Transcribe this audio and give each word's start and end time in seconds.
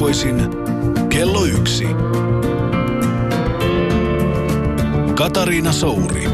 Keskiviikkoisin 0.00 1.08
kello 1.08 1.44
yksi. 1.44 1.86
Katariina 5.14 5.72
Souri. 5.72 6.24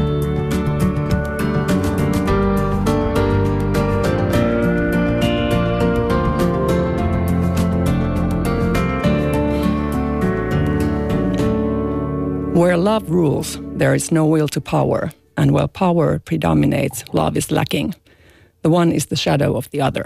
Where 12.55 12.77
love 12.77 13.09
rules, 13.09 13.61
there 13.77 13.95
is 13.95 14.11
no 14.11 14.25
will 14.25 14.47
to 14.47 14.61
power, 14.61 15.09
and 15.37 15.51
where 15.51 15.67
power 15.79 16.19
predominates, 16.29 17.03
love 17.13 17.37
is 17.37 17.51
lacking. 17.51 17.93
The 18.61 18.69
one 18.69 18.95
is 18.95 19.07
the 19.07 19.15
shadow 19.15 19.57
of 19.57 19.65
the 19.71 19.81
other. 19.81 20.03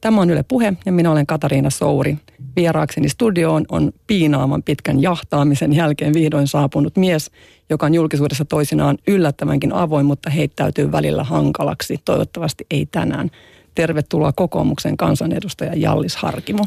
Tämä 0.00 0.20
on 0.20 0.30
Yle 0.30 0.42
Puhe 0.42 0.72
ja 0.86 0.92
minä 0.92 1.10
olen 1.10 1.26
Katariina 1.26 1.70
Souri. 1.70 2.18
Vieraakseni 2.56 3.08
studioon 3.08 3.64
on 3.68 3.92
piinaaman 4.06 4.62
pitkän 4.62 5.02
jahtaamisen 5.02 5.72
jälkeen 5.72 6.14
vihdoin 6.14 6.46
saapunut 6.46 6.96
mies, 6.96 7.30
joka 7.70 7.86
on 7.86 7.94
julkisuudessa 7.94 8.44
toisinaan 8.44 8.98
yllättävänkin 9.06 9.72
avoin, 9.72 10.06
mutta 10.06 10.30
heittäytyy 10.30 10.92
välillä 10.92 11.24
hankalaksi. 11.24 12.00
Toivottavasti 12.04 12.66
ei 12.70 12.86
tänään. 12.86 13.30
Tervetuloa 13.74 14.32
kokoomuksen 14.32 14.96
kansanedustaja 14.96 15.72
Jallis 15.76 16.16
Harkimo. 16.16 16.66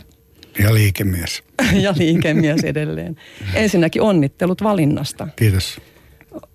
Ja 0.60 0.74
liikemies. 0.74 1.44
ja 1.84 1.94
liikemies 1.98 2.64
edelleen. 2.64 3.16
Ensinnäkin 3.54 4.02
onnittelut 4.02 4.64
valinnasta. 4.64 5.28
Kiitos. 5.36 5.82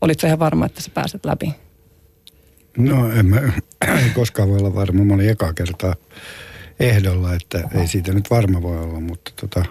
Olitko 0.01 0.27
ihan 0.27 0.39
varma, 0.39 0.67
että 0.67 0.81
sä 0.81 0.91
pääset 0.95 1.25
läpi? 1.25 1.55
No 2.77 3.13
en 3.13 3.27
mä 3.27 3.41
en 4.05 4.11
koskaan 4.15 4.49
voi 4.49 4.59
olla 4.59 4.75
varma. 4.75 5.05
Mä 5.05 5.15
olin 5.15 5.31
ekaa 5.31 5.53
kertaa 5.53 5.95
ehdolla, 6.81 7.35
että 7.35 7.63
ei 7.75 7.89
siitä 7.89 8.13
nyt 8.13 8.31
varma 8.31 8.63
voi 8.63 8.79
olla, 8.79 9.01
mutta 9.01 9.33
tota, 9.41 9.65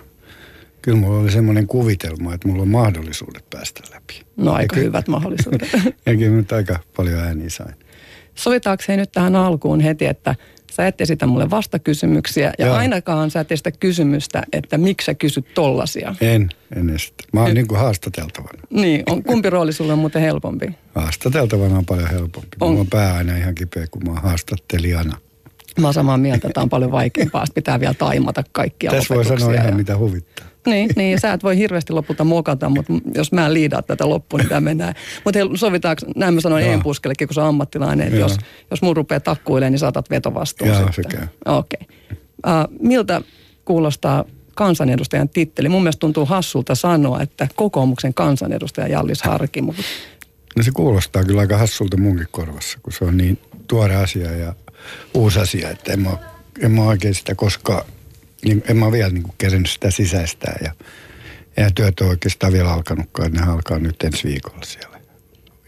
kyllä 0.82 0.98
mulla 0.98 1.20
oli 1.20 1.32
semmoinen 1.32 1.68
kuvitelma, 1.68 2.34
että 2.34 2.48
mulla 2.48 2.62
on 2.62 2.68
mahdollisuudet 2.68 3.50
päästä 3.50 3.82
läpi. 3.94 4.22
No 4.38 4.52
aika 4.52 4.74
kyllä, 4.74 4.86
hyvät 4.88 5.08
mahdollisuudet. 5.08 5.70
ja 6.06 6.18
kyllä 6.18 6.38
nyt 6.38 6.52
aika 6.52 6.80
paljon 6.98 7.20
ääniä 7.20 7.50
sain. 7.50 7.76
Sovitaakseni 8.36 8.98
nyt 8.98 9.12
tähän 9.12 9.36
alkuun 9.36 9.80
heti, 9.80 10.06
että 10.06 10.36
sä 10.72 10.88
et 10.88 11.02
esitä 11.02 11.28
mulle 11.28 11.50
vastakysymyksiä 11.50 12.54
ja 12.60 12.66
Joo. 12.66 12.76
ainakaan 12.76 13.32
sä 13.32 13.40
et 13.40 13.52
esitä 13.52 13.72
kysymystä, 13.72 14.44
että 14.54 14.78
miksi 14.78 15.06
sä 15.06 15.14
kysyt 15.14 15.54
tollasia. 15.54 16.16
En, 16.22 16.50
en 16.76 16.90
esitä. 16.90 17.24
Mä 17.34 17.42
oon 17.42 17.54
niin 17.54 17.68
kuin 17.68 17.80
haastateltavana. 17.80 18.62
Niin, 18.70 19.04
on, 19.10 19.24
kumpi 19.24 19.50
rooli 19.50 19.74
sulle 19.74 19.94
on 19.94 20.00
muuten 20.00 20.22
helpompi? 20.22 20.76
Haastateltavana 20.96 21.78
on 21.78 21.86
paljon 21.86 22.10
helpompi. 22.10 22.58
On. 22.62 22.70
Mulla 22.70 22.82
on 22.82 22.88
pää 22.88 23.14
aina 23.14 23.38
ihan 23.38 23.56
kipeä, 23.56 23.88
kun 23.92 24.04
mä 24.04 24.12
oon 24.12 24.22
haastattelijana. 24.22 25.18
Mä 25.80 25.88
oon 25.88 25.94
samaa 25.94 26.18
mieltä, 26.18 26.48
että 26.48 26.62
on 26.62 26.70
paljon 26.70 26.92
vaikeampaa. 26.92 27.46
Sitten 27.46 27.64
pitää 27.64 27.80
vielä 27.80 27.94
taimata 27.94 28.44
kaikkia 28.52 28.92
Tässä 28.92 29.16
voi 29.16 29.26
sanoa 29.26 29.54
ihan 29.54 29.68
ja... 29.68 29.76
mitä 29.76 29.98
huvittaa. 29.98 30.46
Niin, 30.66 30.90
niin, 30.96 31.20
sä 31.20 31.34
et 31.34 31.44
voi 31.44 31.58
hirveästi 31.58 31.94
lopulta 31.94 32.24
mokata, 32.24 32.70
mutta 32.70 32.94
jos 33.16 33.32
mä 33.32 33.54
liidaa 33.54 33.82
tätä 33.82 34.10
loppuun, 34.10 34.40
niin 34.40 34.50
tämä 34.50 34.62
mennään. 34.62 34.94
Mutta 35.24 35.40
sovitaanko, 35.56 36.02
näin 36.16 36.34
mä 36.34 36.42
sanoin 36.42 36.66
Een 36.66 36.84
Puskellekin, 36.84 37.28
kun 37.28 37.36
se 37.36 37.42
on 37.42 37.48
ammattilainen, 37.48 38.08
että 38.08 38.20
jos, 38.20 38.38
jos 38.72 38.82
mun 38.82 38.96
rupeaa 38.96 39.20
takkuilemaan, 39.20 39.72
niin 39.72 39.80
saatat 39.80 40.10
vetovastuun 40.10 40.70
Joo, 40.70 40.92
sitten. 40.92 41.30
Okei. 41.46 41.80
Okay. 41.82 42.18
Uh, 42.48 42.88
miltä 42.88 43.22
kuulostaa 43.66 44.26
kansanedustajan 44.56 45.30
titteli? 45.30 45.70
Mun 45.70 45.84
mielestä 45.84 46.00
tuntuu 46.00 46.26
hassulta 46.26 46.76
sanoa, 46.76 47.22
että 47.22 47.48
kokoomuksen 47.56 48.14
kansanedustaja 48.14 48.88
Jallis 48.88 49.24
Harkimo. 49.24 49.74
No 50.58 50.64
se 50.64 50.72
kuulostaa 50.72 51.24
kyllä 51.24 51.42
aika 51.42 51.58
hassulta 51.58 51.98
munkin 51.98 52.28
korvassa, 52.32 52.80
kun 52.84 52.94
se 52.94 53.06
on 53.06 53.18
niin 53.18 53.40
tuore 53.68 53.96
asia 53.96 54.32
ja 54.32 54.54
uusi 55.14 55.40
asia, 55.40 55.70
että 55.70 55.94
en 55.94 56.00
mä, 56.00 56.18
en 56.62 56.72
mä 56.72 56.82
oikein 56.82 57.16
sitä 57.16 57.36
koskaan, 57.36 57.86
niin, 58.46 58.64
en 58.68 58.78
mä 58.78 58.92
vielä 58.92 59.10
niin 59.10 59.34
kerennyt 59.38 59.72
sitä 59.72 59.92
sisäistää 59.92 60.58
ja 60.64 60.74
ja 61.58 61.72
työt 61.72 62.00
on 62.00 62.08
oikeastaan 62.08 62.54
vielä 62.54 62.74
alkanutkaan, 62.74 63.32
ne 63.32 63.42
alkaa 63.42 63.80
nyt 63.80 64.04
ensi 64.04 64.28
viikolla 64.28 64.66
siellä. 64.66 65.00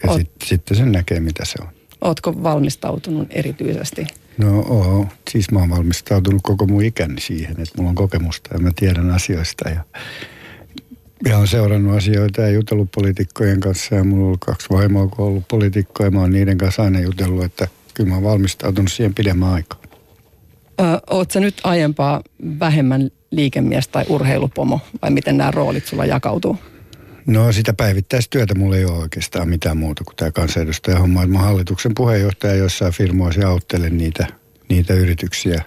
Ja 0.03 0.09
Oot... 0.09 0.19
sitten 0.19 0.47
sit 0.47 0.61
sen 0.73 0.91
näkee, 0.91 1.19
mitä 1.19 1.45
se 1.45 1.55
on. 1.61 1.67
Ootko 2.01 2.43
valmistautunut 2.43 3.27
erityisesti? 3.31 4.07
No 4.37 4.59
oo. 4.59 5.07
Siis 5.29 5.51
mä 5.51 5.59
oon 5.59 5.69
valmistautunut 5.69 6.41
koko 6.43 6.67
mun 6.67 6.83
ikäni 6.83 7.21
siihen, 7.21 7.51
että 7.51 7.73
mulla 7.77 7.89
on 7.89 7.95
kokemusta 7.95 8.49
ja 8.53 8.59
mä 8.59 8.71
tiedän 8.75 9.11
asioista. 9.11 9.69
Ja, 9.69 9.83
ja 11.25 11.37
on 11.37 11.47
seurannut 11.47 11.97
asioita 11.97 12.41
ja 12.41 12.49
jutellut 12.49 12.91
poliitikkojen 12.95 13.59
kanssa 13.59 13.95
ja 13.95 14.03
mulla 14.03 14.21
on 14.21 14.27
ollut 14.27 14.45
kaksi 14.45 14.69
vaimoa, 14.69 15.07
kun 15.07 15.25
on 15.25 15.31
ollut 15.31 15.47
poliitikkoja. 15.47 16.11
Mä 16.11 16.19
oon 16.19 16.31
niiden 16.31 16.57
kanssa 16.57 16.83
aina 16.83 16.99
jutellut, 16.99 17.43
että 17.43 17.67
kyllä 17.97 18.09
mä 18.09 18.15
oon 18.15 18.23
valmistautunut 18.23 18.91
siihen 18.91 19.13
pidemmän 19.13 19.49
aikaa. 19.49 19.79
Oletko 21.09 21.39
nyt 21.39 21.61
aiempaa 21.63 22.21
vähemmän 22.59 23.09
liikemies 23.31 23.87
tai 23.87 24.05
urheilupomo 24.09 24.79
vai 25.01 25.11
miten 25.11 25.37
nämä 25.37 25.51
roolit 25.51 25.85
sulla 25.85 26.05
jakautuu? 26.05 26.57
No 27.25 27.51
sitä 27.51 27.73
päivittäistyötä 27.73 28.55
mulla 28.55 28.77
ei 28.77 28.85
ole 28.85 28.97
oikeastaan 28.97 29.49
mitään 29.49 29.77
muuta 29.77 30.03
kuin 30.03 30.15
tämä 30.15 30.31
kansanedustaja 30.31 30.99
homma. 30.99 31.27
Mä 31.27 31.39
hallituksen 31.39 31.91
puheenjohtaja 31.95 32.55
jossain 32.55 32.93
firmoissa 32.93 33.41
ja 33.41 33.49
auttelen 33.49 33.97
niitä, 33.97 34.27
niitä 34.69 34.93
yrityksiä 34.93 35.63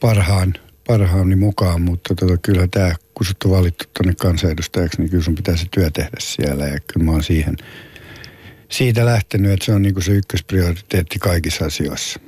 parhaan, 0.00 0.54
parhaani 0.86 1.36
mukaan, 1.36 1.82
mutta 1.82 2.14
tota, 2.14 2.36
kyllä 2.36 2.68
tämä, 2.70 2.94
kun 3.14 3.26
sut 3.26 3.42
on 3.44 3.50
valittu 3.50 3.84
tuonne 3.96 4.14
kansanedustajaksi, 4.14 5.00
niin 5.00 5.10
kyllä 5.10 5.24
sun 5.24 5.34
pitää 5.34 5.56
se 5.56 5.66
työ 5.70 5.90
tehdä 5.90 6.16
siellä 6.18 6.66
ja 6.66 6.78
kyllä 6.92 7.04
mä 7.06 7.12
oon 7.12 7.22
siihen, 7.22 7.56
siitä 8.70 9.04
lähtenyt, 9.04 9.52
että 9.52 9.64
se 9.64 9.74
on 9.74 9.82
niin 9.82 10.02
se 10.02 10.12
ykkösprioriteetti 10.12 11.18
kaikissa 11.18 11.64
asioissa. 11.64 12.20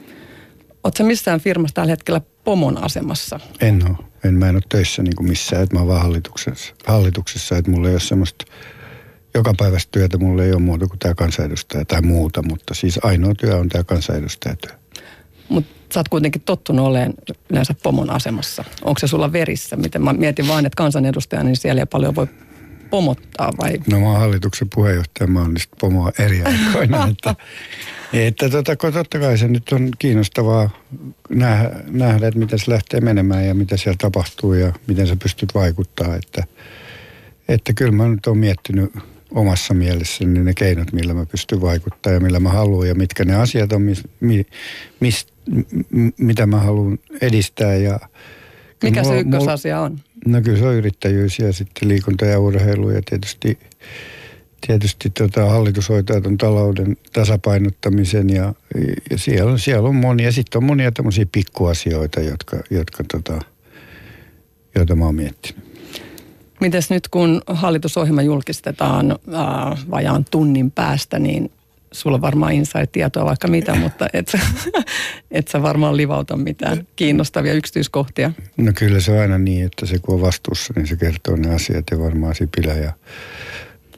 Oletko 0.84 1.04
missään 1.04 1.41
firmassa 1.41 1.75
tällä 1.75 1.91
hetkellä 1.91 2.21
pomon 2.44 2.84
asemassa? 2.84 3.41
En 3.60 3.82
ole. 3.88 4.09
En, 4.25 4.34
mä 4.34 4.48
en 4.48 4.54
ole 4.54 4.62
töissä 4.69 5.03
niin 5.03 5.16
kuin 5.16 5.28
missään, 5.28 5.62
että 5.62 5.77
mä 5.77 5.81
oon 5.81 5.88
vaan 5.88 6.03
hallituksessa, 6.03 6.75
hallituksessa 6.87 7.56
että 7.56 7.71
mulla 7.71 7.88
ei 7.88 7.94
ole 7.94 8.00
semmoista 8.00 8.44
joka 9.34 9.54
päivästä 9.59 9.88
työtä, 9.93 10.19
mulla 10.19 10.44
ei 10.44 10.53
ole 10.53 10.60
muuta 10.60 10.87
kuin 10.87 10.98
tämä 10.98 11.15
kansanedustaja 11.15 11.84
tai 11.84 12.03
muuta, 12.03 12.43
mutta 12.43 12.75
siis 12.75 12.98
ainoa 13.03 13.34
työ 13.34 13.56
on 13.56 13.69
tämä 13.69 13.84
kansanedustajatyö. 13.84 14.72
Mutta 15.48 15.72
sä 15.94 16.00
oot 16.00 16.09
kuitenkin 16.09 16.43
tottunut 16.43 16.87
olemaan 16.87 17.15
yleensä 17.50 17.75
pomon 17.82 18.10
asemassa. 18.10 18.65
Onko 18.82 18.98
se 18.98 19.06
sulla 19.06 19.32
verissä? 19.32 19.77
Miten 19.77 20.03
mä 20.03 20.12
mietin 20.12 20.48
vain, 20.48 20.66
että 20.66 20.77
kansanedustaja, 20.77 21.44
niin 21.44 21.56
siellä 21.56 21.82
ei 21.82 21.87
paljon 21.87 22.15
voi 22.15 22.27
pomottaa 22.91 23.53
vai? 23.59 23.78
No 23.91 24.00
mä 24.00 24.06
oon 24.06 24.21
hallituksen 24.21 24.69
puheenjohtaja, 24.75 25.28
mä 25.28 25.41
oon 25.41 25.54
niistä 25.54 25.76
pomoa 25.81 26.12
eri 26.19 26.43
aikoina, 26.43 27.09
että 27.10 27.34
Että 28.12 28.49
tota, 28.49 28.76
totta 28.76 29.19
kai 29.19 29.38
se 29.38 29.49
nyt 29.49 29.72
on 29.72 29.88
kiinnostavaa 29.99 30.71
nähdä, 31.31 31.71
nähdä, 31.91 32.28
että 32.28 32.41
miten 32.41 32.59
se 32.59 32.71
lähtee 32.71 33.00
menemään 33.00 33.47
ja 33.47 33.54
mitä 33.54 33.77
siellä 33.77 33.97
tapahtuu 34.00 34.54
ja 34.54 34.72
miten 34.87 35.06
sä 35.06 35.16
pystyt 35.16 35.54
vaikuttaa. 35.54 36.16
Että, 36.16 36.44
että 37.48 37.72
kyllä 37.72 37.93
mä 37.93 38.09
nyt 38.09 38.27
oon 38.27 38.38
miettinyt 38.38 38.93
omassa 39.31 39.75
mielessäni 39.75 40.44
ne 40.44 40.54
keinot, 40.54 40.93
millä 40.93 41.15
mä 41.15 41.27
pystyn 41.27 41.60
vaikuttaa 41.60 42.12
ja 42.12 42.21
millä 42.21 42.41
mä 42.41 42.48
haluan 42.48 42.88
ja 42.88 42.94
mitkä 42.94 43.25
ne 43.25 43.34
asiat 43.34 43.72
on, 43.72 43.82
mis, 43.82 44.03
mi, 44.21 44.47
mis, 45.00 45.27
mitä 46.19 46.47
mä 46.47 46.60
haluan 46.60 46.98
edistää. 47.21 47.75
Ja 47.75 48.00
Mikä 48.83 49.05
se 49.05 49.21
ykkösasia 49.21 49.81
on? 49.81 49.99
No 50.27 50.43
kyllä 50.43 50.59
se 50.59 50.66
on 50.66 50.75
yrittäjyys 50.75 51.39
ja 51.39 51.53
sitten 51.53 51.89
liikunta 51.89 52.25
ja 52.25 52.39
urheilu 52.39 52.91
ja 52.91 53.00
tietysti 53.11 53.59
tietysti 54.66 55.11
tota, 55.11 55.47
hallitus 55.47 55.89
hoitaa 55.89 56.21
tuon 56.21 56.39
talouden 56.39 56.97
tasapainottamisen 57.12 58.31
ja, 58.31 58.55
ja 59.11 59.19
siellä, 59.19 59.53
on, 59.53 59.59
siellä 59.59 59.89
on 59.89 59.97
monia. 59.97 60.33
Sitten 60.33 60.59
on 60.59 60.65
monia 60.65 60.93
tämmöisiä 60.93 61.27
pikkuasioita, 61.33 62.21
jotka, 62.21 62.56
jotka 62.71 63.05
tota, 63.12 63.39
joita 64.75 64.95
mä 64.95 65.05
oon 65.05 65.15
miettinyt. 65.15 65.69
Mites 66.60 66.91
nyt 66.91 67.09
kun 67.09 67.43
hallitusohjelma 67.47 68.22
julkistetaan 68.22 69.10
äh, 69.10 69.91
vajaan 69.91 70.25
tunnin 70.31 70.71
päästä, 70.71 71.19
niin 71.19 71.51
sulla 71.92 72.20
varmaan 72.20 72.52
inside-tietoa 72.52 73.24
vaikka 73.24 73.48
mitä, 73.48 73.74
mutta 73.84 74.06
et, 74.12 74.32
et 75.30 75.48
sä 75.48 75.62
varmaan 75.62 75.96
livauta 75.96 76.36
mitään 76.36 76.86
kiinnostavia 76.96 77.52
yksityiskohtia. 77.52 78.32
No 78.56 78.72
kyllä 78.74 79.00
se 79.00 79.12
on 79.12 79.18
aina 79.18 79.38
niin, 79.38 79.66
että 79.66 79.86
se 79.86 79.98
kun 79.98 80.14
on 80.14 80.20
vastuussa, 80.20 80.74
niin 80.76 80.86
se 80.86 80.96
kertoo 80.96 81.36
ne 81.36 81.54
asiat 81.54 81.84
ja 81.90 81.98
varmaan 81.98 82.34
Sipilä 82.34 82.74
ja 82.74 82.92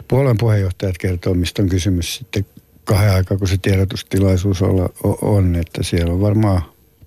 puolueen 0.09 0.39
puheenjohtajat 0.39 0.99
kertoo, 0.99 1.35
mistä 1.35 1.63
on 1.63 1.69
kysymys 1.69 2.15
sitten 2.17 2.47
kahden 2.85 3.15
aikaa, 3.15 3.39
kun 3.39 3.49
se 3.49 3.57
tiedotustilaisuus 3.63 4.63
on, 5.23 5.57
että 5.57 5.83
siellä 5.83 6.13
on 6.13 6.21
varmaan 6.21 6.63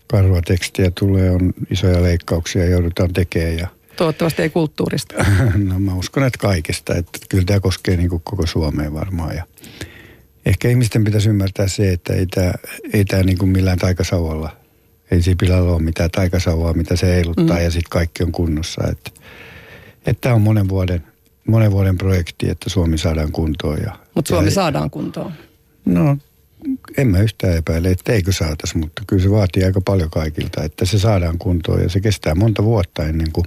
karua 0.08 0.42
tekstiä 0.42 0.92
tulee, 1.00 1.32
on 1.32 1.54
isoja 1.72 2.04
leikkauksia 2.04 2.66
joudutaan 2.66 3.14
tekemään 3.14 3.58
ja 3.58 3.68
Toivottavasti 3.96 4.42
ei 4.42 4.50
kulttuurista. 4.50 5.16
no 5.70 5.80
mä 5.80 5.96
uskon, 5.96 6.24
että 6.24 6.40
kaikesta. 6.40 6.96
Että 6.96 7.20
kyllä 7.30 7.44
tämä 7.46 7.60
koskee 7.60 7.98
niin 7.98 8.10
kuin 8.10 8.22
koko 8.26 8.46
Suomeen 8.46 8.94
varmaan. 8.94 9.36
Ja 9.36 9.44
ehkä 10.46 10.70
ihmisten 10.70 11.04
pitäisi 11.04 11.30
ymmärtää 11.30 11.68
se, 11.68 11.94
että 11.94 12.14
ei 12.14 12.26
tämä, 12.26 12.54
ei 12.94 13.06
tämä 13.06 13.24
niin 13.24 13.38
kuin 13.38 13.50
millään 13.50 13.80
taikasauvalla, 13.80 14.58
ei 15.12 15.22
Sipilällä 15.22 15.72
ole 15.72 15.82
mitään 15.82 16.12
taikasauvaa, 16.12 16.74
mitä 16.74 16.96
se 16.96 17.16
eiluttaa 17.16 17.58
mm. 17.58 17.64
ja 17.64 17.72
sitten 17.72 17.90
kaikki 17.90 18.24
on 18.24 18.32
kunnossa. 18.32 18.82
Että, 18.92 19.12
että 20.06 20.22
tämä 20.22 20.36
on 20.36 20.42
monen 20.42 20.70
vuoden 20.70 21.04
monen 21.48 21.72
vuoden 21.72 21.98
projekti, 21.98 22.50
että 22.50 22.70
Suomi 22.70 22.98
saadaan 22.98 23.32
kuntoon. 23.32 23.78
Ja, 23.84 24.00
mutta 24.16 24.30
Suomi 24.30 24.48
ja, 24.48 24.52
saadaan 24.52 24.90
kuntoon? 24.90 25.34
No, 25.86 26.18
en 26.98 27.08
mä 27.08 27.20
yhtään 27.20 27.58
epäile, 27.58 27.92
että 27.92 28.12
eikö 28.14 28.32
saataisi, 28.32 28.78
mutta 28.78 29.02
kyllä 29.08 29.24
se 29.24 29.32
vaatii 29.32 29.64
aika 29.64 29.82
paljon 29.82 30.10
kaikilta, 30.10 30.64
että 30.64 30.86
se 30.86 31.00
saadaan 31.00 31.38
kuntoon 31.38 31.82
ja 31.82 31.90
se 31.90 32.00
kestää 32.00 32.36
monta 32.36 32.64
vuotta 32.64 33.04
ennen 33.04 33.32
kuin, 33.32 33.46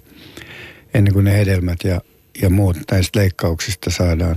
ennen 0.94 1.12
kuin 1.12 1.24
ne 1.24 1.38
hedelmät 1.38 1.78
ja, 1.84 2.00
ja 2.42 2.50
muut 2.50 2.76
näistä 2.90 3.18
leikkauksista 3.18 3.90
saadaan, 3.90 4.36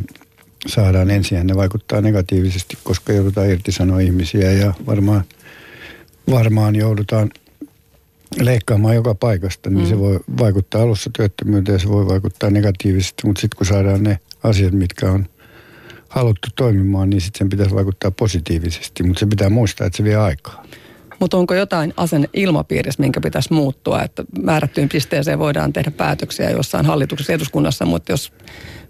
saadaan 0.67 1.09
ensin. 1.09 1.47
Ne 1.47 1.55
vaikuttaa 1.55 2.01
negatiivisesti, 2.01 2.77
koska 2.83 3.13
joudutaan 3.13 3.49
irtisanoa 3.49 3.99
ihmisiä 3.99 4.51
ja 4.51 4.73
varmaan, 4.85 5.23
varmaan 6.29 6.75
joudutaan 6.75 7.29
leikkaamaan 8.39 8.95
joka 8.95 9.15
paikasta, 9.15 9.69
niin 9.69 9.83
mm. 9.83 9.89
se 9.89 9.99
voi 9.99 10.19
vaikuttaa 10.39 10.81
alussa 10.81 11.09
työttömyyteen 11.13 11.73
ja 11.73 11.79
se 11.79 11.89
voi 11.89 12.07
vaikuttaa 12.07 12.49
negatiivisesti, 12.49 13.27
mutta 13.27 13.41
sitten 13.41 13.57
kun 13.57 13.67
saadaan 13.67 14.03
ne 14.03 14.19
asiat, 14.43 14.73
mitkä 14.73 15.11
on 15.11 15.25
haluttu 16.09 16.47
toimimaan, 16.55 17.09
niin 17.09 17.21
sitten 17.21 17.39
sen 17.39 17.49
pitäisi 17.49 17.75
vaikuttaa 17.75 18.11
positiivisesti, 18.11 19.03
mutta 19.03 19.19
se 19.19 19.25
pitää 19.25 19.49
muistaa, 19.49 19.87
että 19.87 19.97
se 19.97 20.03
vie 20.03 20.15
aikaa. 20.15 20.65
Mutta 21.19 21.37
onko 21.37 21.53
jotain 21.53 21.93
asenne 21.97 22.29
ilmapiirissä, 22.33 23.01
minkä 23.01 23.21
pitäisi 23.21 23.53
muuttua, 23.53 24.03
että 24.03 24.23
määrättyyn 24.41 24.89
pisteeseen 24.89 25.39
voidaan 25.39 25.73
tehdä 25.73 25.91
päätöksiä 25.91 26.49
jossain 26.49 26.85
hallituksessa 26.85 27.33
eduskunnassa, 27.33 27.85
mutta 27.85 28.11
jos 28.11 28.33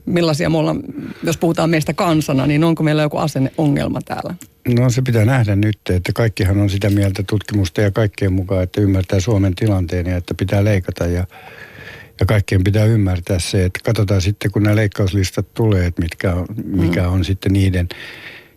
millaisia 0.05 0.49
me 0.49 0.57
ollaan, 0.57 0.83
jos 1.23 1.37
puhutaan 1.37 1.69
meistä 1.69 1.93
kansana, 1.93 2.47
niin 2.47 2.63
onko 2.63 2.83
meillä 2.83 3.01
joku 3.01 3.17
asenneongelma 3.17 4.01
täällä? 4.01 4.35
No 4.75 4.89
se 4.89 5.01
pitää 5.01 5.25
nähdä 5.25 5.55
nyt, 5.55 5.79
että 5.89 6.11
kaikkihan 6.15 6.59
on 6.59 6.69
sitä 6.69 6.89
mieltä 6.89 7.23
tutkimusta 7.29 7.81
ja 7.81 7.91
kaikkien 7.91 8.33
mukaan, 8.33 8.63
että 8.63 8.81
ymmärtää 8.81 9.19
Suomen 9.19 9.55
tilanteen 9.55 10.05
ja 10.05 10.17
että 10.17 10.33
pitää 10.33 10.63
leikata 10.63 11.05
ja, 11.05 11.25
ja 12.19 12.25
kaikkien 12.25 12.63
pitää 12.63 12.85
ymmärtää 12.85 13.39
se, 13.39 13.65
että 13.65 13.79
katsotaan 13.83 14.21
sitten 14.21 14.51
kun 14.51 14.63
nämä 14.63 14.75
leikkauslistat 14.75 15.53
tulee, 15.53 15.85
että 15.85 16.01
mitkä 16.01 16.33
on, 16.33 16.45
mikä 16.65 17.01
mm. 17.01 17.13
on 17.13 17.25
sitten 17.25 17.53
niiden 17.53 17.89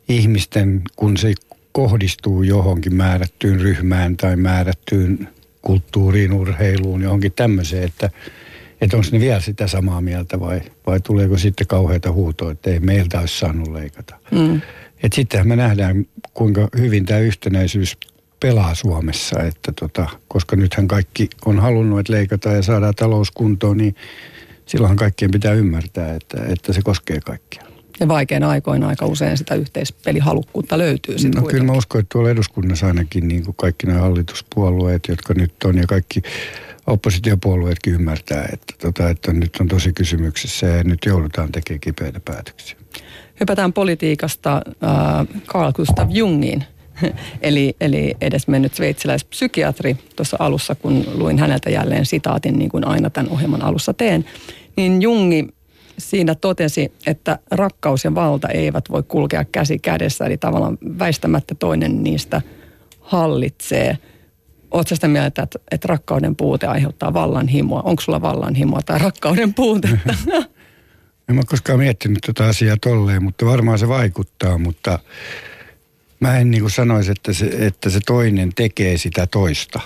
ihmisten, 0.08 0.82
kun 0.96 1.16
se 1.16 1.32
kohdistuu 1.72 2.42
johonkin 2.42 2.94
määrättyyn 2.94 3.60
ryhmään 3.60 4.16
tai 4.16 4.36
määrättyyn 4.36 5.28
kulttuuriin, 5.62 6.32
urheiluun, 6.32 7.02
johonkin 7.02 7.32
tämmöiseen, 7.32 7.84
että, 7.84 8.10
että 8.80 8.96
onko 8.96 9.08
ne 9.12 9.20
vielä 9.20 9.40
sitä 9.40 9.66
samaa 9.66 10.00
mieltä 10.00 10.40
vai, 10.40 10.60
vai 10.86 11.00
tuleeko 11.00 11.38
sitten 11.38 11.66
kauheita 11.66 12.12
huutoa, 12.12 12.50
että 12.50 12.70
ei 12.70 12.80
meiltä 12.80 13.20
olisi 13.20 13.38
saanut 13.38 13.72
leikata. 13.72 14.18
Mm. 14.30 14.60
Et 15.02 15.12
sittenhän 15.12 15.48
me 15.48 15.56
nähdään, 15.56 16.06
kuinka 16.34 16.68
hyvin 16.78 17.06
tämä 17.06 17.20
yhtenäisyys 17.20 17.96
pelaa 18.40 18.74
Suomessa, 18.74 19.42
että 19.42 19.72
tota, 19.80 20.08
koska 20.28 20.56
nythän 20.56 20.88
kaikki 20.88 21.30
on 21.44 21.58
halunnut, 21.58 22.00
että 22.00 22.12
leikataan 22.12 22.56
ja 22.56 22.62
saadaan 22.62 22.94
talous 22.94 23.30
kuntoon, 23.30 23.76
niin 23.76 23.94
silloinhan 24.66 24.96
kaikkien 24.96 25.30
pitää 25.30 25.52
ymmärtää, 25.52 26.14
että, 26.14 26.44
että 26.48 26.72
se 26.72 26.82
koskee 26.82 27.20
kaikkia. 27.20 27.71
Ja 28.00 28.08
vaikeina 28.08 28.50
aikoina 28.50 28.88
aika 28.88 29.06
usein 29.06 29.38
sitä 29.38 29.54
yhteispelihalukkuutta 29.54 30.78
löytyy 30.78 31.18
sitten 31.18 31.42
No 31.42 31.48
kyllä 31.48 31.64
mä 31.64 31.72
uskon, 31.72 32.00
että 32.00 32.08
tuolla 32.12 32.30
eduskunnassa 32.30 32.86
ainakin 32.86 33.28
niin 33.28 33.44
kuin 33.44 33.54
kaikki 33.56 33.86
nämä 33.86 34.00
hallituspuolueet, 34.00 35.08
jotka 35.08 35.34
nyt 35.34 35.52
on 35.64 35.78
ja 35.78 35.86
kaikki 35.86 36.22
oppositiopuolueetkin 36.86 37.94
ymmärtää, 37.94 38.48
että, 38.52 38.74
tota, 38.78 39.10
että 39.10 39.32
nyt 39.32 39.56
on 39.60 39.68
tosi 39.68 39.92
kysymyksessä 39.92 40.66
ja 40.66 40.84
nyt 40.84 40.98
joudutaan 41.06 41.52
tekemään 41.52 41.80
kipeitä 41.80 42.20
päätöksiä. 42.20 42.76
Hypätään 43.40 43.72
politiikasta 43.72 44.56
äh, 44.56 45.42
Carl 45.46 45.72
Gustav 45.72 46.08
Jungiin, 46.10 46.64
eli, 47.40 47.76
eli 47.80 48.16
edesmennyt 48.20 48.74
sveitsiläispsykiatri 48.74 49.96
tuossa 50.16 50.36
alussa, 50.40 50.74
kun 50.74 51.04
luin 51.14 51.38
häneltä 51.38 51.70
jälleen 51.70 52.06
sitaatin, 52.06 52.58
niin 52.58 52.70
kuin 52.70 52.86
aina 52.86 53.10
tämän 53.10 53.32
ohjelman 53.32 53.62
alussa 53.62 53.94
teen, 53.94 54.24
niin 54.76 55.02
Jungi 55.02 55.48
siinä 55.98 56.34
totesi, 56.34 56.92
että 57.06 57.38
rakkaus 57.50 58.04
ja 58.04 58.14
valta 58.14 58.48
eivät 58.48 58.84
voi 58.90 59.02
kulkea 59.02 59.44
käsi 59.44 59.78
kädessä, 59.78 60.26
eli 60.26 60.36
tavallaan 60.36 60.78
väistämättä 60.98 61.54
toinen 61.54 62.02
niistä 62.02 62.42
hallitsee. 63.00 63.98
Oletko 64.70 64.94
sitä 64.94 65.08
mieltä, 65.08 65.42
että, 65.42 65.58
että 65.70 65.88
rakkauden 65.88 66.36
puute 66.36 66.66
aiheuttaa 66.66 67.14
vallanhimoa? 67.14 67.82
Onko 67.82 68.02
sulla 68.02 68.22
vallanhimoa 68.22 68.80
tai 68.82 68.98
rakkauden 68.98 69.54
puutetta? 69.54 70.14
En 71.28 71.36
mä 71.36 71.42
koskaan 71.46 71.78
miettinyt 71.78 72.18
tätä 72.26 72.46
asiaa 72.46 72.76
tolleen, 72.80 73.22
mutta 73.22 73.46
varmaan 73.46 73.78
se 73.78 73.88
vaikuttaa, 73.88 74.58
mutta 74.58 74.98
mä 76.20 76.38
en 76.38 76.50
niin 76.50 76.60
kuin 76.60 76.70
sanoisi, 76.70 77.10
että 77.10 77.32
se, 77.32 77.46
että 77.46 77.90
se 77.90 78.00
toinen 78.06 78.52
tekee 78.54 78.98
sitä 78.98 79.26
toista. 79.26 79.80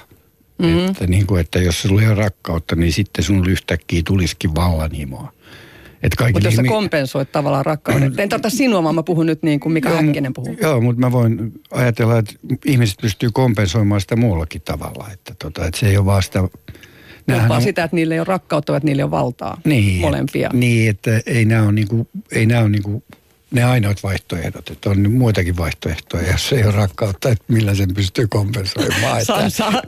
Mm-hmm. 0.58 0.86
Että, 0.86 1.06
niin 1.06 1.26
kuin, 1.26 1.40
että 1.40 1.58
jos 1.58 1.82
sulla 1.82 2.02
ei 2.02 2.08
ole 2.08 2.14
rakkautta, 2.14 2.76
niin 2.76 2.92
sitten 2.92 3.24
sun 3.24 3.50
yhtäkkiä 3.50 4.02
tulisikin 4.06 4.54
vallanhimoa. 4.54 5.32
Mutta 6.02 6.48
jos 6.48 6.54
sä 6.54 6.62
kompensoit 6.62 7.32
tavallaan 7.32 7.66
rakkauden. 7.66 8.14
En 8.18 8.28
tarkoita 8.28 8.56
sinua, 8.56 8.82
vaan 8.82 8.94
mä 8.94 9.02
puhun 9.02 9.26
nyt 9.26 9.42
niin 9.42 9.60
kuin 9.60 9.72
Mika 9.72 9.88
joo, 9.88 10.02
Häkkinen 10.02 10.32
puhuu. 10.32 10.56
Joo, 10.60 10.80
mutta 10.80 11.00
mä 11.00 11.12
voin 11.12 11.52
ajatella, 11.70 12.18
että 12.18 12.34
ihmiset 12.64 12.96
pystyy 13.02 13.30
kompensoimaan 13.32 14.00
sitä 14.00 14.16
muullakin 14.16 14.62
tavalla. 14.62 15.08
Että, 15.12 15.34
tota, 15.38 15.66
että 15.66 15.80
se 15.80 15.88
ei 15.88 15.96
ole 15.96 16.06
vaan 16.06 16.22
sitä... 16.22 16.38
Jopa 17.28 17.54
on... 17.54 17.62
sitä, 17.62 17.84
että 17.84 17.96
niille 17.96 18.14
ei 18.14 18.20
ole 18.20 18.26
rakkautta, 18.28 18.76
että 18.76 18.86
niille 18.86 19.04
on 19.04 19.10
valtaa. 19.10 19.60
Niin, 19.64 20.00
molempia. 20.00 20.50
niin, 20.52 20.90
että 20.90 21.20
ei 21.26 21.44
nämä 21.44 21.62
ole, 21.62 21.72
niin 21.72 21.88
kuin, 21.88 22.08
ei 22.32 22.46
nämä 22.46 22.60
ole 22.60 22.68
niin 22.68 22.82
kuin 22.82 23.04
ne 23.50 23.64
ainoat 23.64 24.02
vaihtoehdot, 24.02 24.70
että 24.70 24.90
on 24.90 25.10
muitakin 25.10 25.56
vaihtoehtoja, 25.56 26.32
jos 26.32 26.52
ei 26.52 26.64
ole 26.64 26.72
rakkautta, 26.72 27.28
että 27.28 27.44
millä 27.48 27.74
sen 27.74 27.94
pystyy 27.94 28.26
kompensoimaan. 28.26 29.24
Saa, 29.24 29.50
saa. 29.50 29.82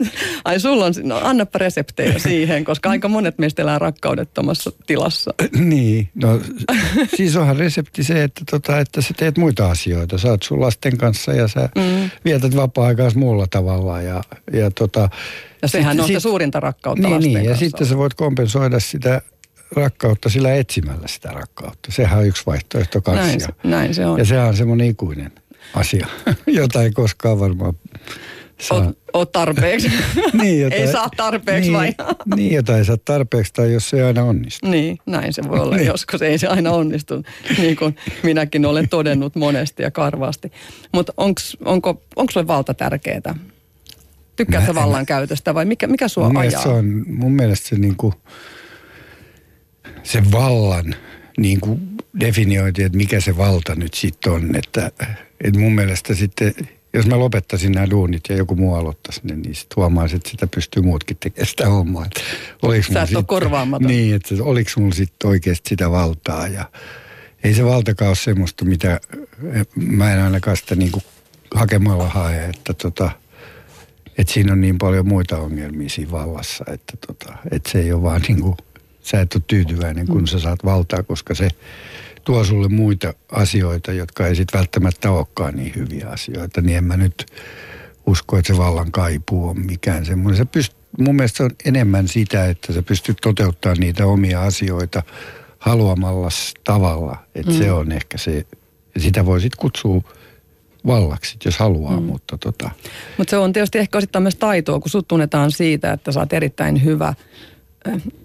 Ai 0.45 0.59
sulla 0.59 0.85
on, 0.85 0.93
no 1.03 1.19
annapa 1.23 1.59
reseptejä 1.59 2.19
siihen, 2.29 2.65
koska 2.65 2.89
aika 2.89 3.07
monet 3.07 3.37
meistä 3.37 3.61
elää 3.61 3.79
rakkaudettomassa 3.79 4.71
tilassa. 4.87 5.33
niin, 5.59 6.09
no 6.15 6.41
siis 7.15 7.35
onhan 7.35 7.57
resepti 7.57 8.03
se, 8.03 8.23
että, 8.23 8.41
tota, 8.51 8.79
että 8.79 9.01
sä 9.01 9.13
teet 9.17 9.37
muita 9.37 9.69
asioita. 9.69 10.17
Sä 10.17 10.29
oot 10.29 10.43
sun 10.43 10.61
lasten 10.61 10.97
kanssa 10.97 11.33
ja 11.33 11.47
sä 11.47 11.69
mm. 11.75 12.09
vietät 12.25 12.55
vapaa-aikaa 12.55 13.11
muulla 13.15 13.47
tavalla 13.47 14.01
ja, 14.01 14.23
ja 14.53 14.71
tota, 14.71 15.09
ja 15.61 15.67
sehän 15.67 15.95
sit, 15.95 16.01
on 16.03 16.07
se 16.07 16.19
suurinta 16.19 16.59
rakkautta 16.59 17.01
niin, 17.01 17.15
lasten 17.15 17.33
niin, 17.33 17.47
kanssa. 17.47 17.65
ja 17.65 17.69
sitten 17.69 17.87
sä 17.87 17.97
voit 17.97 18.13
kompensoida 18.13 18.79
sitä 18.79 19.21
rakkautta 19.71 20.29
sillä 20.29 20.55
etsimällä 20.55 21.07
sitä 21.07 21.29
rakkautta. 21.29 21.91
Sehän 21.91 22.19
on 22.19 22.27
yksi 22.27 22.43
vaihtoehto 22.45 23.01
kanssa. 23.01 23.49
Näin, 23.63 23.71
näin 23.71 23.93
se 23.93 24.05
on. 24.05 24.19
Ja 24.19 24.25
sehän 24.25 24.47
on 24.47 24.57
semmoinen 24.57 24.87
ikuinen 24.87 25.31
asia, 25.73 26.07
jota 26.47 26.83
ei 26.83 26.91
koskaan 26.91 27.39
varmaan 27.39 27.73
saa. 28.61 28.77
Oot, 28.77 28.97
oot 29.13 29.31
tarpeeksi. 29.31 29.91
niin, 30.41 30.61
jota, 30.61 30.75
ei 30.75 30.91
saa 30.91 31.09
tarpeeksi 31.17 31.69
niin, 31.69 31.77
vai? 31.77 31.93
niin, 32.35 32.55
jota 32.55 32.77
ei 32.77 32.85
saa 32.85 32.97
tarpeeksi 33.05 33.53
tai 33.53 33.73
jos 33.73 33.89
se 33.89 33.97
ei 33.97 34.03
aina 34.03 34.23
onnistu. 34.23 34.67
Niin, 34.67 34.97
näin 35.05 35.33
se 35.33 35.41
voi 35.47 35.59
olla 35.59 35.75
niin. 35.75 35.87
joskus. 35.87 36.21
Ei 36.21 36.37
se 36.37 36.47
aina 36.47 36.71
onnistu, 36.71 37.23
niin 37.57 37.75
kuin 37.75 37.95
minäkin 38.23 38.65
olen 38.65 38.89
todennut 38.89 39.35
monesti 39.35 39.83
ja 39.83 39.91
karvaasti. 39.91 40.51
Mutta 40.93 41.13
onko, 41.17 42.01
onko 42.15 42.31
sulle 42.31 42.47
valta 42.47 42.73
tärkeää? 42.73 43.35
Tykkäätkö 44.35 44.75
vallan 44.75 45.05
käytöstä 45.05 45.53
vai 45.53 45.65
mikä, 45.65 45.87
mikä 45.87 46.07
sua 46.07 46.27
mun 46.27 46.37
ajaa? 46.37 46.63
Se 46.63 46.69
on, 46.69 47.03
mun 47.07 47.31
mielestä 47.31 47.69
se 47.69 47.75
niin 47.75 47.95
kuin, 47.95 48.13
sen 50.11 50.31
vallan 50.31 50.95
niin 51.37 51.59
kuin 51.59 51.81
definioitiin, 52.19 52.85
että 52.85 52.97
mikä 52.97 53.21
se 53.21 53.37
valta 53.37 53.75
nyt 53.75 53.93
sitten 53.93 54.31
on. 54.31 54.55
Että, 54.55 54.91
että 55.43 55.59
mun 55.59 55.75
mielestä 55.75 56.15
sitten, 56.15 56.53
jos 56.93 57.05
mä 57.05 57.19
lopettaisin 57.19 57.71
nämä 57.71 57.89
duunit 57.89 58.23
ja 58.29 58.35
joku 58.35 58.55
muu 58.55 58.75
aloittaisi 58.75 59.21
ne, 59.23 59.35
niin 59.35 59.55
sitten 59.55 59.75
huomaisin, 59.75 60.17
että 60.17 60.29
sitä 60.29 60.47
pystyy 60.47 60.83
muutkin 60.83 61.17
tekemään 61.17 61.47
sitä 61.47 61.69
hommaa. 61.69 62.05
Että 62.05 62.21
Sä 62.93 63.01
et 63.01 63.15
ole 63.15 63.23
korvaamaton. 63.23 63.87
Niin, 63.87 64.15
että 64.15 64.35
oliko 64.39 64.71
mulla 64.77 64.95
sitten 64.95 65.29
oikeasti 65.29 65.69
sitä 65.69 65.91
valtaa 65.91 66.47
ja 66.47 66.65
ei 67.43 67.53
se 67.53 67.65
valtakaan 67.65 68.09
ole 68.09 68.15
semmoista, 68.15 68.65
mitä 68.65 68.99
mä 69.75 70.13
en 70.13 70.19
ainakaan 70.19 70.57
sitä 70.57 70.75
niin 70.75 70.91
kuin 70.91 71.03
hakemalla 71.55 72.09
hae, 72.09 72.45
että 72.45 72.73
tota, 72.73 73.11
että 74.17 74.33
siinä 74.33 74.53
on 74.53 74.61
niin 74.61 74.77
paljon 74.77 75.07
muita 75.07 75.37
ongelmia 75.37 75.89
siinä 75.89 76.11
vallassa, 76.11 76.65
että, 76.67 76.93
tota, 77.07 77.33
että 77.51 77.71
se 77.71 77.79
ei 77.79 77.93
ole 77.93 78.03
vaan 78.03 78.21
niin 78.27 78.41
kuin 78.41 78.57
sä 79.01 79.21
et 79.21 79.35
ole 79.35 79.43
tyytyväinen, 79.47 80.07
kun 80.07 80.27
sä 80.27 80.39
saat 80.39 80.65
valtaa, 80.65 81.03
koska 81.03 81.35
se 81.35 81.49
tuo 82.23 82.43
sulle 82.43 82.67
muita 82.67 83.13
asioita, 83.31 83.91
jotka 83.93 84.27
ei 84.27 84.35
sitten 84.35 84.57
välttämättä 84.57 85.11
olekaan 85.11 85.55
niin 85.55 85.73
hyviä 85.75 86.07
asioita. 86.07 86.61
Niin 86.61 86.77
en 86.77 86.83
mä 86.83 86.97
nyt 86.97 87.25
usko, 88.05 88.37
että 88.37 88.53
se 88.53 88.57
vallan 88.57 88.91
kaipuu 88.91 89.49
on 89.49 89.65
mikään 89.65 90.05
semmoinen. 90.05 90.37
Se 90.37 90.45
pyst, 90.45 90.73
mun 90.99 91.15
mielestä 91.15 91.37
se 91.37 91.43
on 91.43 91.51
enemmän 91.65 92.07
sitä, 92.07 92.45
että 92.45 92.73
sä 92.73 92.83
pystyt 92.83 93.17
toteuttamaan 93.21 93.79
niitä 93.79 94.05
omia 94.05 94.41
asioita 94.41 95.03
haluamalla 95.59 96.29
tavalla. 96.63 97.17
Että 97.35 97.51
mm. 97.51 97.57
se 97.57 97.71
on 97.71 97.91
ehkä 97.91 98.17
se, 98.17 98.45
sitä 98.97 99.25
voi 99.25 99.41
sitten 99.41 99.59
kutsua 99.59 100.01
vallaksi, 100.85 101.37
jos 101.45 101.57
haluaa, 101.57 101.99
mm. 101.99 102.05
mutta 102.05 102.37
tota. 102.37 102.69
Mutta 103.17 103.31
se 103.31 103.37
on 103.37 103.53
tietysti 103.53 103.79
ehkä 103.79 103.97
osittain 103.97 104.23
myös 104.23 104.35
taitoa, 104.35 104.79
kun 104.79 104.89
sut 104.89 105.07
tunnetaan 105.07 105.51
siitä, 105.51 105.93
että 105.93 106.11
sä 106.11 106.19
oot 106.19 106.33
erittäin 106.33 106.83
hyvä– 106.83 107.13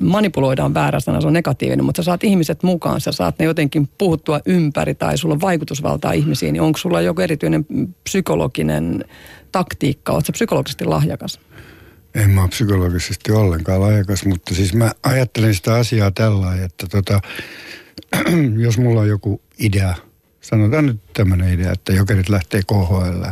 manipuloidaan 0.01 0.75
väärä 0.75 1.01
sana, 1.01 1.21
se 1.21 1.27
on 1.27 1.33
negatiivinen, 1.33 1.85
mutta 1.85 2.03
sä 2.03 2.07
saat 2.07 2.25
ihmiset 2.25 2.63
mukaan, 2.63 3.01
sä 3.01 3.13
saat 3.13 3.39
ne 3.39 3.45
jotenkin 3.45 3.89
puhuttua 3.99 4.41
ympäri 4.47 4.95
tai 4.95 5.19
sulla 5.19 5.35
on 5.35 5.41
vaikutusvaltaa 5.41 6.13
ihmisiin, 6.13 6.53
niin 6.53 6.63
onko 6.63 6.79
sulla 6.79 7.01
joku 7.01 7.21
erityinen 7.21 7.67
psykologinen 8.05 9.05
taktiikka, 9.53 10.13
oletko 10.13 10.33
psykologisesti 10.33 10.85
lahjakas? 10.85 11.41
En 12.15 12.31
mä 12.31 12.41
ole 12.41 12.49
psykologisesti 12.49 13.33
ollenkaan 13.33 13.81
lahjakas, 13.81 14.25
mutta 14.25 14.55
siis 14.55 14.75
mä 14.75 14.93
ajattelen 15.03 15.55
sitä 15.55 15.75
asiaa 15.75 16.11
tällä 16.11 16.55
että 16.65 16.87
tota, 16.87 17.21
jos 18.65 18.79
mulla 18.79 19.01
on 19.01 19.09
joku 19.09 19.41
idea, 19.59 19.95
sanotaan 20.41 20.87
nyt 20.87 21.01
tämmöinen 21.15 21.55
idea, 21.55 21.73
että 21.73 21.93
jokerit 21.93 22.29
lähtee 22.29 22.63
KHL 22.63 23.25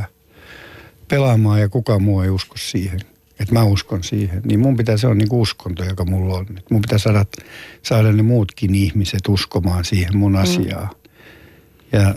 pelaamaan 1.09 1.61
ja 1.61 1.69
kukaan 1.69 2.02
muu 2.02 2.21
ei 2.21 2.31
usko 2.31 2.57
siihen– 2.57 3.00
että 3.41 3.55
mä 3.55 3.65
uskon 3.65 4.05
siihen, 4.05 4.43
niin 4.45 4.61
mun 4.61 4.77
pitää, 4.77 4.97
se 4.97 5.07
on 5.07 5.19
niin 5.19 5.29
kuin 5.29 5.41
uskonto, 5.41 5.85
joka 5.85 6.05
mulla 6.05 6.35
on. 6.35 6.47
Et 6.59 6.71
mun 6.71 6.83
pitää 6.83 6.99
saada, 6.99 7.25
saada 7.83 8.12
ne 8.12 8.23
muutkin 8.23 8.75
ihmiset 8.75 9.29
uskomaan 9.29 9.85
siihen 9.85 10.17
mun 10.17 10.37
asiaan. 10.37 10.89
Mm. 10.89 11.03
Ja 11.93 12.15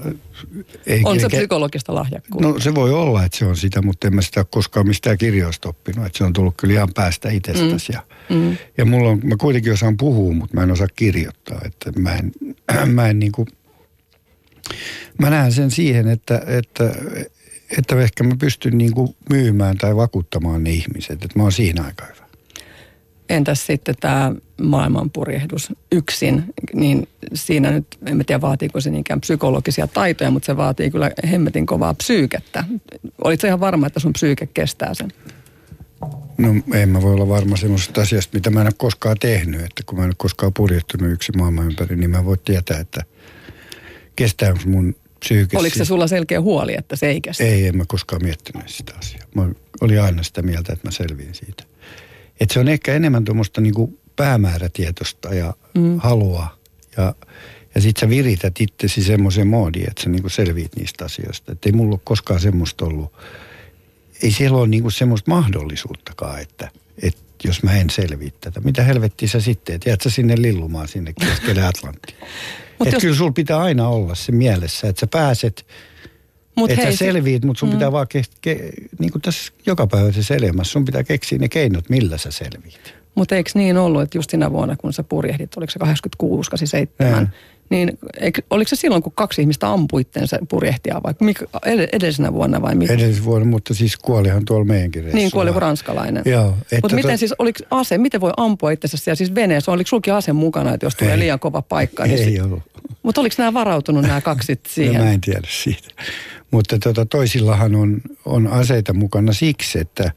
ei, 0.86 1.02
on 1.04 1.20
se 1.20 1.28
psykologista 1.28 1.96
lahjakkuutta? 1.96 2.48
No 2.48 2.60
se 2.60 2.76
voi 2.76 2.94
olla, 2.94 3.24
että 3.24 3.38
se 3.38 3.46
on 3.46 3.58
sitä, 3.58 3.82
mutta 3.82 4.08
en 4.08 4.16
mä 4.16 4.22
sitä 4.22 4.46
koskaan 4.50 4.88
mistään 4.88 5.18
kirjoista 5.18 5.70
oppinut. 5.70 6.06
Että 6.06 6.18
se 6.18 6.24
on 6.24 6.34
tullut 6.34 6.54
kyllä 6.58 6.74
ihan 6.74 6.94
päästä 6.94 7.30
itsestäsi. 7.30 7.92
Mm. 7.92 7.96
Ja, 7.96 8.04
mm. 8.30 8.58
ja 8.78 8.86
mulla 8.86 9.10
on, 9.10 9.22
mä 9.24 9.36
kuitenkin 9.38 9.74
osaan 9.74 9.98
puhua, 9.98 10.34
mutta 10.34 10.58
mä 10.58 10.64
en 10.64 10.72
osaa 10.72 10.88
kirjoittaa. 10.96 11.62
Että 11.66 11.92
mä 12.00 12.16
en, 12.16 12.32
mä 12.96 13.08
en 13.08 13.20
niin 13.20 13.32
kuin, 13.32 13.48
mä 15.20 15.30
näen 15.30 15.52
sen 15.52 15.72
siihen, 15.72 16.08
että, 16.08 16.42
että, 16.48 16.84
että 17.78 18.02
ehkä 18.02 18.24
mä 18.24 18.36
pystyn 18.40 18.78
niin 18.78 18.92
kuin 18.92 19.16
myymään 19.30 19.78
tai 19.78 19.96
vakuuttamaan 19.96 20.64
ne 20.64 20.70
ihmiset. 20.70 21.14
Että 21.14 21.40
mä 21.40 21.44
oon 21.44 21.52
siinä 21.52 21.84
aika 21.84 22.06
hyvä. 22.06 22.26
Entäs 23.30 23.66
sitten 23.66 23.96
tämä 24.00 24.32
maailmanpurjehdus 24.62 25.74
yksin, 25.92 26.44
niin 26.74 27.08
siinä 27.34 27.72
nyt, 27.72 27.88
en 28.06 28.26
tiedä 28.26 28.42
vaatiiko 28.42 28.82
se 28.82 28.90
niinkään 28.90 29.22
psykologisia 29.22 29.88
taitoja, 29.88 30.32
mutta 30.32 30.46
se 30.46 30.58
vaatii 30.58 30.92
kyllä 30.92 31.12
hemmetin 31.32 31.66
kovaa 31.66 31.94
psyykettä. 31.94 32.64
Olitko 33.24 33.48
ihan 33.48 33.60
varma, 33.60 33.88
että 33.88 34.00
sun 34.00 34.14
psyyke 34.14 34.46
kestää 34.54 34.94
sen? 34.94 35.12
No 36.38 36.50
en 36.74 36.90
mä 36.90 37.02
voi 37.02 37.14
olla 37.14 37.28
varma 37.28 37.58
semmoisesta 37.58 38.02
asiasta, 38.02 38.38
mitä 38.38 38.50
mä 38.50 38.62
en 38.62 38.68
ole 38.68 38.74
koskaan 38.78 39.18
tehnyt. 39.20 39.62
Että 39.62 39.84
kun 39.86 39.98
mä 39.98 40.04
en 40.04 40.10
ole 40.10 40.16
koskaan 40.18 40.54
purjehtunut 40.54 41.12
yksi 41.12 41.32
maailman 41.32 41.66
ympäri, 41.66 41.96
niin 41.96 42.10
mä 42.10 42.26
voin 42.26 42.40
tietää, 42.46 42.80
että 42.80 43.04
kestää 44.16 44.54
mun 44.66 44.96
psyyke. 45.28 45.58
Oliko 45.58 45.78
se 45.78 45.86
sulla 45.86 46.08
selkeä 46.08 46.42
huoli, 46.42 46.76
että 46.78 46.96
se 46.96 47.08
ei 47.08 47.22
kestä? 47.22 47.44
Ei, 47.44 47.68
en 47.68 47.78
mä 47.78 47.84
koskaan 47.88 48.24
miettinyt 48.24 48.70
sitä 48.70 48.94
asiaa. 49.00 49.26
Mä 49.36 49.48
olin 49.82 50.02
aina 50.02 50.24
sitä 50.24 50.42
mieltä, 50.42 50.74
että 50.74 50.88
mä 50.88 50.92
selviin 50.92 51.36
siitä. 51.36 51.64
Että 52.40 52.54
se 52.54 52.60
on 52.60 52.68
ehkä 52.68 52.94
enemmän 52.94 53.26
tuommoista 53.26 53.62
niinku 53.62 54.00
päämäärätietosta 54.16 55.34
ja 55.34 55.54
mm. 55.78 56.00
halua. 56.00 56.58
Ja, 56.98 57.16
ja 57.76 57.82
sitten 57.82 58.02
sä 58.02 58.10
virität 58.10 58.62
itsesi 58.62 59.04
semmoiseen 59.04 59.48
moodiin, 59.48 59.90
että 59.90 60.04
sä 60.04 60.10
niinku 60.10 60.30
selviit 60.30 60.76
niistä 60.76 61.06
asioista. 61.06 61.52
Että 61.52 61.70
ei 61.70 61.74
mulla 61.74 61.94
ole 61.94 62.02
koskaan 62.04 62.40
semmoista 62.40 62.86
ollut. 62.86 63.14
Ei 64.24 64.32
siellä 64.32 64.58
ole 64.58 64.68
niinku 64.68 64.90
semmoista 64.90 65.32
mahdollisuuttakaan, 65.32 66.42
että, 66.42 66.70
että 67.02 67.22
jos 67.44 67.64
mä 67.64 67.78
en 67.78 67.90
selviä 67.90 68.32
tätä. 68.42 68.60
Mitä 68.60 68.84
helvettiä 68.84 69.28
sä 69.28 69.42
sitten, 69.42 69.76
että 69.76 69.90
jäät 69.90 70.02
sä 70.02 70.10
sinne 70.10 70.36
lillumaan 70.38 70.88
sinne 70.88 71.14
keskelle 71.14 71.66
Atlanttia. 71.66 72.16
että 72.82 72.96
jos... 72.96 73.02
kyllä 73.02 73.16
sulla 73.16 73.32
pitää 73.32 73.60
aina 73.60 73.88
olla 73.88 74.16
se 74.16 74.32
mielessä, 74.32 74.88
että 74.88 75.00
sä 75.00 75.08
pääset 75.08 75.66
Mut 76.56 76.72
että 76.72 76.92
sä 76.92 76.98
selviit, 76.98 77.46
mutta 77.46 77.60
sun 77.60 77.70
mm. 77.70 77.74
pitää 77.74 77.92
vaan, 77.92 78.08
ke, 78.08 78.22
ke, 78.42 78.72
niin 79.00 79.12
kuin 79.12 79.22
tässä 79.22 79.54
jokapäiväisessä 79.66 80.36
elämässä, 80.36 80.72
sun 80.72 80.86
pitää 80.86 81.04
keksiä 81.04 81.38
ne 81.38 81.50
keinot, 81.50 81.90
millä 81.90 82.18
sä 82.18 82.32
selviit. 82.32 82.96
Mutta 83.16 83.36
eikö 83.36 83.50
niin 83.56 83.78
ollut, 83.78 84.02
että 84.02 84.18
just 84.18 84.30
sinä 84.30 84.52
vuonna, 84.52 84.76
kun 84.76 84.94
sä 84.94 85.04
purjehdit, 85.04 85.58
oliko 85.58 85.72
se 85.72 85.80
86, 85.80 86.50
87, 86.50 87.34
niin 87.70 88.00
oliko 88.50 88.70
se 88.70 88.76
silloin, 88.76 89.04
kun 89.04 89.12
kaksi 89.16 89.42
ihmistä 89.42 89.72
ampui 89.72 90.02
itseensä 90.02 90.40
purjehtia 90.50 91.02
vai 91.04 91.14
edellisenä 91.92 92.34
vuonna 92.34 92.62
vai 92.62 92.76
mikä? 92.76 92.94
Edellisenä 92.94 93.26
vuonna, 93.26 93.48
mutta 93.48 93.74
siis 93.74 93.98
kuolihan 93.98 94.46
tuolla 94.46 94.66
meidänkin 94.66 95.04
reissulla. 95.04 95.22
Niin, 95.22 95.32
kuoli 95.32 95.52
ranskalainen. 95.56 96.24
Joo. 96.26 96.58
Mutta 96.82 96.96
miten 96.96 97.12
to... 97.12 97.18
siis, 97.18 97.34
oliko 97.40 97.60
ase, 97.72 97.98
miten 97.98 98.22
voi 98.22 98.32
ampua 98.38 98.72
itsensä 98.72 98.98
siellä 98.98 99.16
siis 99.16 99.36
veneessä? 99.36 99.72
Oliko 99.72 99.88
sulki 99.88 100.12
ase 100.12 100.34
mukana, 100.34 100.74
että 100.74 100.86
jos 100.86 100.96
tulee 100.96 101.14
ei. 101.14 101.20
liian 101.20 101.40
kova 101.40 101.62
paikka? 101.62 102.04
Niin 102.04 102.20
ei 102.20 102.26
sit... 102.26 102.42
ollut. 102.42 102.64
Mutta 103.04 103.22
oliko 103.22 103.36
nämä 103.38 103.54
varautunut 103.54 104.02
nämä 104.02 104.22
kaksi 104.22 104.60
siihen? 104.68 104.94
No, 104.94 105.04
mä 105.04 105.12
en 105.12 105.22
tiedä 105.22 105.48
siitä. 105.48 105.88
Mutta 106.52 106.80
tota, 106.80 107.06
toisillahan 107.06 107.76
on, 107.76 108.02
on 108.26 108.48
aseita 108.48 108.94
mukana 108.94 109.34
siksi, 109.34 109.80
että 109.80 110.12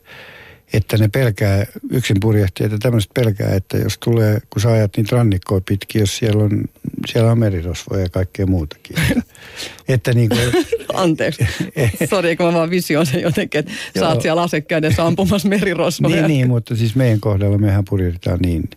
että 0.73 0.97
ne 0.97 1.09
pelkää, 1.09 1.67
yksin 1.91 2.17
purjehtijat 2.21 2.73
ja 2.73 2.79
tämmöiset 2.79 3.11
pelkää, 3.15 3.55
että 3.55 3.79
jos 3.79 3.99
tulee, 3.99 4.39
kun 4.51 4.63
sä 4.63 4.69
ajat 4.69 4.97
niitä 4.97 5.17
rannikkoa 5.17 5.61
pitkin, 5.61 6.01
jos 6.01 6.17
siellä 6.17 6.45
on, 6.45 6.65
siellä 7.07 7.33
on 7.33 7.39
merirosvoja 7.39 8.03
ja 8.03 8.09
kaikkea 8.09 8.47
muutakin. 8.47 8.97
Että, 9.11 9.23
että 9.89 10.13
niin 10.13 10.29
kuin, 10.29 10.41
Anteeksi, 10.95 11.47
sori, 12.11 12.37
kun 12.37 12.47
mä 12.47 12.53
vaan 12.53 12.71
visioin 12.71 13.07
sen 13.07 13.23
jotenkin, 13.23 13.59
että 13.59 13.73
sä 13.99 14.09
oot 14.09 14.23
siellä 14.23 14.43
asekäydessä 14.43 15.07
ampumassa 15.07 15.49
merirosvoja. 15.59 16.17
niin, 16.17 16.29
niin, 16.29 16.49
mutta 16.49 16.77
siis 16.77 16.97
meidän 16.97 17.21
kohdalla 17.21 17.59
mehän 17.59 17.85
purjehditaan 17.89 18.39
niin, 18.41 18.71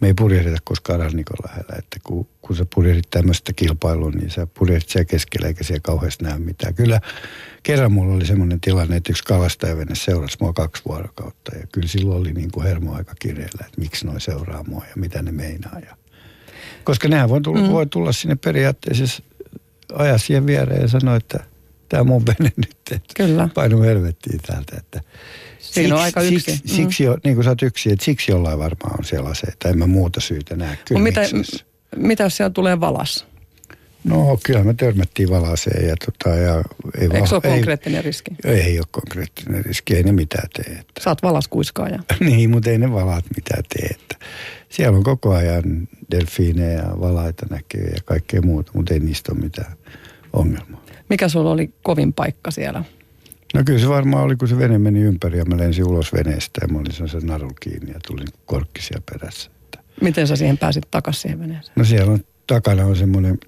me 0.00 0.06
ei 0.06 0.14
purjehdita 0.14 0.58
koskaan 0.64 1.00
rannikon 1.00 1.36
lähellä. 1.48 1.74
Että 1.78 1.96
kun, 2.04 2.26
kun 2.42 2.56
sä 2.56 2.66
purjehdit 2.74 3.10
tämmöistä 3.10 3.52
kilpailua, 3.52 4.10
niin 4.10 4.30
sä 4.30 4.46
purjehdit 4.58 4.88
siellä 4.88 5.04
keskellä 5.04 5.48
eikä 5.48 5.64
siellä 5.64 5.80
kauheasti 5.80 6.24
näe 6.24 6.38
mitään. 6.38 6.74
Kyllä 6.74 7.00
kerran 7.64 7.92
mulla 7.92 8.14
oli 8.14 8.26
semmoinen 8.26 8.60
tilanne, 8.60 8.96
että 8.96 9.12
yksi 9.12 9.24
kalastajavene 9.24 9.94
seurasi 9.94 10.36
mua 10.40 10.52
kaksi 10.52 10.82
vuorokautta. 10.88 11.56
Ja 11.56 11.66
kyllä 11.72 11.88
silloin 11.88 12.20
oli 12.20 12.32
niin 12.32 12.50
kuin 12.50 12.66
hermo 12.66 12.94
aika 12.94 13.14
kireellä, 13.18 13.66
että 13.66 13.80
miksi 13.80 14.06
noi 14.06 14.20
seuraa 14.20 14.64
mua 14.64 14.84
ja 14.84 14.92
mitä 14.96 15.22
ne 15.22 15.32
meinaa. 15.32 15.78
Ja, 15.86 15.96
koska 16.84 17.08
nehän 17.08 17.28
voi 17.28 17.40
tulla, 17.40 17.60
mm. 17.60 17.68
voi 17.68 17.86
tulla 17.86 18.12
sinne 18.12 18.36
periaatteessa 18.36 19.22
ajaa 19.92 20.18
siihen 20.18 20.46
viereen 20.46 20.82
ja 20.82 20.88
sanoa, 20.88 21.16
että 21.16 21.44
tämä 21.88 22.00
on 22.00 22.06
mun 22.06 22.26
vene 22.26 22.52
nyt. 22.56 22.76
Että 22.90 23.14
Kyllä. 23.16 23.48
Painu 23.54 23.82
helvettiin 23.82 24.40
täältä. 24.46 24.76
Että 24.76 25.00
Siinä 25.58 25.88
siksi, 25.88 25.92
on 25.92 26.00
aika 26.00 26.22
yksi. 26.22 26.40
Siksi, 26.40 26.62
mm. 26.64 26.76
siksi 26.76 27.04
niin 27.24 27.34
kuin 27.34 27.44
sä 27.44 27.50
oot 27.50 27.62
yksi, 27.62 27.92
että 27.92 28.04
siksi 28.04 28.32
jollain 28.32 28.58
varmaan 28.58 28.98
on 28.98 29.04
siellä 29.04 29.30
aseita. 29.30 29.68
En 29.68 29.78
mä 29.78 29.86
muuta 29.86 30.20
syytä 30.20 30.56
näe. 30.56 30.78
Kyllä 30.84 31.00
mitä, 31.00 31.20
mitä 31.96 32.24
jos 32.24 32.36
siellä 32.36 32.50
tulee 32.50 32.80
valas? 32.80 33.26
No 34.04 34.38
kyllä 34.46 34.64
me 34.64 34.74
törmättiin 34.74 35.30
valaseen 35.30 35.88
ja, 35.88 35.94
tota, 36.04 36.36
ja 36.36 36.64
ei 37.00 37.08
Eikö 37.14 37.26
se 37.26 37.34
ole 37.34 37.42
konkreettinen 37.42 37.96
ei, 37.96 38.02
riski? 38.02 38.30
Ei 38.44 38.78
ole 38.78 38.86
konkreettinen 38.90 39.64
riski, 39.64 39.96
ei 39.96 40.02
ne 40.02 40.12
mitään 40.12 40.48
tee. 40.52 40.74
Että. 40.74 41.00
Sä 41.00 41.10
oot 41.10 41.22
valaskuiskaaja. 41.22 41.98
niin, 42.20 42.50
mutta 42.50 42.70
ei 42.70 42.78
ne 42.78 42.92
valaat 42.92 43.24
mitään 43.36 43.62
tee. 43.76 43.86
Että. 43.86 44.16
Siellä 44.68 44.96
on 44.96 45.04
koko 45.04 45.34
ajan 45.34 45.88
delfiinejä 46.10 46.72
ja 46.72 47.00
valaita 47.00 47.46
näkyy 47.50 47.84
ja 47.84 48.00
kaikkea 48.04 48.42
muuta, 48.42 48.72
mutta 48.74 48.94
ei 48.94 49.00
niistä 49.00 49.32
ole 49.32 49.40
mitään 49.40 49.72
ongelmaa. 50.32 50.84
Mikä 51.10 51.28
sulla 51.28 51.50
oli 51.50 51.74
kovin 51.82 52.12
paikka 52.12 52.50
siellä? 52.50 52.84
No 53.54 53.62
kyllä 53.66 53.78
se 53.78 53.88
varmaan 53.88 54.24
oli, 54.24 54.36
kun 54.36 54.48
se 54.48 54.58
vene 54.58 54.78
meni 54.78 55.00
ympäri 55.00 55.38
ja 55.38 55.44
mä 55.44 55.56
lensin 55.56 55.84
ulos 55.84 56.12
veneestä 56.12 56.60
ja 56.62 56.68
mä 56.68 56.78
olin 56.78 57.08
sen 57.08 57.26
narun 57.26 57.54
kiinni 57.60 57.92
ja 57.92 57.98
tulin 58.08 58.28
korkkisia 58.46 59.00
perässä. 59.12 59.50
Miten 60.00 60.26
sä 60.26 60.36
siihen 60.36 60.58
pääsit 60.58 60.84
takaisin 60.90 61.22
siihen 61.22 61.40
veneeseen? 61.40 61.72
No 61.76 61.84
siellä 61.84 62.12
on, 62.12 62.24
takana 62.46 62.86
on 62.86 62.96
semmoinen, 62.96 63.38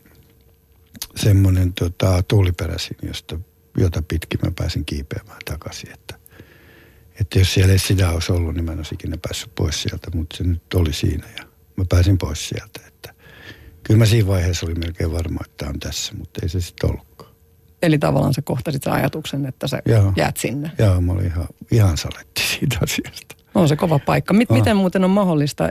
semmoinen 1.16 1.72
tota, 1.72 2.22
tuuliperäsin, 2.22 2.96
josta, 3.02 3.38
jota 3.78 4.02
pitkin 4.08 4.40
mä 4.44 4.50
pääsin 4.58 4.84
kiipeämään 4.84 5.40
takaisin. 5.44 5.92
Että, 5.92 6.14
että 7.20 7.38
jos 7.38 7.54
siellä 7.54 7.72
ei 7.72 7.78
sitä 7.78 8.10
olisi 8.10 8.32
ollut, 8.32 8.54
niin 8.54 8.64
mä 8.64 8.72
en 8.72 8.78
olisi 8.78 8.94
ikinä 8.94 9.16
päässyt 9.22 9.54
pois 9.54 9.82
sieltä, 9.82 10.10
mutta 10.14 10.36
se 10.36 10.44
nyt 10.44 10.74
oli 10.74 10.92
siinä 10.92 11.26
ja 11.36 11.44
mä 11.76 11.84
pääsin 11.88 12.18
pois 12.18 12.48
sieltä. 12.48 12.80
Että, 12.86 13.14
kyllä 13.82 13.98
mä 13.98 14.06
siinä 14.06 14.28
vaiheessa 14.28 14.66
olin 14.66 14.78
melkein 14.78 15.12
varma, 15.12 15.40
että 15.44 15.56
tämä 15.56 15.70
on 15.70 15.80
tässä, 15.80 16.14
mutta 16.14 16.40
ei 16.42 16.48
se 16.48 16.60
sitten 16.60 16.90
ollutkaan. 16.90 17.36
Eli 17.82 17.98
tavallaan 17.98 18.34
sä 18.34 18.42
kohtasit 18.42 18.82
sen 18.82 18.92
ajatuksen, 18.92 19.46
että 19.46 19.68
sä 19.68 19.82
Joo. 19.86 20.12
jäät 20.16 20.36
sinne. 20.36 20.70
Joo, 20.78 21.00
mä 21.00 21.12
olin 21.12 21.26
ihan, 21.26 21.46
ihan 21.70 21.96
saletti 21.96 22.42
siitä 22.42 22.78
asiasta. 22.82 23.36
On 23.54 23.68
se 23.68 23.76
kova 23.76 23.98
paikka. 23.98 24.34
M-. 24.34 24.38
Miten 24.50 24.76
muuten 24.76 25.04
on 25.04 25.10
mahdollista, 25.10 25.68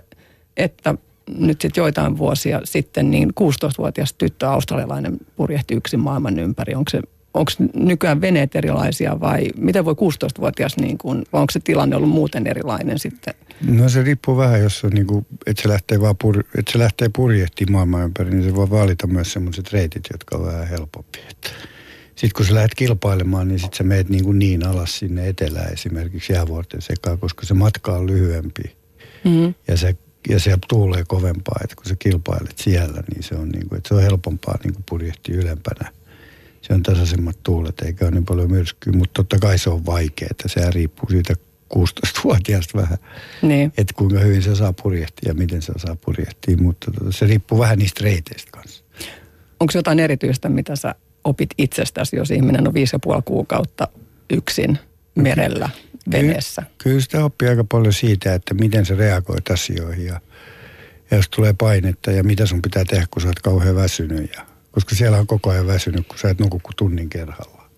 että 0.57 0.95
nyt 1.37 1.61
sitten 1.61 1.81
joitain 1.81 2.17
vuosia 2.17 2.61
sitten 2.63 3.11
niin 3.11 3.29
16-vuotias 3.29 4.13
tyttö 4.13 4.49
australialainen 4.49 5.17
purjehti 5.35 5.73
yksin 5.75 5.99
maailman 5.99 6.39
ympäri. 6.39 6.75
Onko 6.75 6.89
se 6.89 7.01
onko 7.35 7.51
nykyään 7.73 8.21
veneet 8.21 8.55
erilaisia 8.55 9.19
vai 9.19 9.47
miten 9.57 9.85
voi 9.85 9.93
16-vuotias, 9.93 10.77
niin 10.77 10.97
kuin, 10.97 11.23
vai 11.33 11.41
onko 11.41 11.51
se 11.51 11.59
tilanne 11.59 11.95
ollut 11.95 12.09
muuten 12.09 12.47
erilainen 12.47 12.99
sitten? 12.99 13.33
No 13.61 13.89
se 13.89 14.03
riippuu 14.03 14.37
vähän, 14.37 14.61
jos 14.61 14.83
on 14.83 14.89
niin 14.89 15.07
kuin, 15.07 15.25
että 15.45 15.61
se 15.61 15.69
lähtee, 15.69 16.01
vaan 16.01 16.15
pur, 16.21 16.39
että 16.39 16.71
se 16.71 16.79
lähtee 16.79 17.09
purjehtimaan 17.15 17.89
maailman 17.89 18.05
ympäri, 18.05 18.29
niin 18.29 18.43
se 18.43 18.55
voi 18.55 18.69
valita 18.69 19.07
myös 19.07 19.33
sellaiset 19.33 19.73
reitit, 19.73 20.03
jotka 20.13 20.37
on 20.37 20.45
vähän 20.45 20.67
helpompia. 20.67 21.23
Sitten 22.15 22.37
kun 22.37 22.45
sä 22.45 22.53
lähdet 22.53 22.75
kilpailemaan, 22.75 23.47
niin 23.47 23.59
sitten 23.59 23.77
sä 23.77 23.83
meet 23.83 24.09
niin, 24.09 24.23
kuin 24.23 24.39
niin 24.39 24.65
alas 24.65 24.99
sinne 24.99 25.27
etelään 25.27 25.73
esimerkiksi 25.73 26.33
jäävuorten 26.33 26.81
sekaan, 26.81 27.19
koska 27.19 27.45
se 27.45 27.53
matka 27.53 27.93
on 27.93 28.07
lyhyempi. 28.07 28.63
Mm-hmm. 29.23 29.53
Ja 29.67 29.77
se 29.77 29.95
ja 30.29 30.39
se 30.39 30.57
tuulee 30.69 31.03
kovempaa, 31.07 31.59
että 31.63 31.75
kun 31.75 31.85
sä 31.85 31.95
kilpailet 31.99 32.57
siellä, 32.57 33.03
niin 33.11 33.23
se 33.23 33.35
on, 33.35 33.49
niin 33.49 33.69
kuin, 33.69 33.77
että 33.77 33.87
se 33.87 33.93
on 33.93 34.01
helpompaa 34.01 34.57
niin 34.63 34.73
kuin 34.73 34.83
purjehti 34.89 35.31
ylempänä. 35.31 35.91
Se 36.61 36.73
on 36.73 36.83
tasaisemmat 36.83 37.37
tuulet, 37.43 37.81
eikä 37.81 38.05
ole 38.05 38.11
niin 38.11 38.25
paljon 38.25 38.51
myrskyä, 38.51 38.93
mutta 38.93 39.13
totta 39.13 39.39
kai 39.39 39.57
se 39.57 39.69
on 39.69 39.85
vaikeaa, 39.85 40.27
että 40.31 40.47
se 40.47 40.71
riippuu 40.71 41.09
siitä 41.09 41.33
16-vuotiaasta 41.73 42.77
vähän, 42.77 42.97
niin. 43.41 43.73
että 43.77 43.93
kuinka 43.97 44.19
hyvin 44.19 44.43
se 44.43 44.55
saa 44.55 44.73
purjehtia 44.73 45.29
ja 45.29 45.33
miten 45.33 45.61
se 45.61 45.73
saa 45.77 45.95
purjehtia, 45.95 46.57
mutta 46.57 46.91
tota, 46.91 47.11
se 47.11 47.25
riippuu 47.25 47.59
vähän 47.59 47.79
niistä 47.79 48.03
reiteistä 48.03 48.51
kanssa. 48.51 48.83
Onko 49.59 49.71
jotain 49.75 49.99
erityistä, 49.99 50.49
mitä 50.49 50.75
sä 50.75 50.95
opit 51.23 51.49
itsestäsi, 51.57 52.15
jos 52.15 52.31
ihminen 52.31 52.67
on 52.67 52.73
viisi 52.73 52.95
ja 52.95 52.99
puoli 52.99 53.21
kuukautta 53.25 53.87
yksin 54.29 54.79
merellä, 55.15 55.69
veneessä? 56.11 56.61
Kyllä, 56.61 56.75
kyllä 56.77 56.99
sitä 56.99 57.25
oppii 57.25 57.49
aika 57.49 57.63
paljon 57.63 57.93
siitä, 57.93 58.33
että 58.33 58.53
miten 58.53 58.85
se 58.85 58.95
reagoit 58.95 59.51
asioihin 59.51 60.05
ja, 60.05 60.21
ja 61.11 61.17
jos 61.17 61.29
tulee 61.29 61.53
painetta 61.53 62.11
ja 62.11 62.23
mitä 62.23 62.45
sun 62.45 62.61
pitää 62.61 62.85
tehdä, 62.85 63.05
kun 63.11 63.21
sä 63.21 63.27
oot 63.27 63.39
kauhean 63.39 63.75
väsynyt. 63.75 64.31
Ja, 64.35 64.45
koska 64.71 64.95
siellä 64.95 65.17
on 65.17 65.27
koko 65.27 65.49
ajan 65.49 65.67
väsynyt, 65.67 66.07
kun 66.07 66.17
sä 66.19 66.29
et 66.29 66.39
nuku 66.39 66.59
kuin 66.63 66.75
tunnin 66.75 67.09
kerralla. 67.09 67.69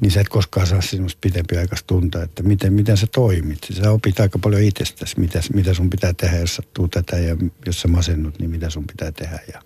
niin 0.00 0.10
sä 0.10 0.20
et 0.20 0.28
koskaan 0.28 0.66
saa 0.66 0.80
semmoista 0.80 1.18
pitempiaikaista 1.20 1.86
tuntaa, 1.86 2.22
että 2.22 2.42
miten, 2.42 2.72
miten 2.72 2.96
sä 2.96 3.06
toimit. 3.14 3.58
Sä 3.72 3.90
opit 3.90 4.20
aika 4.20 4.38
paljon 4.38 4.62
itsestäsi, 4.62 5.20
mitä, 5.20 5.40
mitä 5.54 5.74
sun 5.74 5.90
pitää 5.90 6.12
tehdä, 6.12 6.36
jos 6.38 6.56
sattuu 6.56 6.88
tätä 6.88 7.18
ja 7.18 7.36
jos 7.66 7.80
sä 7.80 7.88
masennut, 7.88 8.38
niin 8.38 8.50
mitä 8.50 8.70
sun 8.70 8.86
pitää 8.86 9.12
tehdä. 9.12 9.38
Ja, 9.52 9.62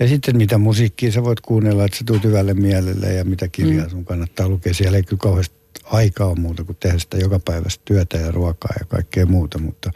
ja 0.00 0.08
sitten 0.08 0.36
mitä 0.36 0.58
musiikkia 0.58 1.12
sä 1.12 1.24
voit 1.24 1.40
kuunnella, 1.40 1.84
että 1.84 1.98
sä 1.98 2.04
tuut 2.06 2.24
hyvälle 2.24 2.54
mielelle 2.54 3.14
ja 3.14 3.24
mitä 3.24 3.48
kirjaa 3.48 3.84
mm. 3.84 3.90
sun 3.90 4.04
kannattaa 4.04 4.48
lukea. 4.48 4.74
Siellä 4.74 4.96
ei 4.96 5.02
kyllä 5.02 5.20
kauheasti 5.20 5.56
aikaa 5.84 6.26
on 6.26 6.40
muuta 6.40 6.64
kuin 6.64 6.76
tehdä 6.80 6.98
sitä 6.98 7.16
joka 7.16 7.38
päivästä 7.38 7.82
työtä 7.84 8.18
ja 8.18 8.30
ruokaa 8.30 8.74
ja 8.80 8.86
kaikkea 8.86 9.26
muuta, 9.26 9.58
mutta 9.58 9.90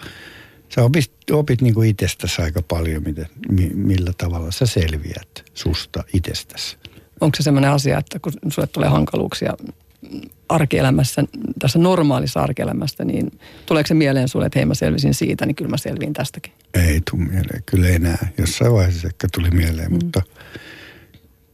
sä 0.75 0.85
opit, 0.85 1.13
opit 1.31 1.61
niin 1.63 1.75
kuin 1.75 1.89
itsestäsi 1.89 2.43
aika 2.43 2.63
paljon, 2.63 3.03
miten, 3.03 3.27
millä 3.75 4.13
tavalla 4.19 4.51
sä 4.51 4.67
selviät 4.67 5.45
susta 5.55 6.05
itsestäsi. 6.15 6.77
Onko 7.21 7.37
se 7.37 7.43
sellainen 7.43 7.71
asia, 7.71 7.99
että 7.99 8.19
kun 8.19 8.33
sulle 8.49 8.67
tulee 8.67 8.89
hankaluuksia 8.89 9.55
arkielämässä, 10.49 11.25
tässä 11.59 11.79
normaalissa 11.79 12.41
arkielämässä, 12.41 13.05
niin 13.05 13.39
tuleeko 13.67 13.87
se 13.87 13.95
mieleen 13.95 14.29
sulle, 14.29 14.47
että 14.47 14.59
hei 14.59 14.67
mä 14.67 14.75
selvisin 14.75 15.15
siitä, 15.15 15.47
niin 15.47 15.55
kyllä 15.55 15.71
mä 15.71 15.77
selviin 15.77 16.13
tästäkin? 16.13 16.53
Ei 16.75 17.01
tule 17.11 17.25
mieleen, 17.25 17.63
kyllä 17.67 17.89
enää. 17.89 18.29
Jossain 18.39 18.73
vaiheessa 18.73 19.07
ehkä 19.07 19.29
tuli 19.35 19.51
mieleen, 19.51 19.91
mm. 19.91 19.95
mutta 19.95 20.23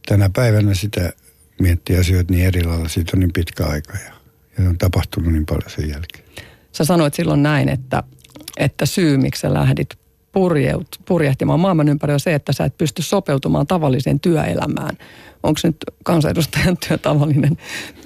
tänä 0.05 0.29
päivänä 0.35 0.73
sitä 0.73 1.13
miettii 1.61 1.97
asioita 1.97 2.33
niin 2.33 2.45
eri 2.45 2.63
lailla, 2.63 2.87
siitä 2.87 3.11
on 3.13 3.19
niin 3.19 3.33
pitkä 3.33 3.65
aika 3.65 3.93
ja 3.93 4.13
on 4.67 4.77
tapahtunut 4.77 5.33
niin 5.33 5.45
paljon 5.45 5.69
sen 5.69 5.89
jälkeen. 5.89 6.25
Sä 6.71 6.85
sanoit 6.85 7.13
silloin 7.13 7.43
näin, 7.43 7.69
että, 7.69 8.03
että 8.57 8.85
syy, 8.85 9.17
miksi 9.17 9.41
sä 9.41 9.53
lähdit 9.53 9.89
purjeut, 10.31 10.87
purjehtimaan 11.05 11.59
maailman 11.59 11.89
ympäri 11.89 12.13
on 12.13 12.19
se, 12.19 12.33
että 12.33 12.53
sä 12.53 12.65
et 12.65 12.77
pysty 12.77 13.01
sopeutumaan 13.01 13.67
tavalliseen 13.67 14.19
työelämään. 14.19 14.97
Onko 15.43 15.59
nyt 15.63 15.77
kansanedustajan 16.03 16.77
työ 16.87 16.97
tavallinen 16.97 17.57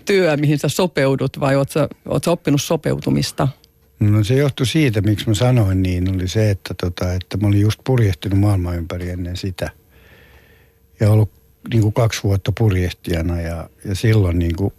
työ, 0.05 0.37
mihin 0.37 0.59
sä 0.59 0.69
sopeudut 0.69 1.39
vai 1.39 1.55
oot 1.55 1.69
sä, 1.69 1.89
oot 2.07 2.23
sä 2.23 2.31
oppinut 2.31 2.61
sopeutumista? 2.61 3.47
No 3.99 4.23
se 4.23 4.35
johtui 4.35 4.65
siitä, 4.65 5.01
miksi 5.01 5.27
mä 5.27 5.33
sanoin 5.33 5.83
niin, 5.83 6.15
oli 6.15 6.27
se, 6.27 6.49
että, 6.49 6.73
tota, 6.81 7.13
että 7.13 7.37
mä 7.37 7.47
olin 7.47 7.61
just 7.61 7.79
purjehtinut 7.83 8.39
maailman 8.39 8.75
ympäri 8.75 9.09
ennen 9.09 9.37
sitä. 9.37 9.69
Ja 10.99 11.09
ollut 11.09 11.31
niin 11.71 11.81
kuin 11.81 11.93
kaksi 11.93 12.23
vuotta 12.23 12.51
purjehtijana 12.57 13.41
ja, 13.41 13.69
ja 13.85 13.95
silloin 13.95 14.39
niin 14.39 14.55
kuin 14.55 14.73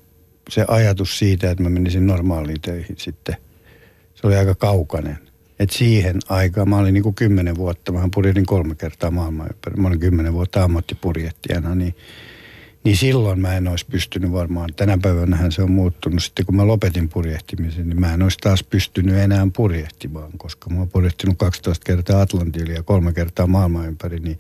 se 0.50 0.64
ajatus 0.68 1.18
siitä, 1.18 1.50
että 1.50 1.62
mä 1.62 1.68
menisin 1.68 2.06
normaaliin 2.06 2.60
töihin 2.60 2.96
sitten, 2.98 3.36
se 4.14 4.26
oli 4.26 4.36
aika 4.36 4.54
kaukainen. 4.54 5.18
Et 5.58 5.70
siihen 5.70 6.18
aikaan, 6.28 6.68
mä 6.68 6.78
olin 6.78 6.94
niin 6.94 7.02
kuin 7.02 7.14
kymmenen 7.14 7.56
vuotta, 7.56 7.92
mä 7.92 8.08
purjehdin 8.14 8.46
kolme 8.46 8.74
kertaa 8.74 9.10
maailman 9.10 9.46
ympäri, 9.46 9.76
mä 9.76 9.88
olin 9.88 10.00
kymmenen 10.00 10.32
vuotta 10.32 10.64
ammattipurjehtijana, 10.64 11.74
niin, 11.74 11.94
niin 12.84 12.96
silloin 12.96 13.40
mä 13.40 13.56
en 13.56 13.68
olisi 13.68 13.86
pystynyt 13.86 14.32
varmaan, 14.32 14.70
tänä 14.76 14.98
päivänä 15.02 15.50
se 15.50 15.62
on 15.62 15.70
muuttunut, 15.70 16.22
sitten 16.22 16.46
kun 16.46 16.56
mä 16.56 16.66
lopetin 16.66 17.08
purjehtimisen, 17.08 17.88
niin 17.88 18.00
mä 18.00 18.14
en 18.14 18.22
olisi 18.22 18.38
taas 18.38 18.64
pystynyt 18.64 19.16
enää 19.16 19.46
purjehtimaan, 19.56 20.30
koska 20.36 20.70
mä 20.70 20.78
oon 20.78 20.88
purjehtinut 20.88 21.38
12 21.38 21.84
kertaa 21.84 22.20
Atlantin 22.20 22.74
ja 22.74 22.82
kolme 22.82 23.12
kertaa 23.12 23.46
maailman 23.46 23.86
ympäri, 23.86 24.20
niin 24.20 24.38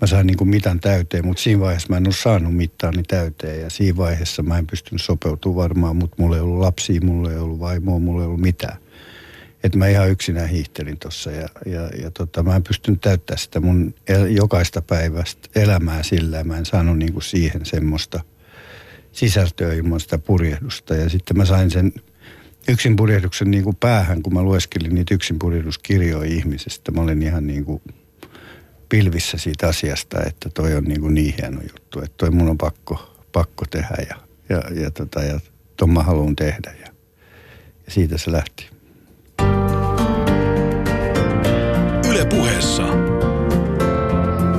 mä 0.00 0.06
sain 0.06 0.26
niin 0.26 0.36
kuin 0.36 0.48
mitan 0.48 0.80
täyteen, 0.80 1.26
mutta 1.26 1.42
siinä 1.42 1.60
vaiheessa 1.60 1.88
mä 1.90 1.96
en 1.96 2.06
ole 2.06 2.14
saanut 2.14 2.56
mittaani 2.56 3.02
täyteen 3.02 3.60
ja 3.60 3.70
siinä 3.70 3.96
vaiheessa 3.96 4.42
mä 4.42 4.58
en 4.58 4.66
pystynyt 4.66 5.02
sopeutumaan 5.02 5.56
varmaan, 5.56 5.96
mutta 5.96 6.16
mulla 6.18 6.36
ei 6.36 6.42
ollut 6.42 6.60
lapsia, 6.60 7.00
mulla 7.00 7.30
ei 7.30 7.38
ollut 7.38 7.60
vaimoa, 7.60 7.98
mulla 7.98 8.22
ei 8.22 8.26
ollut 8.26 8.40
mitään 8.40 8.78
että 9.64 9.78
mä 9.78 9.88
ihan 9.88 10.10
yksinään 10.10 10.48
hiihtelin 10.48 10.98
tuossa 10.98 11.30
ja, 11.30 11.48
ja, 11.66 11.80
ja 12.02 12.10
tota, 12.10 12.42
mä 12.42 12.56
en 12.56 12.62
pystynyt 12.62 13.00
täyttämään 13.00 13.38
sitä 13.38 13.60
mun 13.60 13.94
jokaista 14.30 14.82
päivästä 14.82 15.48
elämää 15.54 16.02
sillä 16.02 16.44
mä 16.44 16.58
en 16.58 16.66
saanut 16.66 16.98
niinku 16.98 17.20
siihen 17.20 17.66
semmoista 17.66 18.20
sisältöä 19.12 19.74
ilman 19.74 20.00
sitä 20.00 20.18
purjehdusta 20.18 20.94
ja 20.94 21.08
sitten 21.08 21.36
mä 21.36 21.44
sain 21.44 21.70
sen 21.70 21.92
yksin 22.68 22.96
purjehduksen 22.96 23.50
niinku 23.50 23.72
päähän, 23.72 24.22
kun 24.22 24.34
mä 24.34 24.42
lueskelin 24.42 24.94
niitä 24.94 25.14
yksin 25.14 25.38
purjehduskirjoja 25.38 26.30
ihmisestä. 26.30 26.92
Mä 26.92 27.00
olin 27.00 27.22
ihan 27.22 27.46
niinku 27.46 27.82
pilvissä 28.88 29.38
siitä 29.38 29.68
asiasta, 29.68 30.22
että 30.26 30.48
toi 30.54 30.74
on 30.74 30.84
niinku 30.84 31.08
niin 31.08 31.34
hieno 31.40 31.60
juttu, 31.60 31.98
että 31.98 32.14
toi 32.16 32.30
mun 32.30 32.48
on 32.48 32.58
pakko, 32.58 33.16
pakko 33.32 33.64
tehdä 33.70 33.96
ja, 34.08 34.16
ja, 34.48 34.82
ja, 34.82 34.90
tota, 34.90 35.22
ja 35.22 35.40
ton 35.76 35.90
mä 35.90 36.02
haluan 36.02 36.36
tehdä 36.36 36.74
ja, 36.80 36.86
ja 37.86 37.92
siitä 37.92 38.18
se 38.18 38.32
lähti. 38.32 38.74
puheessa 42.24 42.82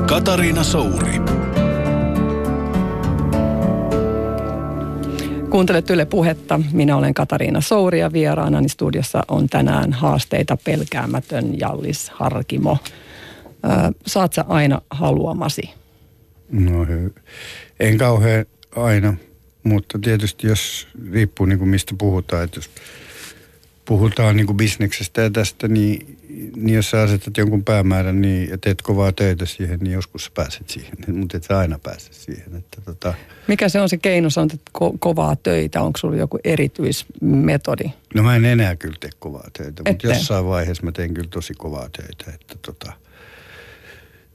Katariina 0.07 0.63
Souri. 0.63 1.21
Kuuntelet 5.49 5.89
Yle 5.89 6.05
Puhetta. 6.05 6.59
Minä 6.71 6.97
olen 6.97 7.13
Katariina 7.13 7.61
Souri 7.61 7.99
ja 7.99 8.13
vieraanani 8.13 8.69
studiossa 8.69 9.23
on 9.27 9.49
tänään 9.49 9.93
haasteita 9.93 10.57
pelkäämätön 10.63 11.59
Jallis 11.59 12.09
Harkimo. 12.09 12.77
Saat 14.07 14.33
sä 14.33 14.45
aina 14.47 14.81
haluamasi? 14.89 15.69
No 16.49 16.87
en 17.79 17.97
kauhean 17.97 18.45
aina, 18.75 19.13
mutta 19.63 19.99
tietysti 19.99 20.47
jos 20.47 20.87
riippuu 21.11 21.45
niin 21.45 21.59
kuin 21.59 21.69
mistä 21.69 21.95
puhutaan, 21.97 22.43
että 22.43 22.57
jos 22.57 22.69
puhutaan 23.85 24.35
niin 24.35 24.45
kuin 24.45 24.57
bisneksestä 24.57 25.21
ja 25.21 25.29
tästä, 25.29 25.67
niin, 25.67 26.17
niin 26.55 26.75
jos 26.75 26.89
sä 26.89 27.01
asetat 27.01 27.37
jonkun 27.37 27.63
päämäärän 27.63 28.21
niin, 28.21 28.49
ja 28.49 28.57
teet 28.57 28.81
kovaa 28.81 29.11
töitä 29.11 29.45
siihen, 29.45 29.79
niin 29.79 29.93
joskus 29.93 30.25
sä 30.25 30.31
pääset 30.33 30.69
siihen, 30.69 30.93
mutta 31.19 31.37
et 31.37 31.43
sä 31.43 31.57
aina 31.57 31.79
pääse 31.79 32.13
siihen. 32.13 32.55
Että 32.55 32.81
tota... 32.85 33.13
Mikä 33.47 33.69
se 33.69 33.81
on 33.81 33.89
se 33.89 33.97
keino, 33.97 34.29
sanot, 34.29 34.53
että 34.53 34.71
ko- 34.77 34.97
kovaa 34.99 35.35
töitä, 35.35 35.81
onko 35.81 35.97
sulla 35.97 36.15
joku 36.15 36.39
erityismetodi? 36.43 37.91
No 38.15 38.23
mä 38.23 38.35
en 38.35 38.45
enää 38.45 38.75
kyllä 38.75 38.97
tee 38.99 39.09
kovaa 39.19 39.47
töitä, 39.57 39.83
mutta 39.87 40.07
jossain 40.07 40.45
vaiheessa 40.45 40.83
mä 40.83 40.91
teen 40.91 41.13
kyllä 41.13 41.29
tosi 41.29 41.53
kovaa 41.53 41.89
töitä, 41.89 42.31
että 42.33 42.55
tota, 42.61 42.93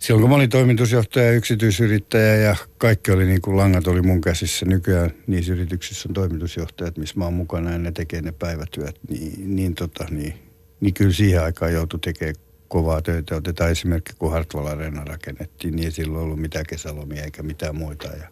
silloin 0.00 0.20
kun 0.20 0.30
mä 0.30 0.36
olin 0.36 0.50
toimitusjohtaja 0.50 1.26
ja 1.26 1.32
yksityisyrittäjä 1.32 2.36
ja 2.36 2.56
kaikki 2.78 3.10
oli 3.10 3.26
niin 3.26 3.40
kuin 3.40 3.56
langat 3.56 3.86
oli 3.86 4.02
mun 4.02 4.20
käsissä. 4.20 4.66
Nykyään 4.66 5.10
niissä 5.26 5.52
yrityksissä 5.52 6.08
on 6.08 6.14
toimitusjohtajat, 6.14 6.98
missä 6.98 7.14
mä 7.18 7.24
oon 7.24 7.34
mukana 7.34 7.70
ja 7.70 7.78
ne 7.78 7.92
tekee 7.92 8.22
ne 8.22 8.32
päivätyöt. 8.32 8.98
Niin, 9.08 9.56
niin, 9.56 9.74
tota, 9.74 10.04
niin, 10.10 10.34
niin 10.80 10.94
kyllä 10.94 11.12
siihen 11.12 11.42
aikaan 11.42 11.72
joutui 11.72 12.00
tekemään 12.00 12.34
kovaa 12.68 13.02
töitä. 13.02 13.36
Otetaan 13.36 13.70
esimerkki, 13.70 14.12
kun 14.18 14.32
Hartwall 14.32 14.66
Arena 14.66 15.04
rakennettiin, 15.04 15.76
niin 15.76 15.84
ei 15.84 15.90
silloin 15.90 16.24
ollut 16.24 16.40
mitään 16.40 16.66
kesälomia 16.68 17.24
eikä 17.24 17.42
mitään 17.42 17.76
muita. 17.76 18.08
Ja 18.08 18.28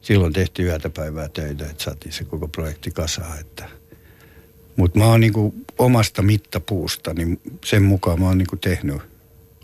silloin 0.00 0.32
tehtiin 0.32 0.68
yötä 0.68 0.90
päivää 0.90 1.28
töitä, 1.28 1.66
että 1.66 1.84
saatiin 1.84 2.12
se 2.12 2.24
koko 2.24 2.48
projekti 2.48 2.90
kasaan. 2.90 3.40
Että. 3.40 3.68
Mutta 4.76 4.98
mä 4.98 5.06
oon 5.06 5.20
niin 5.20 5.32
omasta 5.78 6.22
mittapuusta, 6.22 7.14
niin 7.14 7.40
sen 7.64 7.82
mukaan 7.82 8.20
mä 8.20 8.26
oon 8.26 8.38
niin 8.38 8.60
tehnyt 8.60 9.02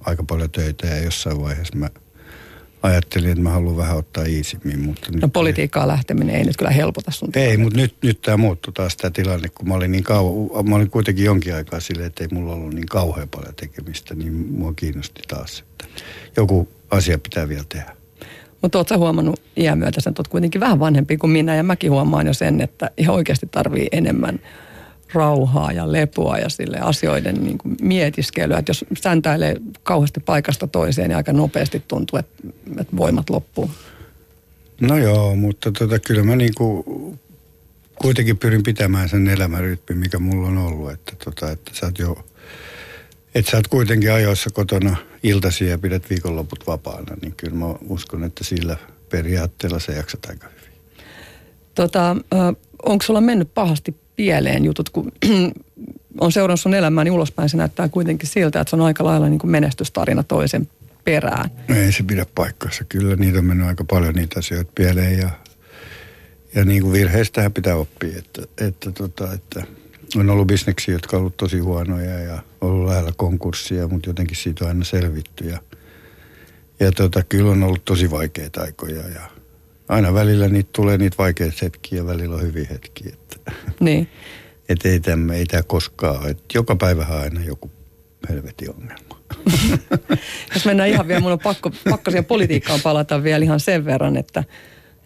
aika 0.07 0.25
paljon 0.25 0.51
töitä 0.51 0.87
ja 0.87 1.05
jossain 1.05 1.43
vaiheessa 1.43 1.79
mä 1.79 1.91
ajattelin, 2.83 3.31
että 3.31 3.43
mä 3.43 3.51
haluan 3.51 3.77
vähän 3.77 3.97
ottaa 3.97 4.25
iisimmin. 4.25 4.81
Mutta 4.81 5.09
no 5.21 5.29
politiikkaa 5.29 5.89
lähteminen 5.89 6.37
ei 6.37 6.45
nyt 6.45 6.57
kyllä 6.57 6.71
helpota 6.71 7.11
sun 7.11 7.33
tilannetta. 7.33 7.61
Ei, 7.61 7.65
mutta 7.65 7.81
nyt, 7.81 7.95
nyt 8.03 8.21
tämä 8.23 8.37
muuttui 8.37 8.73
taas 8.73 8.97
tämä 8.97 9.11
tilanne, 9.11 9.49
kun 9.49 9.69
mä 9.69 9.75
olin 9.75 9.93
niin 9.93 10.05
kauan, 10.05 10.69
mä 10.69 10.77
olin 10.77 10.91
kuitenkin 10.91 11.25
jonkin 11.25 11.55
aikaa 11.55 11.81
silleen, 11.81 12.07
että 12.07 12.25
ei 12.25 12.29
mulla 12.33 12.53
ollut 12.53 12.75
niin 12.75 12.87
kauhean 12.87 13.29
paljon 13.29 13.55
tekemistä, 13.55 14.15
niin 14.15 14.33
mua 14.33 14.73
kiinnosti 14.77 15.23
taas, 15.29 15.65
että 15.73 15.85
joku 16.37 16.69
asia 16.91 17.19
pitää 17.19 17.49
vielä 17.49 17.65
tehdä. 17.69 17.97
Mutta 18.63 18.79
ootko 18.79 18.99
huomannut 18.99 19.41
iän 19.57 19.79
myötä, 19.79 20.01
että 20.07 20.21
oot 20.21 20.29
kuitenkin 20.29 20.61
vähän 20.61 20.81
vanhempi 20.81 21.17
kuin 21.17 21.31
minä 21.31 21.57
ja 21.57 21.63
mäkin 21.63 21.91
huomaan 21.91 22.27
jo 22.27 22.35
sen, 22.35 22.61
että 22.61 22.91
ihan 22.97 23.15
oikeasti 23.15 23.47
tarvii 23.51 23.89
enemmän 23.93 24.39
rauhaa 25.13 25.73
ja 25.73 25.93
lepoa 25.93 26.39
ja 26.39 26.49
sille 26.49 26.79
asioiden 26.81 27.35
niin 27.35 27.59
kuin 27.59 27.77
mietiskelyä. 27.83 28.59
Että 28.59 28.71
jos 28.71 28.85
säntäilee 29.01 29.57
kauheasti 29.83 30.21
paikasta 30.21 30.67
toiseen, 30.67 31.09
niin 31.09 31.17
aika 31.17 31.33
nopeasti 31.33 31.83
tuntuu, 31.89 32.19
että, 32.19 32.49
että 32.81 32.97
voimat 32.97 33.31
loppuu. 33.31 33.71
No 34.81 34.99
joo, 34.99 35.37
mutta 35.37 35.73
tota, 35.73 35.99
kyllä 35.99 36.23
mä 36.23 36.37
niin 36.37 36.55
kuin 36.55 36.85
kuitenkin 37.95 38.39
pyrin 38.39 38.63
pitämään 38.63 39.09
sen 39.09 39.29
elämärytmin, 39.29 39.99
mikä 39.99 40.19
mulla 40.19 40.49
on 40.49 40.59
ollut. 40.59 40.91
Että, 40.91 41.13
tota, 41.25 41.51
että 41.51 41.71
sä 41.75 41.87
oot 41.87 41.99
jo, 41.99 42.27
että 43.35 43.51
sä 43.51 43.57
oot 43.57 43.69
kuitenkin 43.69 44.13
ajoissa 44.13 44.51
kotona 44.51 44.97
iltasi 45.23 45.67
ja 45.67 45.79
pidät 45.79 46.11
viikonloput 46.11 46.67
vapaana, 46.67 47.17
niin 47.23 47.35
kyllä 47.37 47.57
mä 47.57 47.67
uskon, 47.89 48.25
että 48.25 48.45
sillä 48.45 48.77
periaatteella 49.11 49.79
se 49.79 49.93
jaksat 49.93 50.27
aika 50.27 50.49
hyvin. 50.49 50.81
Tota, 51.75 52.17
onko 52.83 53.05
sulla 53.05 53.21
mennyt 53.21 53.55
pahasti 53.55 53.95
pieleen 54.17 54.65
jutut, 54.65 54.91
kun 54.91 55.13
on 56.21 56.33
seurannut 56.33 56.61
sun 56.61 56.75
elämää, 56.75 57.05
niin 57.05 57.13
ulospäin 57.13 57.49
se 57.49 57.57
näyttää 57.57 57.89
kuitenkin 57.89 58.29
siltä, 58.29 58.61
että 58.61 58.71
se 58.71 58.77
on 58.77 58.83
aika 58.83 59.05
lailla 59.05 59.29
niin 59.29 59.39
kuin 59.39 59.51
menestystarina 59.51 60.23
toisen 60.23 60.69
perään. 61.05 61.51
No 61.69 61.77
ei 61.77 61.93
se 61.93 62.03
pidä 62.03 62.27
paikkansa. 62.35 62.85
Kyllä 62.89 63.17
niitä 63.17 63.39
on 63.39 63.45
mennyt 63.45 63.67
aika 63.67 63.85
paljon 63.85 64.15
niitä 64.15 64.39
asioita 64.39 64.73
pieleen 64.75 65.19
ja, 65.19 65.31
ja 66.55 66.65
niin 66.65 66.83
kuin 66.83 66.93
virheistähän 66.93 67.53
pitää 67.53 67.77
oppia. 67.77 68.19
Että, 68.19 68.43
että, 68.67 68.93
tota, 68.93 69.33
että 69.33 69.63
on 70.17 70.31
ollut 70.31 70.47
bisneksiä, 70.47 70.95
jotka 70.95 71.17
on 71.17 71.21
ollut 71.21 71.37
tosi 71.37 71.59
huonoja 71.59 72.19
ja 72.19 72.43
ollut 72.61 72.89
lähellä 72.89 73.13
konkurssia, 73.17 73.89
mutta 73.89 74.09
jotenkin 74.09 74.37
siitä 74.37 74.65
on 74.65 74.69
aina 74.69 74.85
selvitty. 74.85 75.49
Ja, 75.49 75.59
ja 76.81 76.93
tota, 76.93 77.23
kyllä 77.23 77.51
on 77.51 77.63
ollut 77.63 77.85
tosi 77.85 78.11
vaikeita 78.11 78.61
aikoja 78.61 79.09
ja, 79.09 79.31
aina 79.89 80.15
välillä 80.15 80.49
niitä 80.49 80.71
tulee 80.73 80.99
niitä 80.99 81.17
vaikeita 81.19 81.57
hetkiä 81.63 81.99
ja 81.99 82.07
välillä 82.07 82.35
on 82.35 82.43
hyviä 82.43 82.67
hetkiä. 82.71 83.13
Että, 83.13 83.53
Niin. 83.81 84.09
et 84.69 84.87
ei 84.87 85.01
tämä 85.01 85.35
ei 85.35 85.47
tää 85.47 85.63
koskaan 85.63 86.21
ole. 86.21 86.37
Joka 86.55 86.77
päivä 86.77 87.07
on 87.11 87.21
aina 87.21 87.45
joku 87.45 87.71
helvetin 88.29 88.71
ongelma. 88.71 89.17
Jos 90.55 90.65
mennään 90.65 90.89
ihan 90.89 91.09
vielä, 91.09 91.21
mun 91.21 91.33
on 91.33 91.39
pakko, 91.39 91.71
pakko 91.91 92.11
siihen 92.11 92.25
politiikkaan 92.25 92.81
palata 92.83 93.23
vielä 93.23 93.45
ihan 93.45 93.61
sen 93.61 93.85
verran, 93.85 94.17
että, 94.17 94.45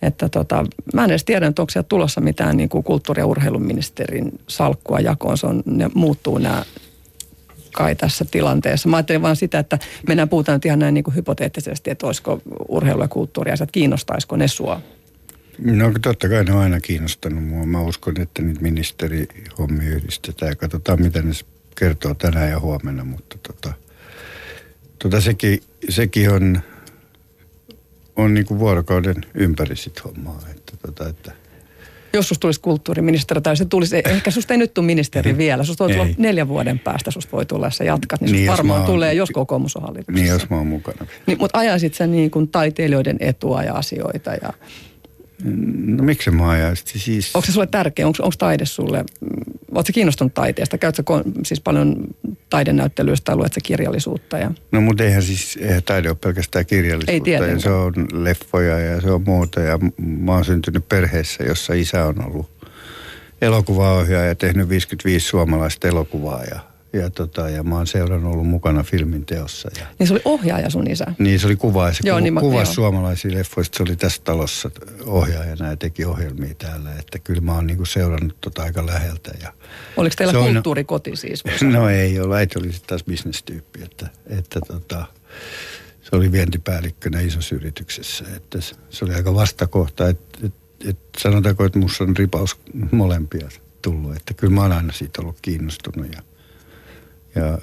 että 0.02 0.28
tota, 0.28 0.64
mä 0.94 1.04
en 1.04 1.10
edes 1.10 1.24
tiedä, 1.24 1.46
että 1.46 1.62
onko 1.62 1.70
siellä 1.70 1.86
tulossa 1.88 2.20
mitään 2.20 2.56
niin 2.56 2.68
kuin 2.68 2.84
kulttuuri- 2.84 3.20
ja 3.20 3.26
urheiluministerin 3.26 4.32
salkkua 4.48 5.00
jakoon. 5.00 5.38
Se 5.38 5.46
on, 5.46 5.62
ne 5.66 5.90
muuttuu 5.94 6.38
nämä 6.38 6.64
kai 7.74 7.96
tässä 7.96 8.24
tilanteessa. 8.30 8.88
Mä 8.88 8.96
ajattelin 8.96 9.22
vaan 9.22 9.36
sitä, 9.36 9.58
että 9.58 9.78
mennään 10.08 10.28
puhutaan 10.28 10.56
nyt 10.56 10.64
ihan 10.64 10.78
näin 10.78 10.94
niin 10.94 11.04
kuin 11.04 11.14
hypoteettisesti, 11.14 11.90
että 11.90 12.06
olisiko 12.06 12.42
urheilu- 12.68 13.02
ja 13.02 13.08
kulttuuriasiat, 13.08 13.70
kiinnostaisiko 13.70 14.36
ne 14.36 14.48
sua? 14.48 14.80
No 15.58 15.92
totta 16.02 16.28
kai 16.28 16.44
ne 16.44 16.52
on 16.52 16.60
aina 16.60 16.80
kiinnostanut 16.80 17.44
mua. 17.44 17.66
Mä 17.66 17.80
uskon, 17.80 18.20
että 18.20 18.42
niitä 18.42 18.60
ministerihommia 18.60 19.90
yhdistetään 19.90 20.56
katsotaan, 20.56 21.02
mitä 21.02 21.22
ne 21.22 21.32
kertoo 21.76 22.14
tänään 22.14 22.50
ja 22.50 22.60
huomenna. 22.60 23.04
Mutta 23.04 23.38
tota, 23.48 23.72
tota 24.98 25.20
sekin, 25.20 25.62
sekin 25.88 26.30
on, 26.30 26.60
on 28.16 28.34
niinku 28.34 28.58
vuorokauden 28.58 29.16
ympäri 29.34 29.76
sit 29.76 30.04
hommaa. 30.04 30.40
Että 30.50 30.76
tota, 30.76 31.08
että 31.08 31.32
Jos 32.12 32.28
susta 32.28 32.40
tulisi 32.40 32.60
kulttuuriministeri 32.60 33.40
tai 33.40 33.56
se 33.56 33.64
tulisi, 33.64 33.96
ehkä 34.06 34.30
susta 34.30 34.54
ei 34.54 34.58
nyt 34.58 34.74
tule 34.74 34.86
ministeri 34.86 35.36
vielä, 35.38 35.64
susta 35.64 35.84
voi 35.84 35.92
tulla 35.92 36.06
Ei. 36.06 36.14
neljän 36.18 36.48
vuoden 36.48 36.78
päästä, 36.78 37.10
susta 37.10 37.32
voi 37.32 37.46
tulla, 37.46 37.66
jos 37.66 37.76
sä 37.76 37.84
jatkat, 37.84 38.20
niin, 38.20 38.32
Niin, 38.32 38.44
jos 38.44 38.56
varmaan 38.56 38.80
oon- 38.80 38.86
tulee, 38.90 39.14
jos 39.14 39.30
kokoomus 39.30 39.76
on 39.76 39.82
hallituksessa. 39.82 40.22
niin 40.22 40.28
jos 40.32 40.50
mä 40.50 40.56
oon 40.56 40.66
mukana. 40.66 41.06
Niin, 41.26 41.38
mutta 41.38 41.58
ajaisit 41.58 41.94
sä 41.94 42.06
niin 42.06 42.30
kuin 42.30 42.48
taiteilijoiden 42.48 43.16
etua 43.20 43.62
ja 43.62 43.74
asioita 43.74 44.30
ja 44.42 44.52
No 45.86 46.04
miksi 46.04 46.30
mä 46.30 46.50
ajaisin? 46.50 47.00
Siis, 47.00 47.36
onko 47.36 47.46
se 47.46 47.52
sulle 47.52 47.66
tärkeä, 47.66 48.06
onko, 48.06 48.22
onko 48.22 48.34
taide 48.38 48.64
sulle, 48.64 49.04
oletko 49.72 49.92
kiinnostunut 49.94 50.34
taiteesta, 50.34 50.78
käytkö 50.78 51.02
siis 51.44 51.60
paljon 51.60 51.96
taidenäyttelyistä 52.50 53.24
tai 53.24 53.36
luet 53.36 53.52
sä 53.52 53.60
kirjallisuutta 53.62 54.38
ja 54.38 54.50
No 54.72 54.80
mutta 54.80 55.04
eihän 55.04 55.22
siis, 55.22 55.58
eihän 55.60 55.82
taide 55.82 56.08
ole 56.08 56.16
pelkästään 56.20 56.66
kirjallisuutta. 56.66 57.12
Ei 57.12 57.20
tietenkään. 57.20 57.56
ja 57.56 57.62
se 57.62 57.70
on 57.70 57.92
leffoja 58.12 58.78
ja 58.78 59.00
se 59.00 59.10
on 59.10 59.22
muuta. 59.26 59.60
Ja 59.60 59.78
mä 59.98 60.32
oon 60.32 60.44
syntynyt 60.44 60.88
perheessä, 60.88 61.44
jossa 61.44 61.74
isä 61.74 62.04
on 62.04 62.26
ollut 62.26 62.50
elokuvaohjaaja 63.40 64.28
ja 64.28 64.34
tehnyt 64.34 64.68
55 64.68 65.26
suomalaista 65.26 65.88
elokuvaa. 65.88 66.44
Ja, 66.44 66.60
ja, 66.92 67.10
tota, 67.10 67.48
ja 67.50 67.62
mä 67.62 67.76
oon 67.76 67.86
seurannut 67.86 68.32
ollut 68.32 68.46
mukana 68.46 68.82
filmin 68.82 69.26
teossa. 69.26 69.70
Ja, 69.78 69.86
niin 69.98 70.06
se 70.06 70.12
oli 70.12 70.22
ohjaaja 70.24 70.70
sun 70.70 70.90
isä. 70.90 71.04
niin 71.18 71.40
se 71.40 71.46
oli 71.46 71.56
kuva, 71.56 71.92
se 71.92 71.98
Joo, 72.04 72.16
ku, 72.18 72.22
niin 72.22 72.34
mä- 72.34 72.40
kuvasi 72.40 72.68
joo. 72.68 72.74
suomalaisia 72.74 73.34
leffoja. 73.34 73.64
sit 73.64 73.74
Se 73.74 73.82
oli 73.82 73.96
tässä 73.96 74.20
talossa 74.24 74.70
ohjaajana 75.06 75.66
ja 75.68 75.76
teki 75.76 76.04
ohjelmia 76.04 76.54
täällä. 76.54 76.90
Että 76.98 77.18
kyllä 77.18 77.40
mä 77.40 77.54
oon 77.54 77.66
niinku 77.66 77.84
seurannut 77.84 78.36
tota 78.40 78.62
aika 78.62 78.86
läheltä. 78.86 79.30
Ja, 79.42 79.52
Oliko 79.96 80.14
teillä 80.18 80.32
Se 80.32 80.38
on- 80.38 80.52
kulttuurikoti 80.52 81.16
siis? 81.16 81.42
No 81.72 81.88
ei 81.88 82.20
ole, 82.20 82.36
äiti 82.38 82.58
oli 82.58 82.72
sitten 82.72 82.88
taas 82.88 83.04
bisnestyyppi, 83.04 83.82
että, 83.82 84.08
että 84.26 84.60
tota, 84.60 85.04
se 86.02 86.16
oli 86.16 86.32
vientipäällikkönä 86.32 87.20
isossa 87.20 87.54
yrityksessä, 87.54 88.24
että 88.36 88.60
se, 88.60 88.74
se 88.90 89.04
oli 89.04 89.14
aika 89.14 89.34
vastakohta, 89.34 90.08
että, 90.08 90.38
että, 90.46 90.60
että 90.90 91.20
sanotaanko, 91.20 91.64
että 91.64 91.78
musta 91.78 92.04
on 92.04 92.16
ripaus 92.16 92.56
molempia 92.90 93.48
tullut, 93.82 94.16
että 94.16 94.34
kyllä 94.34 94.54
mä 94.54 94.60
oon 94.62 94.72
aina 94.72 94.92
siitä 94.92 95.22
ollut 95.22 95.36
kiinnostunut 95.42 96.12
ja, 96.14 96.22
ja 97.34 97.58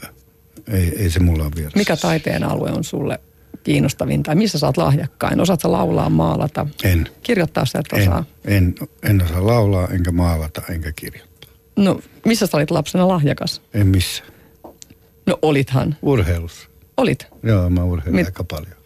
ei, 0.67 0.93
ei 1.03 1.09
se 1.09 1.19
mulla 1.19 1.43
ole 1.43 1.51
vieressä. 1.55 1.77
Mikä 1.79 1.97
taiteen 1.97 2.43
alue 2.43 2.71
on 2.71 2.83
sulle 2.83 3.19
kiinnostavin 3.63 4.23
tai 4.23 4.35
missä 4.35 4.59
sä 4.59 4.65
oot 4.65 4.77
lahjakkain? 4.77 5.41
Osaat 5.41 5.61
sä 5.61 5.71
laulaa, 5.71 6.09
maalata? 6.09 6.67
En, 6.83 7.07
Kirjoittaa 7.23 7.65
sä 7.65 7.79
et 7.79 7.85
en, 7.93 8.01
osaa? 8.09 8.25
en, 8.45 8.75
en 9.03 9.21
osaa 9.23 9.47
laulaa, 9.47 9.87
enkä 9.87 10.11
maalata, 10.11 10.61
enkä 10.69 10.91
kirjoittaa. 10.95 11.51
No 11.75 11.99
missä 12.25 12.47
sä 12.47 12.57
olit 12.57 12.71
lapsena 12.71 13.07
lahjakas? 13.07 13.61
En 13.73 13.87
missään. 13.87 14.29
No 15.25 15.39
olithan. 15.41 15.95
Urheilussa. 16.01 16.69
Olit. 16.97 17.27
Joo, 17.43 17.69
mä 17.69 17.83
urheilin 17.83 18.15
Mit- 18.15 18.25
aika 18.25 18.43
paljon. 18.43 18.77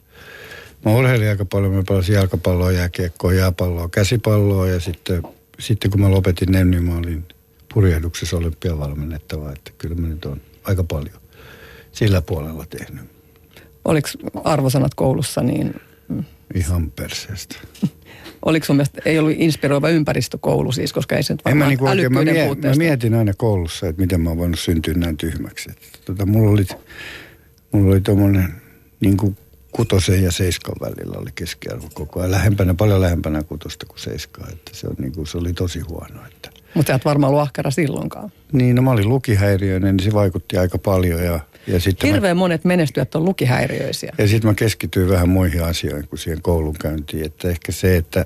Mä 0.86 0.92
urheilin 0.92 1.30
aika 1.30 1.46
paljon. 1.46 1.74
Mä 1.74 1.84
pelasin 1.88 2.16
jalkapalloa, 2.16 2.72
jääkiekkoa, 2.72 3.34
jääpalloa, 3.34 3.90
käsipalloa 3.90 4.68
ja 4.68 4.80
sitten, 4.80 5.24
sitten 5.60 5.92
kun 5.92 6.02
mä 6.02 6.12
lopetin 6.12 6.52
ne, 6.52 6.66
niin 6.66 6.84
mä 6.84 6.98
olin 6.98 7.26
purjehduksessa 7.74 8.38
olympiavalmennettava. 8.38 9.52
Että 9.52 9.72
kyllä 9.78 9.96
mä 9.96 10.08
nyt 10.08 10.26
on 10.26 10.42
aika 10.64 10.84
paljon 10.84 11.22
sillä 11.92 12.22
puolella 12.22 12.66
tehnyt. 12.66 13.04
Oliko 13.86 14.10
arvosanat 14.44 14.94
koulussa 14.96 15.42
niin, 15.42 15.74
Ihan 16.56 16.92
perseestä. 16.92 17.56
oliko 18.46 18.66
sun 18.66 18.76
mielestä, 18.76 19.02
ei 19.06 19.20
ollut 19.20 19.34
inspiroiva 19.38 19.90
ympäristökoulu 19.90 20.72
siis, 20.72 20.94
koska 20.94 21.16
ei 21.16 21.24
se 21.24 21.34
nyt 21.34 21.42
En 21.46 21.58
mä, 21.58 21.66
varmaan 21.66 21.70
niinku 21.70 21.86
oikein, 21.86 22.14
mä, 22.14 22.24
mie- 22.24 22.70
mä 22.70 22.76
mietin 22.76 23.14
aina 23.14 23.34
koulussa, 23.38 23.88
että 23.88 24.02
miten 24.02 24.22
mä 24.22 24.30
oon 24.30 24.38
voinut 24.38 24.60
syntyä 24.60 24.94
näin 24.94 25.18
tyhmäksi. 25.18 25.72
Että, 25.72 25.88
tota, 26.06 26.26
mulla 26.26 26.52
oli, 26.52 26.66
mulla 27.72 27.92
oli 27.92 28.02
tommonen 28.02 28.54
niin 29.00 29.18
kuin 29.18 29.38
kutosen 29.72 30.24
ja 30.24 30.32
seiskan 30.32 30.76
välillä 30.82 31.18
oli 31.18 31.30
keskiarvo 31.36 31.90
koko 31.94 32.20
ajan. 32.20 32.32
Lähempänä, 32.32 32.74
paljon 32.74 33.02
lähempänä 33.02 33.44
kutosta 33.44 33.86
kuin 33.86 34.00
seiskaa. 34.00 34.48
Että 34.52 34.72
se, 34.74 34.88
on, 34.88 34.96
niin 34.98 35.14
kuin, 35.14 35.28
se 35.28 35.38
oli 35.38 35.54
tosi 35.54 35.80
huono. 35.80 36.26
Että. 36.26 36.51
Mutta 36.74 36.92
sä 36.92 36.96
et 36.96 37.06
varmaan 37.06 37.30
ollut 37.30 37.44
ahkera 37.44 37.72
silloinkaan. 37.72 38.32
Niin, 38.52 38.76
no 38.76 38.82
mä 38.82 38.92
olin 38.92 39.10
lukihäiriöinen, 39.10 39.98
niin 39.98 40.06
se 40.06 40.14
vaikutti 40.14 40.58
aika 40.58 40.78
paljon. 40.78 41.24
Ja, 41.24 41.40
ja 41.68 41.80
sitten 41.80 42.10
mä, 42.10 42.14
Hirveän 42.14 42.38
monet 42.38 42.66
menestyjät 42.66 43.16
on 43.16 43.26
lukihäiriöisiä. 43.26 44.14
ja 44.18 44.28
sitten 44.28 44.50
mä 44.50 44.54
keskityin 44.54 45.10
vähän 45.10 45.30
muihin 45.30 45.64
asioihin 45.64 46.08
kuin 46.08 46.20
siihen 46.20 46.42
koulunkäyntiin. 46.42 47.26
Että 47.26 47.50
ehkä 47.50 47.72
se, 47.72 47.98
että 47.98 48.26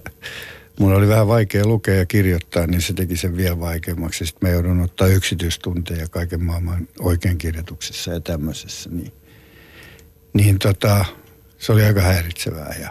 mulla 0.80 0.96
oli 0.96 1.08
vähän 1.08 1.28
vaikea 1.28 1.68
lukea 1.68 1.96
ja 1.96 2.06
kirjoittaa, 2.06 2.68
niin 2.68 2.82
se 2.82 2.94
teki 2.94 3.18
sen 3.18 3.38
vielä 3.38 3.60
vaikeammaksi. 3.60 4.26
Sitten 4.26 4.50
mä 4.50 4.54
joudun 4.54 4.82
ottaa 4.82 5.08
yksityistunteja 5.08 6.08
kaiken 6.08 6.44
maailman 6.44 6.88
oikeinkirjoituksessa 7.00 8.12
ja 8.12 8.20
tämmöisessä. 8.20 8.90
Niin, 8.90 9.12
niin 10.34 10.60
tota, 10.60 11.06
se 11.58 11.72
oli 11.72 11.84
aika 11.84 12.02
häiritsevää 12.02 12.76
ja, 12.82 12.90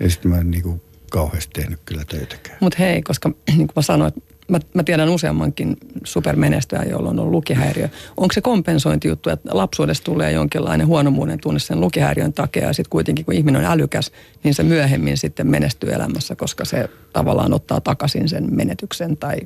ja 0.00 0.10
sitten 0.10 0.30
mä 0.30 0.38
en 0.38 0.50
niinku 0.50 0.82
kauheasti 1.10 1.60
tehnyt 1.60 1.80
kyllä 1.84 2.04
töitäkään. 2.04 2.58
Mutta 2.60 2.78
hei, 2.78 3.02
koska 3.02 3.30
niin 3.48 3.58
kuin 3.58 3.72
mä 3.76 3.82
sanoin, 3.82 4.08
että 4.08 4.33
mä, 4.48 4.58
mä 4.74 4.82
tiedän 4.82 5.08
useammankin 5.08 5.76
supermenestyjän, 6.04 6.90
jolla 6.90 7.10
on 7.10 7.18
ollut 7.18 7.32
lukihäiriö. 7.32 7.88
Onko 8.16 8.32
se 8.32 8.40
kompensointijuttu, 8.40 9.30
että 9.30 9.48
lapsuudessa 9.52 10.04
tulee 10.04 10.32
jonkinlainen 10.32 10.86
huonomuuden 10.86 11.38
tunne 11.40 11.60
sen 11.60 11.80
lukihäiriön 11.80 12.32
takia 12.32 12.66
ja 12.66 12.72
sitten 12.72 12.90
kuitenkin 12.90 13.24
kun 13.24 13.34
ihminen 13.34 13.60
on 13.60 13.72
älykäs, 13.72 14.10
niin 14.44 14.54
se 14.54 14.62
myöhemmin 14.62 15.16
sitten 15.16 15.46
menestyy 15.46 15.92
elämässä, 15.92 16.36
koska 16.36 16.64
se 16.64 16.88
tavallaan 17.12 17.52
ottaa 17.54 17.80
takaisin 17.80 18.28
sen 18.28 18.48
menetyksen 18.54 19.16
tai 19.16 19.36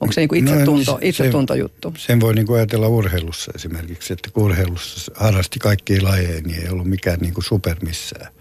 onko 0.00 0.12
se 0.12 0.20
niin 0.20 0.28
kuin 0.28 0.38
itsetunto, 0.48 0.92
No, 0.92 0.98
se- 1.00 1.08
itsetuntojuttu? 1.08 1.94
Sen 1.98 2.20
voi 2.20 2.34
niin 2.34 2.46
kuin 2.46 2.56
ajatella 2.56 2.88
urheilussa 2.88 3.52
esimerkiksi, 3.54 4.12
että 4.12 4.28
kun 4.32 4.42
urheilussa 4.44 5.12
harrasti 5.14 5.58
kaikkia 5.58 6.02
lajeja, 6.04 6.40
niin 6.42 6.62
ei 6.62 6.68
ollut 6.68 6.86
mikään 6.86 7.18
niin 7.20 7.34
kuin 7.34 7.44
super 7.44 7.76
missään. 7.82 8.32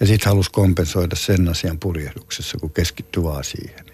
Ja 0.00 0.06
sitten 0.06 0.30
halusi 0.30 0.50
kompensoida 0.50 1.16
sen 1.16 1.48
asian 1.48 1.78
purjehduksessa, 1.78 2.58
kun 2.58 2.70
keskittyi 2.70 3.22
vaan 3.22 3.44
siihen. 3.44 3.84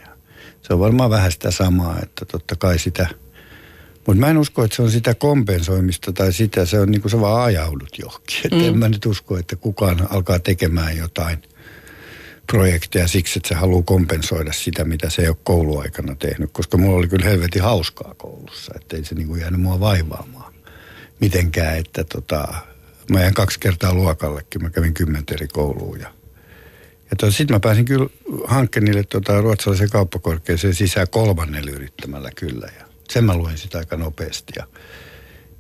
Se 0.62 0.72
on 0.72 0.80
varmaan 0.80 1.10
vähän 1.10 1.32
sitä 1.32 1.50
samaa, 1.50 1.98
että 2.02 2.24
totta 2.24 2.56
kai 2.56 2.78
sitä, 2.78 3.06
mutta 4.06 4.20
mä 4.20 4.28
en 4.28 4.38
usko, 4.38 4.64
että 4.64 4.76
se 4.76 4.82
on 4.82 4.90
sitä 4.90 5.14
kompensoimista 5.14 6.12
tai 6.12 6.32
sitä, 6.32 6.64
se 6.66 6.80
on 6.80 6.90
niin 6.90 7.00
kuin 7.00 7.10
sä 7.12 7.20
vaan 7.20 7.42
ajaudut 7.44 7.98
johonkin. 7.98 8.36
Että 8.44 8.56
Mm. 8.56 8.64
en 8.64 8.78
mä 8.78 8.88
nyt 8.88 9.06
usko, 9.06 9.38
että 9.38 9.56
kukaan 9.56 10.06
alkaa 10.10 10.38
tekemään 10.38 10.96
jotain 10.96 11.42
projekteja 12.46 13.08
siksi, 13.08 13.38
että 13.38 13.48
se 13.48 13.54
haluaa 13.54 13.82
kompensoida 13.82 14.52
sitä, 14.52 14.84
mitä 14.84 15.10
se 15.10 15.22
ei 15.22 15.28
ole 15.28 15.36
kouluaikana 15.44 16.14
tehnyt. 16.14 16.50
Koska 16.52 16.76
mulla 16.78 16.96
oli 16.98 17.08
kyllä 17.08 17.24
helvetin 17.24 17.62
hauskaa 17.62 18.14
koulussa, 18.14 18.72
että 18.76 18.96
ei 18.96 19.04
se 19.04 19.14
niin 19.14 19.28
kuin 19.28 19.40
jäänyt 19.40 19.60
mua 19.60 19.80
vaivaamaan 19.80 20.54
mitenkään, 21.20 21.78
että 21.78 22.04
tota, 22.04 22.48
mä 23.12 23.20
jäin 23.20 23.34
kaksi 23.34 23.60
kertaa 23.60 23.94
luokallekin, 23.94 24.62
mä 24.62 24.70
kävin 24.70 24.94
kymmentä 24.94 25.34
eri 25.34 25.48
kouluun 25.48 26.00
ja 26.00 26.12
ja 27.22 27.30
sitten 27.30 27.54
mä 27.54 27.60
pääsin 27.60 27.84
kyllä 27.84 28.06
hankkeenille 28.46 29.02
tota, 29.02 29.40
ruotsalaisen 29.40 29.90
kauppakorkeeseen 29.90 30.74
sisään 30.74 31.06
kolmannella 31.10 31.70
yrittämällä 31.70 32.30
kyllä. 32.36 32.66
Ja 32.78 32.84
sen 33.10 33.24
mä 33.24 33.36
luin 33.36 33.58
sitä 33.58 33.78
aika 33.78 33.96
nopeasti. 33.96 34.52
Ja, 34.56 34.66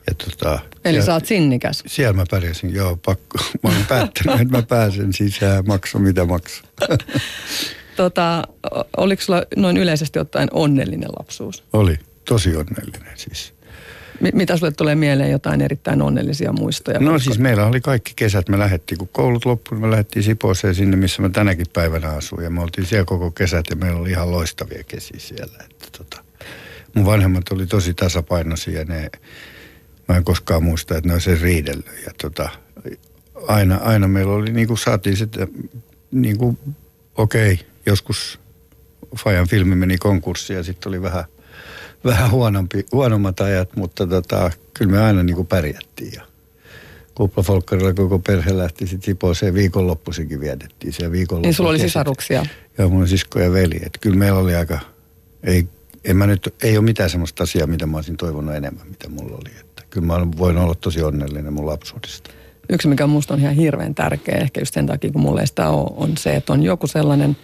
ja 0.06 0.14
tota, 0.14 0.58
Eli 0.84 0.96
ja, 0.96 1.04
sä 1.04 1.14
oot 1.14 1.26
sinnikäs. 1.26 1.82
Siellä 1.86 2.12
mä 2.12 2.24
pärjäsin, 2.30 2.74
joo, 2.74 2.96
pakko. 2.96 3.38
Mä 3.62 3.70
olen 3.70 3.86
päättänyt, 3.86 4.40
että 4.40 4.56
mä 4.56 4.62
pääsen 4.62 5.12
sisään, 5.12 5.66
maksu 5.66 5.98
mitä 5.98 6.24
maksu. 6.24 6.62
Tota, 7.96 8.42
oliko 8.96 9.22
sulla 9.22 9.42
noin 9.56 9.76
yleisesti 9.76 10.18
ottaen 10.18 10.48
onnellinen 10.52 11.08
lapsuus? 11.18 11.64
Oli 11.72 11.98
tosi 12.24 12.56
onnellinen 12.56 13.12
siis. 13.16 13.54
Mi- 14.20 14.30
mitä 14.34 14.56
sulle 14.56 14.72
tulee 14.72 14.94
mieleen 14.94 15.30
jotain 15.30 15.60
erittäin 15.60 16.02
onnellisia 16.02 16.52
muistoja? 16.52 17.00
No 17.00 17.18
siis 17.18 17.38
meillä 17.38 17.66
oli 17.66 17.80
kaikki 17.80 18.12
kesät, 18.16 18.48
me 18.48 18.58
lähdettiin, 18.58 18.98
kun 18.98 19.08
koulut 19.12 19.44
loppuivat, 19.44 19.82
me 19.82 19.90
lähdettiin 19.90 20.22
Sipooseen 20.22 20.74
sinne, 20.74 20.96
missä 20.96 21.22
mä 21.22 21.28
tänäkin 21.28 21.66
päivänä 21.72 22.08
asun. 22.08 22.42
Ja 22.44 22.50
me 22.50 22.62
oltiin 22.62 22.86
siellä 22.86 23.04
koko 23.04 23.30
kesät 23.30 23.64
ja 23.70 23.76
meillä 23.76 24.00
oli 24.00 24.10
ihan 24.10 24.30
loistavia 24.30 24.84
kesiä 24.84 25.18
siellä. 25.18 25.64
Että 25.70 25.86
tota, 25.98 26.24
mun 26.94 27.06
vanhemmat 27.06 27.52
oli 27.52 27.66
tosi 27.66 27.94
tasapainoisia 27.94 28.78
ja 28.78 28.84
ne, 28.84 29.10
mä 30.08 30.16
en 30.16 30.24
koskaan 30.24 30.62
muista, 30.62 30.96
että 30.96 31.08
ne 31.08 31.14
olisi 31.14 31.34
riidellyt. 31.34 31.86
Ja 32.06 32.12
tota, 32.22 32.48
aina, 33.48 33.76
aina 33.76 34.08
meillä 34.08 34.32
oli, 34.32 34.52
niin 34.52 34.66
kuin 34.66 34.78
saatiin 34.78 35.16
sitä, 35.16 35.46
niin 36.10 36.38
kuin 36.38 36.58
okei, 37.14 37.60
joskus 37.86 38.40
Fajan 39.16 39.48
filmi 39.48 39.74
meni 39.74 39.98
konkurssiin 39.98 40.56
ja 40.56 40.62
sitten 40.62 40.90
oli 40.90 41.02
vähän, 41.02 41.24
vähän 42.04 42.30
huonompi, 42.30 42.86
huonommat 42.92 43.40
ajat, 43.40 43.76
mutta 43.76 44.06
tota, 44.06 44.50
kyllä 44.74 44.90
me 44.90 44.98
aina 44.98 45.22
niin 45.22 45.36
kuin 45.36 45.46
pärjättiin. 45.46 46.12
Ja 46.16 46.22
Kuplafolkkarilla 47.14 47.94
koko 47.94 48.18
perhe 48.18 48.56
lähti 48.56 48.86
sitten 48.86 49.06
Sipooseen 49.06 49.54
viikonloppuisinkin 49.54 50.40
vietettiin 50.40 50.92
siellä 50.92 51.12
viikonloppu. 51.12 51.46
Niin 51.46 51.54
sulla 51.54 51.70
oli 51.70 51.78
sisaruksia? 51.78 52.46
Joo, 52.78 52.88
on 52.88 53.08
sisko 53.08 53.40
ja 53.40 53.52
veli. 53.52 53.80
Et 53.86 53.98
kyllä 54.00 54.16
meillä 54.16 54.38
oli 54.38 54.54
aika, 54.54 54.78
ei, 55.42 55.68
en 56.04 56.16
mä 56.16 56.26
nyt, 56.26 56.54
ei 56.62 56.76
ole 56.76 56.84
mitään 56.84 57.10
sellaista 57.10 57.42
asiaa, 57.42 57.66
mitä 57.66 57.86
mä 57.86 57.96
olisin 57.96 58.16
toivonut 58.16 58.54
enemmän, 58.54 58.86
mitä 58.86 59.08
mulla 59.08 59.36
oli. 59.36 59.60
Että 59.60 59.82
kyllä 59.90 60.06
mä 60.06 60.26
voin 60.38 60.58
olla 60.58 60.74
tosi 60.74 61.02
onnellinen 61.02 61.52
mun 61.52 61.66
lapsuudesta. 61.66 62.30
Yksi, 62.68 62.88
mikä 62.88 63.06
musta 63.06 63.34
on 63.34 63.40
ihan 63.40 63.54
hirveän 63.54 63.94
tärkeä, 63.94 64.38
ehkä 64.38 64.60
just 64.60 64.74
sen 64.74 64.86
takia, 64.86 65.12
kun 65.12 65.20
mulla 65.20 65.40
ei 65.40 65.46
sitä 65.46 65.68
ole, 65.68 65.90
on 65.96 66.16
se, 66.16 66.36
että 66.36 66.52
on 66.52 66.62
joku 66.62 66.86
sellainen 66.86 67.36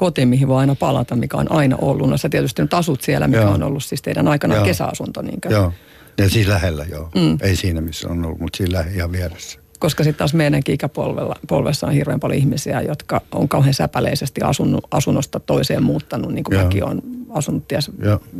koti, 0.00 0.26
mihin 0.26 0.48
voi 0.48 0.60
aina 0.60 0.74
palata, 0.74 1.16
mikä 1.16 1.36
on 1.36 1.52
aina 1.52 1.76
ollut. 1.80 2.10
No 2.10 2.16
sä 2.16 2.28
tietysti 2.28 2.62
nyt 2.62 2.74
asut 2.74 3.00
siellä, 3.00 3.28
mikä 3.28 3.42
joo. 3.42 3.50
on 3.50 3.62
ollut 3.62 3.84
siis 3.84 4.02
teidän 4.02 4.28
aikana 4.28 4.54
joo. 4.54 4.64
kesäasunto. 4.64 5.22
Niinkö? 5.22 5.48
Joo, 5.48 5.72
ja 6.18 6.30
siis 6.30 6.48
lähellä 6.48 6.86
joo. 6.90 7.08
Mm. 7.14 7.38
Ei 7.42 7.56
siinä, 7.56 7.80
missä 7.80 8.08
on 8.08 8.24
ollut, 8.24 8.40
mutta 8.40 8.56
siinä 8.56 8.84
ihan 8.94 9.12
vieressä 9.12 9.60
koska 9.78 10.04
sitten 10.04 10.18
taas 10.18 10.34
meidänkin 10.34 10.74
ikäpolvessa 10.74 11.86
on 11.86 11.92
hirveän 11.92 12.20
paljon 12.20 12.38
ihmisiä, 12.38 12.80
jotka 12.80 13.20
on 13.32 13.48
kauhean 13.48 13.74
säpäleisesti 13.74 14.40
asunut, 14.40 14.86
asunnosta 14.90 15.40
toiseen 15.40 15.82
muuttanut, 15.82 16.32
niin 16.32 16.44
kuin 16.44 16.54
Joo. 16.54 16.64
mäkin 16.64 16.84
on 16.84 17.02
asunut, 17.30 17.68
ties, 17.68 17.90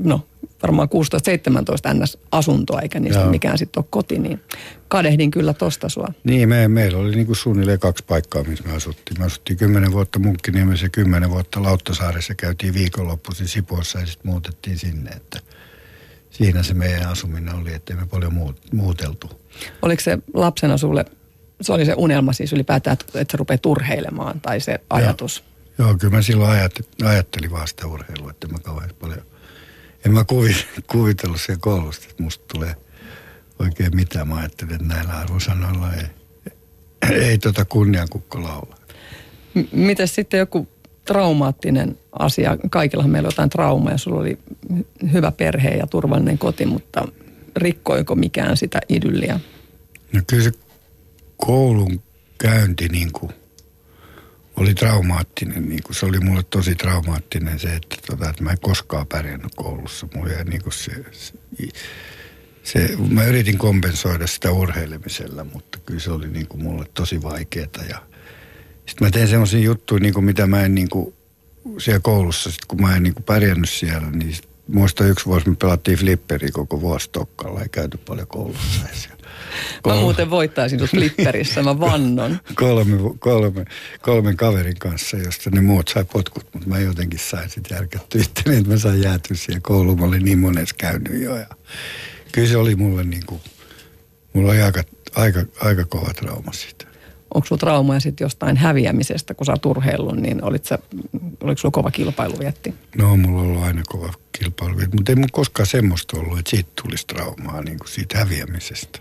no 0.05 0.20
varmaan 0.62 0.88
16-17 1.90 1.94
ns-asuntoa, 1.94 2.81
eikä 2.81 3.01
niistä 3.01 3.20
Joo. 3.20 3.31
mikään 3.31 3.59
sitten 3.59 3.81
ole 3.81 3.87
koti, 3.90 4.18
niin 4.18 4.40
kadehdin 4.88 5.31
kyllä 5.31 5.55
tosta 5.55 5.88
sua. 5.88 6.09
Niin, 6.25 6.49
me, 6.49 6.68
meillä 6.68 6.99
oli 6.99 7.16
niinku 7.16 7.35
suunnilleen 7.35 7.79
kaksi 7.79 8.05
paikkaa, 8.05 8.42
missä 8.42 8.64
me 8.64 8.73
asuttiin. 8.73 9.20
Me 9.20 9.27
asuttiin 9.27 9.57
kymmenen 9.57 9.92
vuotta 9.92 10.18
Munkkiniemessä 10.18 10.87
ja 10.87 10.90
kymmenen 10.90 11.31
vuotta 11.31 11.62
Lauttasaaressa. 11.62 12.35
Käytiin 12.35 12.75
viikonloppuisin 12.75 13.49
Sipoossa 13.49 13.99
ja 13.99 14.07
sitten 14.07 14.31
muutettiin 14.31 14.79
sinne, 14.79 15.11
että 15.11 15.40
siinä 16.31 16.62
se 16.62 16.75
meidän 16.75 17.09
asuminen 17.09 17.55
oli, 17.55 17.75
ettei 17.75 17.96
me 17.96 18.07
paljon 18.07 18.35
muut, 18.35 18.57
muuteltu. 18.73 19.31
Oliko 19.83 20.01
se 20.01 20.18
lapsena 20.35 20.77
sulle 20.77 21.05
se 21.61 21.73
oli 21.73 21.85
se 21.87 21.94
unelma 21.96 22.33
siis 22.33 22.53
ylipäätään, 22.53 22.92
että, 22.92 23.20
että 23.20 23.33
sä 23.33 23.37
rupeat 23.38 23.66
urheilemaan 23.66 24.40
tai 24.40 24.61
se 24.61 24.81
ajatus. 24.90 25.44
Joo, 25.79 25.88
Joo 25.88 25.99
kyllä 25.99 26.16
mä 26.16 26.23
silloin 26.23 26.51
ajattelin, 26.51 26.90
ajattelin 27.05 27.51
vaan 27.51 27.68
sitä 27.68 27.87
urheilua, 27.87 28.31
että 28.31 28.49
mä 28.49 28.59
kauhean 28.59 28.90
paljon, 29.01 29.23
en 30.06 30.12
mä 30.12 30.24
kuvi, 30.24 30.56
kuvitellut 30.86 31.40
siellä 31.40 31.60
koulusta, 31.60 32.06
että 32.10 32.22
musta 32.22 32.44
tulee 32.52 32.76
oikein 33.58 33.96
mitään. 33.96 34.28
Mä 34.28 34.36
ajattelin, 34.36 34.74
että 34.74 34.86
näillä 34.86 35.12
arvosanoilla 35.12 35.92
ei, 35.92 36.06
ei 37.10 37.38
tota 37.38 37.64
kunniankukko 37.64 38.42
laula. 38.42 38.76
M- 39.54 39.60
miten 39.72 40.08
sitten 40.08 40.38
joku 40.38 40.68
traumaattinen 41.04 41.98
asia, 42.18 42.56
kaikillahan 42.70 43.10
meillä 43.10 43.26
on 43.26 43.32
jotain 43.32 43.50
traumaa 43.50 43.92
ja 43.92 43.98
sulla 43.98 44.20
oli 44.20 44.38
hyvä 45.12 45.32
perhe 45.32 45.68
ja 45.68 45.86
turvallinen 45.86 46.38
koti, 46.38 46.66
mutta 46.66 47.08
rikkoiko 47.56 48.14
mikään 48.14 48.56
sitä 48.56 48.80
idylliä? 48.88 49.40
No 50.12 50.20
kyllä 50.26 50.42
se 50.42 50.52
koulun 51.36 52.02
käynti 52.38 52.88
niin 52.88 53.12
kuin 53.12 53.32
oli 54.61 54.75
traumaattinen. 54.75 55.68
Niin 55.68 55.83
kuin 55.83 55.96
se 55.96 56.07
oli 56.07 56.20
mulle 56.20 56.42
tosi 56.42 56.75
traumaattinen 56.75 57.59
se, 57.59 57.75
että, 57.75 57.96
tota, 58.07 58.31
että 58.31 58.42
mä 58.42 58.51
en 58.51 58.61
koskaan 58.61 59.07
pärjännyt 59.07 59.55
koulussa. 59.55 60.09
Mulla 60.14 60.33
jäi 60.33 60.44
niin 60.44 60.62
kuin 60.62 60.73
se, 60.73 60.92
se, 61.12 61.35
se, 62.62 62.96
mä 63.09 63.25
yritin 63.25 63.59
kompensoida 63.59 64.27
sitä 64.27 64.53
urheilemisella, 64.53 65.44
mutta 65.44 65.79
kyllä 65.79 66.01
se 66.01 66.11
oli 66.11 66.29
niin 66.29 66.46
kuin 66.49 66.62
mulle 66.62 66.87
tosi 66.94 67.23
vaikeaa. 67.23 67.85
Ja 67.88 68.03
sitten 68.87 69.07
mä 69.07 69.11
tein 69.11 69.29
semmoisia 69.29 69.61
juttuja, 69.61 70.01
niin 70.01 70.14
kuin 70.14 70.25
mitä 70.25 70.46
mä 70.46 70.64
en 70.64 70.75
niin 70.75 70.88
kuin 70.88 71.14
siellä 71.79 72.01
koulussa, 72.01 72.51
sit 72.51 72.64
kun 72.64 72.83
mä 72.83 72.96
en 72.96 73.03
niin 73.03 73.14
kuin 73.14 73.25
pärjännyt 73.25 73.70
siellä, 73.70 74.11
niin 74.11 74.37
muista 74.72 75.04
yksi 75.04 75.26
vuosi 75.26 75.48
me 75.48 75.56
pelattiin 75.56 75.98
flipperi 75.98 76.50
koko 76.50 76.80
vuosi 76.80 77.11
Tokkalla, 77.12 77.62
ei 77.62 77.68
käyty 77.68 77.98
paljon 77.98 78.26
koulussa. 78.26 78.87
Mä 79.87 79.94
muuten 79.94 80.30
voittaisin 80.30 80.78
tuossa 80.78 80.96
flipperissä, 80.96 81.62
mä 81.62 81.80
vannon. 81.80 82.38
kolme, 82.54 82.96
kolme, 83.18 83.64
kolmen 84.00 84.37
kaverin 84.37 84.78
kanssa, 84.78 85.16
josta 85.16 85.50
ne 85.50 85.61
muut 85.61 85.88
sai 85.88 86.04
potkut, 86.04 86.46
mutta 86.52 86.68
mä 86.68 86.78
jotenkin 86.78 87.18
sain 87.18 87.50
sitten 87.50 87.76
järkättyä 87.76 88.22
itteni, 88.22 88.56
että 88.56 88.70
mä 88.70 88.78
sain 88.78 89.02
jäätyä 89.02 89.37
siihen 89.37 89.62
kouluun. 89.62 89.98
Mä 89.98 90.06
olin 90.06 90.24
niin 90.24 90.38
monessa 90.38 90.74
käynyt 90.78 91.22
jo 91.22 91.37
ja 91.37 91.46
kyllä 92.33 92.48
se 92.48 92.56
oli 92.56 92.74
mulle 92.74 93.04
niin 93.04 93.26
kuin, 93.26 93.40
mulla 94.33 94.50
oli 94.50 94.62
aika, 94.62 94.83
aika, 95.14 95.44
aika 95.61 95.85
kova 95.85 96.14
trauma 96.14 96.52
siitä. 96.52 96.80
Onko 97.35 97.47
sulla 97.47 97.61
traumaa 97.61 98.01
sitten 98.01 98.25
jostain 98.25 98.57
häviämisestä, 98.57 99.35
kun 99.35 99.47
sä 99.47 99.53
oot 99.53 99.66
urheillut, 99.66 100.16
niin 100.16 100.45
olit 100.45 100.64
sä, 100.64 100.79
oliko 101.40 101.59
sulla 101.59 101.73
kova 101.73 101.90
kilpailuvietti? 101.90 102.75
No, 102.97 103.16
mulla 103.16 103.40
on 103.40 103.47
ollut 103.47 103.62
aina 103.62 103.83
kova 103.87 104.12
kilpailuvietti, 104.38 104.97
mutta 104.97 105.12
ei 105.12 105.16
mulla 105.16 105.29
koskaan 105.33 105.66
semmoista 105.66 106.16
ollut, 106.16 106.38
että 106.38 106.51
siitä 106.51 106.71
tulisi 106.83 107.07
traumaa, 107.07 107.62
niin 107.62 107.79
kuin 107.79 107.88
siitä 107.88 108.19
häviämisestä 108.19 109.01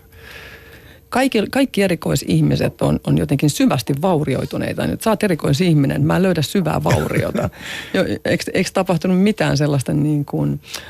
kaikki, 1.10 1.42
kaikki 1.50 1.82
erikoisihmiset 1.82 2.82
on, 2.82 3.00
on 3.06 3.18
jotenkin 3.18 3.50
syvästi 3.50 3.94
vaurioituneita. 4.02 4.86
Nyt 4.86 5.02
sä 5.02 5.10
oot 5.10 5.22
erikoisihminen, 5.22 6.02
mä 6.02 6.16
en 6.16 6.22
löydä 6.22 6.42
syvää 6.42 6.84
vauriota. 6.84 7.50
jo, 7.94 8.04
eikö, 8.24 8.44
eikö 8.54 8.70
tapahtunut 8.72 9.22
mitään 9.22 9.56
sellaista 9.56 9.92
niin 9.92 10.24
kuin, 10.24 10.60
ah, 10.62 10.82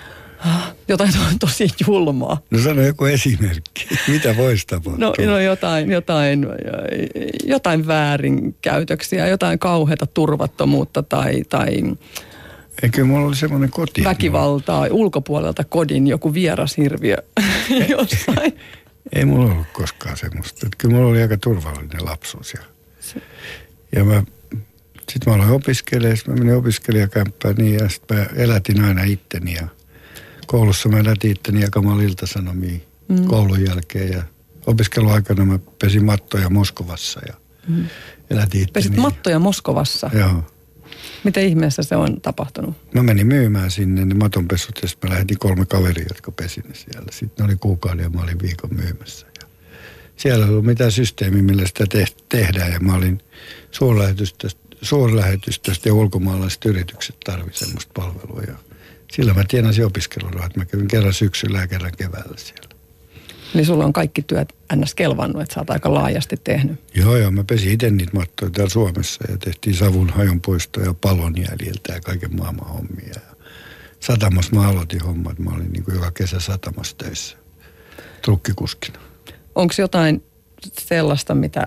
jotain 0.88 1.12
tosi 1.40 1.68
julmaa. 1.86 2.40
No 2.50 2.58
sano 2.58 2.82
joku 2.82 3.04
esimerkki. 3.04 3.88
Mitä 4.08 4.36
voisi 4.36 4.66
tapahtua? 4.66 4.94
No, 4.98 5.14
no 5.26 5.40
jotain, 5.40 5.90
jotain, 5.90 6.46
jotain 7.44 7.86
väärinkäytöksiä, 7.86 9.28
jotain 9.28 9.58
kauheata 9.58 10.06
turvattomuutta 10.06 11.02
tai, 11.02 11.44
tai 11.48 11.82
Eikö 12.82 13.04
mulla 13.04 13.26
oli 13.26 13.36
semmoinen 13.36 13.70
koti? 13.70 14.04
Väkivaltaa, 14.04 14.86
ulkopuolelta 14.90 15.64
kodin 15.64 16.06
joku 16.06 16.34
vieras 16.34 16.76
hirviö 16.76 17.16
jossain. 17.88 18.52
Ei 19.12 19.24
mulla 19.24 19.52
ollut 19.52 19.66
koskaan 19.72 20.16
semmoista. 20.16 20.66
Että 20.66 20.76
kyllä 20.78 20.94
mulla 20.94 21.08
oli 21.08 21.22
aika 21.22 21.36
turvallinen 21.36 22.04
lapsuus. 22.04 22.54
Ja, 22.54 22.60
ja 23.96 24.04
mä, 24.04 24.22
sit 25.12 25.26
mä 25.26 25.34
aloin 25.34 25.50
opiskelemaan, 25.50 26.18
mä 26.26 26.34
menin 26.34 26.54
opiskelijakämppään 26.54 27.54
niin 27.54 27.74
ja 27.74 27.88
sit 27.88 28.02
mä 28.10 28.26
elätin 28.36 28.84
aina 28.84 29.02
itteni 29.02 29.54
ja 29.54 29.68
koulussa 30.50 30.88
mä 30.88 30.98
elätin 30.98 31.30
itteni 31.30 31.60
jakamalla 31.60 32.02
iltasanomia 32.02 32.78
mm. 33.08 33.24
koulun 33.24 33.64
jälkeen 33.64 34.12
ja 34.12 34.22
opiskeluaikana 34.66 35.44
mä 35.44 35.58
pesin 35.82 36.04
mattoja 36.04 36.50
Moskovassa 36.50 37.20
ja 37.26 37.34
mm. 37.68 37.86
elätin 38.30 38.62
itteni. 38.62 38.72
Pesit 38.72 38.96
mattoja 38.96 39.38
Moskovassa? 39.38 40.10
Joo. 40.14 40.44
Miten 41.24 41.44
ihmeessä 41.44 41.82
se 41.82 41.96
on 41.96 42.20
tapahtunut? 42.20 42.76
Mä 42.94 43.02
menin 43.02 43.26
myymään 43.26 43.70
sinne 43.70 44.04
ne 44.04 44.14
matonpessut 44.14 44.78
ja 44.82 44.88
sitten 44.88 45.10
mä 45.10 45.14
lähetin 45.14 45.38
kolme 45.38 45.66
kaveria, 45.66 46.06
jotka 46.08 46.30
pesi 46.30 46.60
ne 46.60 46.74
siellä. 46.74 47.06
Sitten 47.10 47.44
ne 47.44 47.50
oli 47.50 47.56
kuukauden 47.56 48.02
ja 48.02 48.10
mä 48.10 48.22
olin 48.22 48.42
viikon 48.42 48.74
myymässä. 48.74 49.26
Ja 49.40 49.48
siellä 50.16 50.44
ei 50.44 50.50
ollut 50.50 50.66
mitään 50.66 50.92
systeemiä, 50.92 51.42
millä 51.42 51.66
sitä 51.66 51.84
te- 51.86 52.04
tehdään 52.28 52.72
ja 52.72 52.80
mä 52.80 52.94
olin 52.94 53.22
suurlähetystöstä, 53.70 54.60
suurlähetystöstä 54.82 55.88
ja 55.88 55.94
ulkomaalaiset 55.94 56.64
yritykset 56.64 57.16
tarvitsevat 57.24 57.68
semmoista 57.68 57.92
palvelua. 57.94 58.42
Ja 58.46 58.69
sillä 59.12 59.34
mä 59.34 59.44
tienasin 59.48 59.86
opiskelurahat. 59.86 60.56
Mä 60.56 60.64
kävin 60.64 60.88
kerran 60.88 61.12
syksyllä 61.12 61.60
ja 61.60 61.68
kerran 61.68 61.92
keväällä 61.98 62.36
siellä. 62.36 62.70
Niin 63.54 63.66
sulla 63.66 63.84
on 63.84 63.92
kaikki 63.92 64.22
työt 64.22 64.54
ns. 64.76 64.94
kelvannut, 64.94 65.42
että 65.42 65.54
sä 65.54 65.60
oot 65.60 65.70
aika 65.70 65.94
laajasti 65.94 66.36
tehnyt. 66.44 66.80
Joo, 66.94 67.16
joo. 67.16 67.30
Mä 67.30 67.44
pesin 67.44 67.72
itse 67.72 67.90
niitä 67.90 68.12
mattoja 68.16 68.50
täällä 68.50 68.70
Suomessa 68.70 69.24
ja 69.30 69.36
tehtiin 69.38 69.76
savun 69.76 70.10
hajonpoistoa 70.10 70.84
ja 70.84 70.94
palon 70.94 71.34
jäljiltä 71.36 71.92
ja 71.92 72.00
kaiken 72.00 72.36
maailman 72.36 72.68
hommia. 72.68 73.08
Ja 73.14 73.20
satamassa 74.00 74.56
mä 74.56 74.68
aloitin 74.68 75.02
hommat. 75.02 75.38
Mä 75.38 75.50
olin 75.50 75.72
niin 75.72 75.84
kuin 75.84 75.94
joka 75.94 76.10
kesä 76.10 76.40
satamassa 76.40 76.96
töissä 76.96 77.36
trukkikuskina. 78.22 78.98
Onko 79.54 79.74
jotain 79.78 80.24
sellaista, 80.78 81.34
mitä 81.34 81.66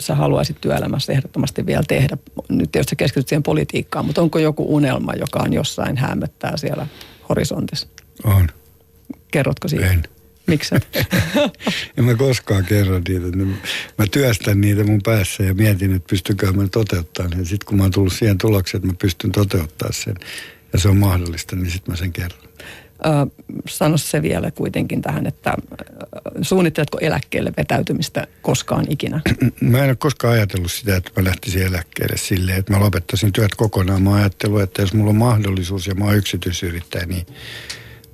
sä 0.00 0.14
haluaisit 0.14 0.60
työelämässä 0.60 1.12
ehdottomasti 1.12 1.66
vielä 1.66 1.84
tehdä? 1.88 2.16
Nyt 2.48 2.72
tietysti 2.72 2.96
keskityt 2.96 3.28
siihen 3.28 3.42
politiikkaan, 3.42 4.04
mutta 4.04 4.22
onko 4.22 4.38
joku 4.38 4.74
unelma, 4.74 5.12
joka 5.12 5.38
on 5.38 5.52
jossain 5.52 5.96
hämöttää 5.96 6.56
siellä 6.56 6.86
horisontissa? 7.28 7.88
On. 8.24 8.48
Kerrotko 9.30 9.68
siitä? 9.68 9.90
En. 9.90 10.02
Miksi? 10.46 10.74
en 11.96 12.04
mä 12.04 12.14
koskaan 12.14 12.64
kerro 12.64 13.00
niitä. 13.08 13.26
Mä 13.98 14.06
työstän 14.10 14.60
niitä 14.60 14.84
mun 14.84 15.00
päässä 15.04 15.42
ja 15.42 15.54
mietin, 15.54 15.94
että 15.94 16.08
pystykö 16.10 16.52
mä 16.52 16.68
toteuttamaan. 16.68 17.38
Ja 17.38 17.44
sitten 17.44 17.66
kun 17.66 17.76
mä 17.76 17.84
oon 17.84 17.92
tullut 17.92 18.12
siihen 18.12 18.38
tulokseen, 18.38 18.78
että 18.78 18.88
mä 18.92 18.96
pystyn 19.00 19.32
toteuttamaan 19.32 19.94
sen 19.94 20.14
ja 20.72 20.78
se 20.78 20.88
on 20.88 20.96
mahdollista, 20.96 21.56
niin 21.56 21.70
sitten 21.70 21.92
mä 21.92 21.96
sen 21.96 22.12
kerron. 22.12 22.40
Ö, 23.06 23.42
sano 23.68 23.96
se 23.96 24.22
vielä 24.22 24.50
kuitenkin 24.50 25.02
tähän, 25.02 25.26
että 25.26 25.54
suunnitteletko 26.42 26.98
eläkkeelle 27.00 27.52
vetäytymistä 27.56 28.26
koskaan 28.42 28.84
ikinä? 28.88 29.20
Mä 29.60 29.78
en 29.78 29.88
ole 29.88 29.96
koskaan 29.96 30.34
ajatellut 30.34 30.72
sitä, 30.72 30.96
että 30.96 31.10
mä 31.16 31.24
lähtisin 31.24 31.62
eläkkeelle 31.62 32.16
silleen, 32.16 32.58
että 32.58 32.72
mä 32.72 32.80
lopettaisin 32.80 33.32
työt 33.32 33.54
kokonaan. 33.54 34.02
Mä 34.02 34.14
ajattelin, 34.14 34.62
että 34.62 34.82
jos 34.82 34.94
mulla 34.94 35.10
on 35.10 35.16
mahdollisuus 35.16 35.86
ja 35.86 35.94
mä 35.94 36.04
oon 36.04 36.16
yksityisyrittäjä, 36.16 37.06
niin 37.06 37.26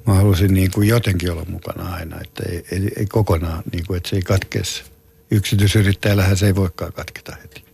mä 0.07 0.15
halusin 0.15 0.55
niin 0.55 0.71
kuin 0.71 0.89
jotenkin 0.89 1.33
olla 1.33 1.45
mukana 1.49 1.95
aina, 1.95 2.21
että 2.21 2.43
ei, 2.49 2.65
ei, 2.73 2.89
ei 2.97 3.07
kokonaan, 3.07 3.63
niin 3.73 3.87
kuin, 3.87 3.97
että 3.97 4.09
se 4.09 4.17
ei 4.17 4.23
katkeessa. 4.23 4.85
Yksityisyrittäjällähän 5.31 6.37
se 6.37 6.47
ei 6.47 6.55
voikaan 6.55 6.93
katketa 6.93 7.37
heti. 7.43 7.65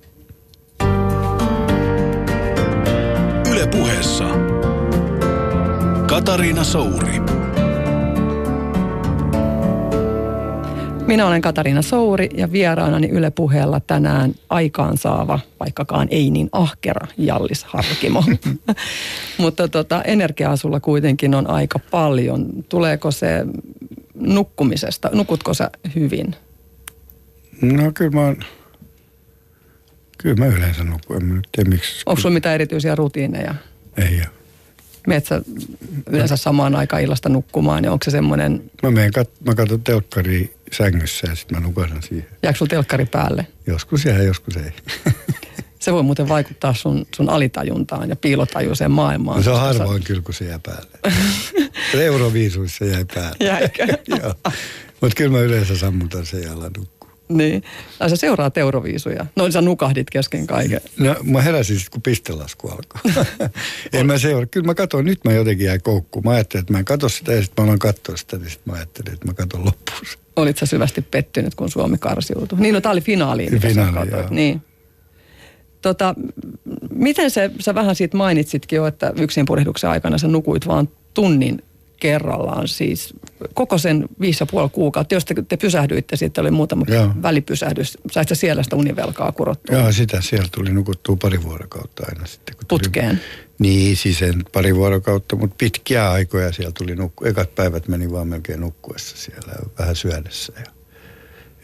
Katariina 6.09 6.65
Souri. 6.65 7.21
Minä 11.07 11.27
olen 11.27 11.41
Katariina 11.43 11.83
Souri 11.83 12.29
ja 12.35 12.53
vieraanani 12.53 13.09
Yle 13.09 13.31
puheella 13.31 13.81
tänään 13.81 14.35
aikaansaava, 14.49 15.41
vaikkakaan 15.61 16.09
ei 16.11 16.31
niin 16.31 16.49
ahkera, 16.53 17.07
Jallis 17.19 17.65
Harkimo. 17.65 18.25
Mutta 19.39 19.69
tota, 19.69 20.03
energiaa 20.03 20.57
sulla 20.57 20.81
kuitenkin 20.81 21.35
on 21.35 21.51
aika 21.51 21.79
paljon. 21.79 22.47
Tuleeko 22.69 23.11
se 23.11 23.47
nukkumisesta? 24.15 25.11
Nukutko 25.13 25.55
sä 25.55 25.71
hyvin? 25.95 26.35
No 27.63 27.93
kyllä 27.95 28.11
mä 28.11 28.35
kyllä 30.19 30.37
mä 30.37 30.47
yleensä 30.47 30.85
nukun. 30.85 31.17
En 31.17 31.25
mä 31.25 31.35
nyt 31.35 31.49
tiedä 31.53 31.71
miksi. 31.71 32.03
Onko 32.07 32.21
sulla 32.21 32.35
mitään 32.35 32.55
erityisiä 32.55 32.95
rutiineja? 32.95 33.55
Ei 33.97 34.17
ole. 34.17 34.38
Meet 35.09 35.27
sä 35.27 35.43
yleensä 36.07 36.37
samaan 36.37 36.75
aikaan 36.75 37.03
illasta 37.03 37.29
nukkumaan 37.29 37.85
ja 37.85 37.93
onko 37.93 38.05
se 38.05 38.11
semmoinen, 38.11 38.71
Mä, 38.83 38.91
menen 38.91 39.13
kat, 39.13 39.31
mä 39.47 39.55
katson 39.55 39.83
telkkaria 39.83 40.49
sängyssä 40.73 41.27
ja 41.31 41.35
sitten 41.37 41.59
mä 41.61 41.67
nukahdan 41.67 42.03
siihen. 42.03 42.27
jääkö 42.43 42.59
sulla 42.59 42.71
telkkari 42.71 43.07
päälle? 43.07 43.47
Joskus 43.67 44.05
jää, 44.05 44.23
joskus 44.23 44.57
ei. 44.57 44.73
Se 45.81 45.93
voi 45.93 46.03
muuten 46.03 46.29
vaikuttaa 46.29 46.75
sun, 46.75 47.07
sun 47.17 47.31
alitajuntaan 47.31 48.09
ja 48.09 48.17
piilotajuiseen 48.17 48.91
maailmaan. 48.91 49.37
No 49.37 49.43
se 49.43 49.51
on 49.51 49.57
koska 49.61 49.73
sä- 49.73 49.79
harvoin 49.79 50.05
kyllä, 50.05 50.23
kun 50.23 50.35
se 50.35 50.45
jää 50.45 50.59
päälle. 50.59 50.91
Euroviisuissa 52.05 52.85
jäi 52.85 53.05
päälle. 53.15 53.37
Jäikö? 53.53 53.87
Joo. 54.23 54.35
Mutta 55.01 55.15
kyllä 55.17 55.31
mä 55.31 55.41
yleensä 55.41 55.79
sammutan 55.79 56.27
sen 56.27 56.43
ja 56.43 56.53
alan 56.53 56.71
nukkua. 56.77 56.98
Niin. 57.29 57.63
Ai 58.01 58.11
sä 58.11 58.17
seuraat 58.17 58.59
euroviisuja. 58.59 59.27
No 59.37 59.51
sä 59.51 59.61
nukahdit 59.61 60.11
kesken 60.11 60.47
kaiken. 60.47 60.81
No 60.99 61.17
mä 61.23 61.43
heräsin 61.43 61.79
kun 61.91 62.03
pistelasku 62.03 62.69
alkoi. 62.69 63.25
en 63.93 64.07
mä 64.07 64.19
seuraa. 64.19 64.47
Kyllä 64.47 64.67
mä 64.67 64.75
katson, 64.75 65.05
nyt 65.05 65.25
mä 65.25 65.33
jotenkin 65.33 65.67
jäin 65.67 65.83
koukkuun. 65.83 66.25
Mä 66.25 66.31
ajattelin, 66.31 66.63
että 66.63 66.73
mä 66.73 66.79
en 66.79 66.85
katso 66.85 67.09
sitä 67.09 67.33
ja 67.33 67.43
sitten 67.43 67.63
mä 67.63 67.67
aloin 67.67 67.79
katsoa 67.79 68.17
sitä, 68.17 68.37
niin 68.37 68.51
sitten 68.51 68.73
mä 68.73 68.77
ajattelin, 68.77 69.13
että 69.13 69.27
mä 69.27 69.35
katson 69.35 69.65
loppuun. 69.65 70.01
Olit 70.37 70.59
sä 70.59 70.67
syvästi 70.67 71.03
pettynyt, 71.03 71.55
kun 71.55 71.71
Suomi 71.71 71.99
karsiutui? 71.99 72.61
Niin, 72.61 72.75
no 72.75 72.81
tää 72.81 72.93
oli 72.93 73.01
finaali. 73.01 73.47
Finaali, 73.61 74.11
joo. 74.11 74.27
Niin. 74.31 74.63
Tota, 75.83 76.15
miten 76.91 77.31
se, 77.31 77.51
sä 77.61 77.75
vähän 77.75 77.97
siitä 77.97 78.17
mainitsitkin 78.17 78.77
jo, 78.77 78.87
että 78.87 79.13
yksin 79.17 79.47
purjehduksen 79.47 79.91
aikana 79.91 80.19
sä 80.19 80.29
nukuit 80.29 80.67
vaan 80.67 80.89
tunnin 81.15 81.63
kerrallaan 82.01 82.69
siis 82.69 83.15
koko 83.55 83.79
sen 83.79 84.09
viisi 84.21 84.43
ja 84.43 84.47
puoli 84.47 84.69
kuukautta. 84.69 85.15
Jos 85.15 85.25
te, 85.25 85.35
te 85.49 85.57
pysähdyitte, 85.57 86.17
sitten 86.17 86.43
oli 86.43 86.51
muutama 86.51 86.85
Joo. 86.89 87.11
välipysähdys. 87.23 87.99
Sait 88.11 88.29
sä 88.29 88.35
siellä 88.35 88.63
sitä 88.63 88.77
univelkaa 88.77 89.33
kurottua? 89.33 89.77
Joo, 89.77 89.93
sitä 89.93 90.21
siellä 90.21 90.49
tuli 90.55 90.73
nukuttua 90.73 91.17
pari 91.23 91.43
vuorokautta 91.43 92.03
aina 92.09 92.27
sitten. 92.27 92.57
Kun 92.57 92.67
tuli, 92.67 92.79
Putkeen? 92.79 93.21
Niin, 93.59 93.97
siis 93.97 94.23
en 94.23 94.45
pari 94.53 94.75
vuorokautta, 94.75 95.37
mutta 95.37 95.57
pitkiä 95.59 96.11
aikoja 96.11 96.53
siellä 96.53 96.73
tuli 96.79 96.95
nukku. 96.97 97.25
Ekat 97.25 97.55
päivät 97.55 97.89
meni 97.89 98.13
vaan 98.13 98.29
melkein 98.29 98.61
nukkuessa 98.61 99.17
siellä 99.17 99.53
ja 99.53 99.67
vähän 99.79 99.97
syödessä. 99.97 100.53
Ja, 100.57 100.73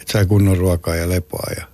et 0.00 0.08
sai 0.08 0.26
kunnon 0.26 0.56
ruokaa 0.56 0.96
ja 0.96 1.08
lepoa 1.08 1.50
ja, 1.56 1.66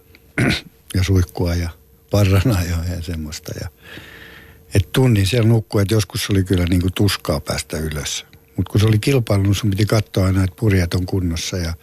ja 0.97 1.05
suikkua 1.05 1.55
ja 1.55 1.71
parranajoa 2.11 2.85
ja 2.91 3.03
semmoista. 3.03 3.53
Ja, 3.61 3.69
et 4.75 4.93
tunnin 4.93 5.27
siellä 5.27 5.49
nukkui, 5.49 5.83
että 5.83 5.95
joskus 5.95 6.31
oli 6.31 6.45
kyllä 6.45 6.65
niinku 6.65 6.89
tuskaa 6.95 7.41
päästä 7.41 7.79
ylös. 7.79 8.27
Mutta 8.61 8.73
kun 8.73 8.81
se 8.81 8.87
oli 8.87 8.99
kilpailu, 8.99 9.43
niin 9.43 9.55
sun 9.55 9.71
piti 9.71 9.87
katsoa 9.87 10.27
aina, 10.27 10.45
että 10.45 10.57
purjat 10.61 10.95
on 10.95 11.07
kunnossa 11.07 11.57
ja 11.57 11.75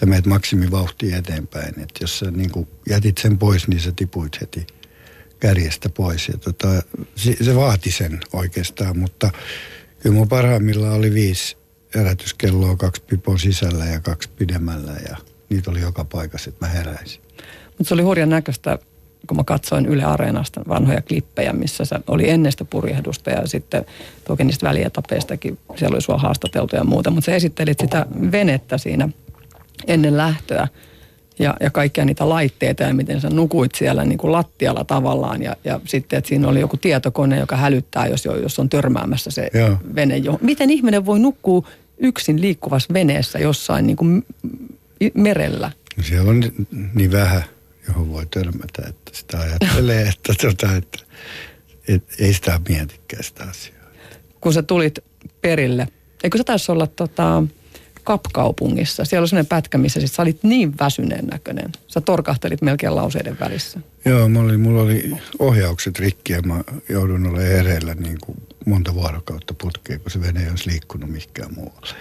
sä 0.00 0.06
meet 0.06 0.26
maksimivauhtiin 0.26 1.14
eteenpäin. 1.14 1.80
Et 1.80 1.90
jos 2.00 2.18
sä 2.18 2.30
niinku 2.30 2.68
jätit 2.88 3.18
sen 3.18 3.38
pois, 3.38 3.68
niin 3.68 3.80
sä 3.80 3.92
tipuit 3.96 4.40
heti 4.40 4.66
kärjestä 5.38 5.88
pois. 5.88 6.28
Ja 6.28 6.38
tota, 6.38 6.68
se, 7.14 7.36
se 7.40 7.56
vaati 7.56 7.90
sen 7.90 8.20
oikeastaan, 8.32 8.98
mutta 8.98 9.30
kyllä 10.00 10.16
mun 10.16 10.28
parhaimmillaan 10.28 10.94
oli 10.94 11.14
viisi 11.14 11.56
herätyskelloa, 11.94 12.76
kaksi 12.76 13.02
pipon 13.02 13.38
sisällä 13.38 13.84
ja 13.84 14.00
kaksi 14.00 14.28
pidemmällä 14.28 14.92
ja 15.08 15.16
niitä 15.48 15.70
oli 15.70 15.80
joka 15.80 16.04
paikassa, 16.04 16.50
että 16.50 16.66
mä 16.66 16.72
heräisin. 16.72 17.22
Mutta 17.66 17.84
se 17.84 17.94
oli 17.94 18.02
hurjan 18.02 18.30
näköistä, 18.30 18.78
kun 19.26 19.36
mä 19.36 19.44
katsoin 19.44 19.86
Yle 19.86 20.04
Areenasta 20.04 20.60
vanhoja 20.68 21.02
klippejä, 21.02 21.52
missä 21.52 21.84
se 21.84 21.96
oli 22.06 22.30
ennen 22.30 22.52
sitä 22.52 22.64
purjehdusta 22.64 23.30
ja 23.30 23.46
sitten 23.46 23.84
toki 24.24 24.44
niistä 24.44 24.68
välietapeistakin, 24.68 25.58
siellä 25.76 25.94
oli 25.94 26.02
sua 26.02 26.18
haastateltu 26.18 26.76
ja 26.76 26.84
muuta, 26.84 27.10
mutta 27.10 27.26
sä 27.26 27.36
esittelit 27.36 27.80
sitä 27.80 28.06
venettä 28.32 28.78
siinä 28.78 29.08
ennen 29.86 30.16
lähtöä 30.16 30.68
ja, 31.38 31.54
ja 31.60 31.70
kaikkia 31.70 32.04
niitä 32.04 32.28
laitteita 32.28 32.82
ja 32.82 32.94
miten 32.94 33.20
sä 33.20 33.30
nukuit 33.30 33.74
siellä 33.74 34.04
niin 34.04 34.18
kuin 34.18 34.32
lattialla 34.32 34.84
tavallaan 34.84 35.42
ja, 35.42 35.56
ja 35.64 35.80
sitten, 35.84 36.16
että 36.16 36.28
siinä 36.28 36.48
oli 36.48 36.60
joku 36.60 36.76
tietokone, 36.76 37.38
joka 37.38 37.56
hälyttää, 37.56 38.06
jos, 38.06 38.24
jos 38.24 38.58
on 38.58 38.68
törmäämässä 38.68 39.30
se 39.30 39.50
Joo. 39.54 39.76
vene. 39.94 40.16
Jo. 40.16 40.38
Miten 40.42 40.70
ihminen 40.70 41.06
voi 41.06 41.18
nukkua 41.18 41.68
yksin 41.98 42.40
liikkuvassa 42.40 42.94
veneessä 42.94 43.38
jossain 43.38 43.86
niin 43.86 43.96
kuin 43.96 44.24
merellä? 45.14 45.72
No 45.96 46.02
siellä 46.02 46.30
on 46.30 46.40
ni- 46.40 46.52
niin 46.94 47.12
vähän, 47.12 47.44
johon 47.88 48.12
voi 48.12 48.26
törmätä, 48.26 48.82
että 48.88 49.10
sitä 49.12 49.40
ajattelee, 49.40 50.08
että, 50.14 50.34
tota, 50.42 50.76
että, 50.76 50.98
että 51.88 52.14
ei 52.18 52.34
sitä 52.34 52.60
mietikään 52.68 53.24
sitä 53.24 53.44
asiaa. 53.44 53.86
kun 54.40 54.52
sä 54.52 54.62
tulit 54.62 54.98
perille, 55.40 55.88
eikö 56.24 56.38
sä 56.38 56.44
taisi 56.44 56.72
olla 56.72 56.86
tota, 56.86 57.42
Kapkaupungissa? 58.04 59.04
Siellä 59.04 59.22
oli 59.22 59.28
sellainen 59.28 59.48
pätkä, 59.48 59.78
missä 59.78 60.00
sit 60.00 60.12
sä 60.12 60.22
olit 60.22 60.42
niin 60.42 60.74
väsyneen 60.80 61.26
näköinen. 61.26 61.72
Sä 61.86 62.00
torkahtelit 62.00 62.62
melkein 62.62 62.96
lauseiden 62.96 63.36
välissä. 63.40 63.80
Joo, 64.04 64.28
mulla 64.28 64.48
oli, 64.48 64.56
mulla 64.56 64.82
oli 64.82 65.12
ohjaukset 65.38 65.98
rikki 65.98 66.32
ja 66.32 66.42
mä 66.42 66.64
joudun 66.88 67.26
olemaan 67.26 67.48
hereillä 67.48 67.94
niin 67.94 68.18
kuin 68.24 68.38
monta 68.66 68.94
vuorokautta 68.94 69.54
putkeen, 69.54 70.00
kun 70.00 70.10
se 70.10 70.20
vene 70.20 70.42
ei 70.42 70.50
olisi 70.50 70.70
liikkunut 70.70 71.10
mihinkään 71.10 71.54
muualle. 71.54 71.94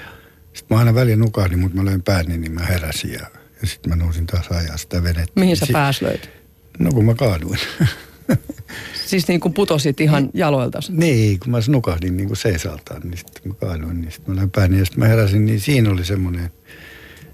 Sitten 0.53 0.75
mä 0.75 0.79
aina 0.79 0.95
välillä 0.95 1.23
nukahdin, 1.23 1.59
mutta 1.59 1.77
mä 1.77 1.85
löin 1.85 2.03
pääni, 2.03 2.37
niin 2.37 2.51
mä 2.51 2.61
heräsin 2.65 3.11
ja, 3.11 3.25
ja 3.61 3.67
sitten 3.67 3.89
mä 3.89 3.95
nousin 3.95 4.25
taas 4.27 4.47
ajaa 4.47 4.77
sitä 4.77 5.03
venettä. 5.03 5.39
Mihin 5.39 5.57
sä 5.57 5.65
Si- 5.65 5.73
pääslöit? 5.73 6.29
No 6.79 6.91
kun 6.91 7.05
mä 7.05 7.13
kaaduin. 7.13 7.59
Siis 9.05 9.27
niin 9.27 9.39
kuin 9.39 9.53
putosit 9.53 10.01
ihan 10.01 10.29
jaloilta. 10.33 10.79
niin, 10.89 11.39
kun 11.39 11.51
mä 11.51 11.57
nukahdin 11.67 12.17
niin 12.17 12.27
kuin 12.27 12.37
seisaltaan, 12.37 13.01
niin 13.01 13.17
sitten 13.17 13.41
mä 13.45 13.53
kaaduin, 13.53 14.01
niin 14.01 14.11
sitten 14.11 14.35
mä 14.35 14.47
pääni 14.55 14.79
ja 14.79 14.85
sitten 14.85 14.99
mä 14.99 15.07
heräsin, 15.07 15.45
niin 15.45 15.59
siinä 15.59 15.89
oli 15.89 16.05
semmoinen, 16.05 16.51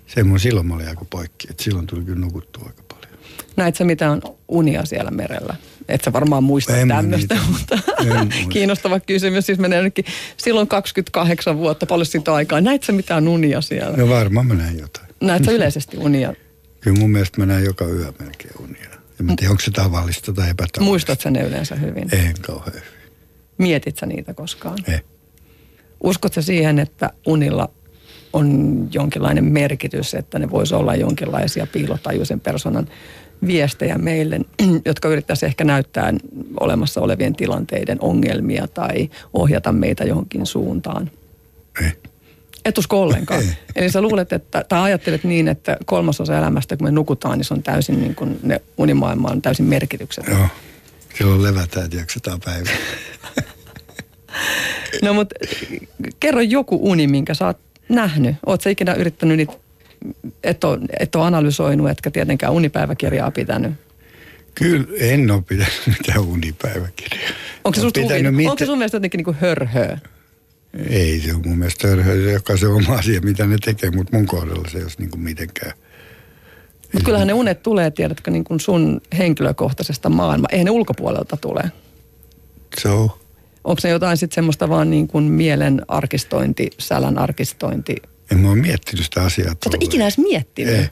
semmoinen 0.07 0.39
silloin 0.39 0.67
mä 0.67 0.75
olin 0.75 0.87
aika 0.87 1.05
poikki, 1.09 1.47
että 1.49 1.63
silloin 1.63 1.87
tuli 1.87 2.03
kyllä 2.03 2.19
nukuttua 2.19 2.63
aika 2.67 2.83
paljon. 2.89 3.19
Näit 3.57 3.75
sä 3.75 3.83
mitään 3.85 4.21
unia 4.47 4.85
siellä 4.85 5.11
merellä? 5.11 5.55
Et 5.87 6.01
sä 6.03 6.13
varmaan 6.13 6.43
muista 6.43 6.77
En 6.77 6.87
tämmöistä, 6.87 7.37
mutta 7.51 7.79
kiinnostava 8.49 8.99
kysymys. 8.99 9.45
Siis 9.45 9.59
menee 9.59 9.77
jonnekin, 9.77 10.05
silloin 10.37 10.67
28 10.67 11.57
vuotta, 11.57 11.85
paljon 11.85 12.05
siitä 12.05 12.33
aikaa. 12.33 12.61
Näit 12.61 12.83
sä 12.83 12.91
mitään 12.91 13.27
unia 13.27 13.61
siellä? 13.61 13.97
No 13.97 14.09
varmaan 14.09 14.47
mä 14.47 14.53
näin 14.53 14.79
jotain. 14.79 15.04
Näet 15.21 15.45
sä 15.45 15.51
yleisesti 15.51 15.97
unia? 15.97 16.33
Kyllä 16.81 16.99
mun 16.99 17.11
mielestä 17.11 17.41
mä 17.41 17.45
näen 17.45 17.63
joka 17.63 17.85
yö 17.85 18.13
melkein 18.19 18.53
unia. 18.59 18.89
En 19.19 19.25
mä 19.25 19.33
tiedä, 19.37 19.51
onko 19.51 19.61
se 19.61 19.71
tavallista 19.71 20.33
tai 20.33 20.49
epätavallista. 20.49 20.81
Muistat 20.81 21.21
sä 21.21 21.31
ne 21.31 21.41
yleensä 21.41 21.75
hyvin? 21.75 22.15
En 22.15 22.33
kauhean 22.41 22.73
hyvin. 22.73 23.11
Mietit 23.57 23.97
sä 23.97 24.05
niitä 24.05 24.33
koskaan? 24.33 24.77
Ei. 24.87 24.99
Uskotko 26.03 26.41
siihen, 26.41 26.79
että 26.79 27.09
unilla 27.25 27.69
on 28.33 28.77
jonkinlainen 28.91 29.45
merkitys, 29.45 30.13
että 30.13 30.39
ne 30.39 30.51
voisi 30.51 30.75
olla 30.75 30.95
jonkinlaisia 30.95 31.67
piilotajuisen 31.67 32.39
persoonan 32.39 32.87
viestejä 33.47 33.97
meille, 33.97 34.39
jotka 34.85 35.07
yrittäisi 35.07 35.45
ehkä 35.45 35.63
näyttää 35.63 36.13
olemassa 36.59 37.01
olevien 37.01 37.35
tilanteiden 37.35 37.97
ongelmia 38.01 38.67
tai 38.67 39.09
ohjata 39.33 39.71
meitä 39.71 40.03
johonkin 40.03 40.45
suuntaan? 40.45 41.11
Ei. 41.81 41.91
Et 42.65 42.77
usko 42.77 43.01
ollenkaan. 43.01 43.41
Ei. 43.41 43.49
Eli 43.75 43.91
sä 43.91 44.01
luulet, 44.01 44.33
että, 44.33 44.65
tai 44.69 44.81
ajattelet 44.81 45.23
niin, 45.23 45.47
että 45.47 45.77
kolmasosa 45.85 46.37
elämästä, 46.37 46.77
kun 46.77 46.87
me 46.87 46.91
nukutaan, 46.91 47.37
niin 47.37 47.45
se 47.45 47.53
on 47.53 47.63
täysin 47.63 48.01
niin 48.01 48.15
kuin 48.15 48.39
ne 48.43 48.61
unimaailma 48.77 49.29
on 49.29 49.41
täysin 49.41 49.65
merkityksetön. 49.65 50.33
Joo. 50.33 50.47
Silloin 51.17 51.43
levätään, 51.43 51.89
jaksetaan 51.93 52.39
päivä. 52.45 52.69
No 55.01 55.13
mutta 55.13 55.35
kerro 56.19 56.41
joku 56.41 56.79
uni, 56.81 57.07
minkä 57.07 57.33
sä 57.33 57.45
oot 57.45 57.57
nähnyt. 57.89 58.35
Oot 58.45 58.61
sä 58.61 58.69
ikinä 58.69 58.93
yrittänyt 58.93 59.37
niitä, 59.37 59.53
et 60.43 60.63
ole, 60.63 60.79
et 60.99 61.15
ole 61.15 61.25
analysoinut, 61.25 61.89
etkä 61.89 62.11
tietenkään 62.11 62.53
unipäiväkirjaa 62.53 63.31
pitänyt. 63.31 63.73
Kyllä 64.55 64.85
en 64.99 65.31
ole 65.31 65.41
pitänyt 65.41 65.81
mitään 65.87 66.19
unipäiväkirjaa. 66.19 67.31
Onko 67.63 67.79
se, 67.79 68.01
pitänyt 68.01 68.33
onko 68.45 68.59
se 68.59 68.65
sun 68.65 68.77
mielestä 68.77 68.95
jotenkin 68.95 69.17
niin 69.17 69.25
kuin 69.25 69.37
hörhöä? 69.41 69.99
Ei 70.89 71.19
se 71.19 71.33
on 71.33 71.41
mun 71.45 71.57
mielestä 71.57 71.87
joka 72.33 72.57
se 72.57 72.67
oma 72.67 72.93
asia, 72.93 73.21
mitä 73.21 73.45
ne 73.45 73.57
tekee, 73.65 73.91
mutta 73.91 74.17
mun 74.17 74.25
kohdalla 74.25 74.69
se 74.69 74.77
ei 74.77 74.83
olisi 74.83 74.99
niin 74.99 75.11
kuin 75.11 75.21
mitenkään. 75.21 75.73
Mutta 76.93 77.05
kyllähän 77.05 77.27
ne 77.27 77.33
unet 77.33 77.63
tulee, 77.63 77.91
tiedätkö, 77.91 78.31
niin 78.31 78.43
kuin 78.43 78.59
sun 78.59 79.01
henkilökohtaisesta 79.17 80.09
maailmaa. 80.09 80.49
Eihän 80.51 80.65
ne 80.65 80.71
ulkopuolelta 80.71 81.37
tule. 81.37 81.61
Se 82.81 82.89
on. 82.89 83.09
Onko 83.63 83.81
ne 83.83 83.89
jotain 83.89 84.17
sitten 84.17 84.35
semmoista 84.35 84.69
vaan 84.69 84.89
niin 84.89 85.07
kuin 85.07 85.23
mielen 85.23 85.81
arkistointi, 85.87 86.69
sälän 86.79 87.17
arkistointi? 87.17 87.95
En 88.31 88.39
mä 88.39 88.49
ole 88.49 88.57
miettinyt 88.57 89.05
sitä 89.05 89.23
asiaa. 89.23 89.47
Sä 89.47 89.51
et 89.51 89.73
ole 89.73 89.77
ikinä 89.81 90.05
edes 90.05 90.17
miettinyt. 90.17 90.73
Ei. 90.73 90.85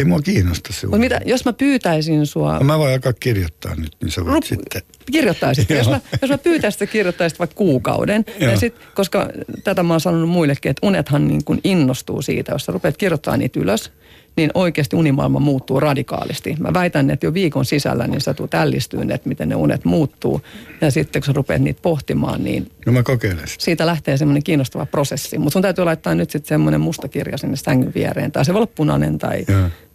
Ei 0.00 0.04
mua 0.04 0.20
kiinnosta 0.20 0.72
se 0.72 0.86
Mutta 0.86 0.98
mitä, 0.98 1.20
jos 1.24 1.44
mä 1.44 1.52
pyytäisin 1.52 2.26
sua... 2.26 2.58
No 2.58 2.64
mä 2.64 2.78
voin 2.78 2.92
alkaa 2.92 3.12
kirjoittaa 3.12 3.74
nyt, 3.74 3.96
niin 4.02 4.10
sä 4.10 4.24
voit 4.24 4.34
Rup, 4.34 4.44
sitten... 4.44 4.82
Kirjoittaisit. 5.12 5.70
jos, 5.78 5.88
mä, 5.88 6.00
jos 6.22 6.30
mä 6.30 6.38
pyytäisin, 6.38 6.82
että 6.82 6.92
kirjoittaisit 6.92 7.38
vaikka 7.38 7.54
kuukauden. 7.54 8.24
Ja 8.38 8.56
sit, 8.56 8.74
koska 8.94 9.28
tätä 9.64 9.82
mä 9.82 9.94
oon 9.94 10.00
sanonut 10.00 10.28
muillekin, 10.28 10.70
että 10.70 10.86
unethan 10.86 11.28
niin 11.28 11.44
kuin 11.44 11.60
innostuu 11.64 12.22
siitä, 12.22 12.52
jos 12.52 12.64
sä 12.64 12.72
rupeat 12.72 12.96
kirjoittamaan 12.96 13.38
niitä 13.38 13.60
ylös, 13.60 13.92
niin 14.40 14.50
oikeasti 14.54 14.96
unimaailma 14.96 15.38
muuttuu 15.40 15.80
radikaalisti. 15.80 16.56
Mä 16.60 16.74
väitän, 16.74 17.10
että 17.10 17.26
jo 17.26 17.34
viikon 17.34 17.64
sisällä 17.64 18.06
niin 18.06 18.20
sä 18.20 18.34
tulet 18.34 18.54
ällistyyn, 18.54 19.10
että 19.10 19.28
miten 19.28 19.48
ne 19.48 19.54
unet 19.54 19.84
muuttuu. 19.84 20.40
Ja 20.80 20.90
sitten 20.90 21.22
kun 21.22 21.26
sä 21.26 21.32
rupeat 21.32 21.62
niitä 21.62 21.82
pohtimaan, 21.82 22.44
niin... 22.44 22.70
No 22.86 22.92
mä 22.92 23.02
kokeilen 23.02 23.48
sitä. 23.48 23.64
Siitä 23.64 23.86
lähtee 23.86 24.16
semmoinen 24.16 24.42
kiinnostava 24.42 24.86
prosessi. 24.86 25.38
Mutta 25.38 25.52
sun 25.52 25.62
täytyy 25.62 25.84
laittaa 25.84 26.14
nyt 26.14 26.30
sitten 26.30 26.48
semmoinen 26.48 26.80
musta 26.80 27.08
kirja 27.08 27.38
sinne 27.38 27.56
sängyn 27.56 27.94
viereen. 27.94 28.32
Tai 28.32 28.44
se 28.44 28.52
voi 28.52 28.58
olla 28.58 28.72
punainen 28.74 29.18
tai, 29.18 29.46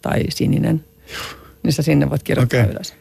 tai 0.02 0.24
sininen. 0.30 0.86
Niin 1.64 1.74
sä 1.74 1.82
sinne 1.82 2.10
voit 2.10 2.24
kirjoittaa 2.24 2.60
okay. 2.60 2.72
ylös. 2.72 2.94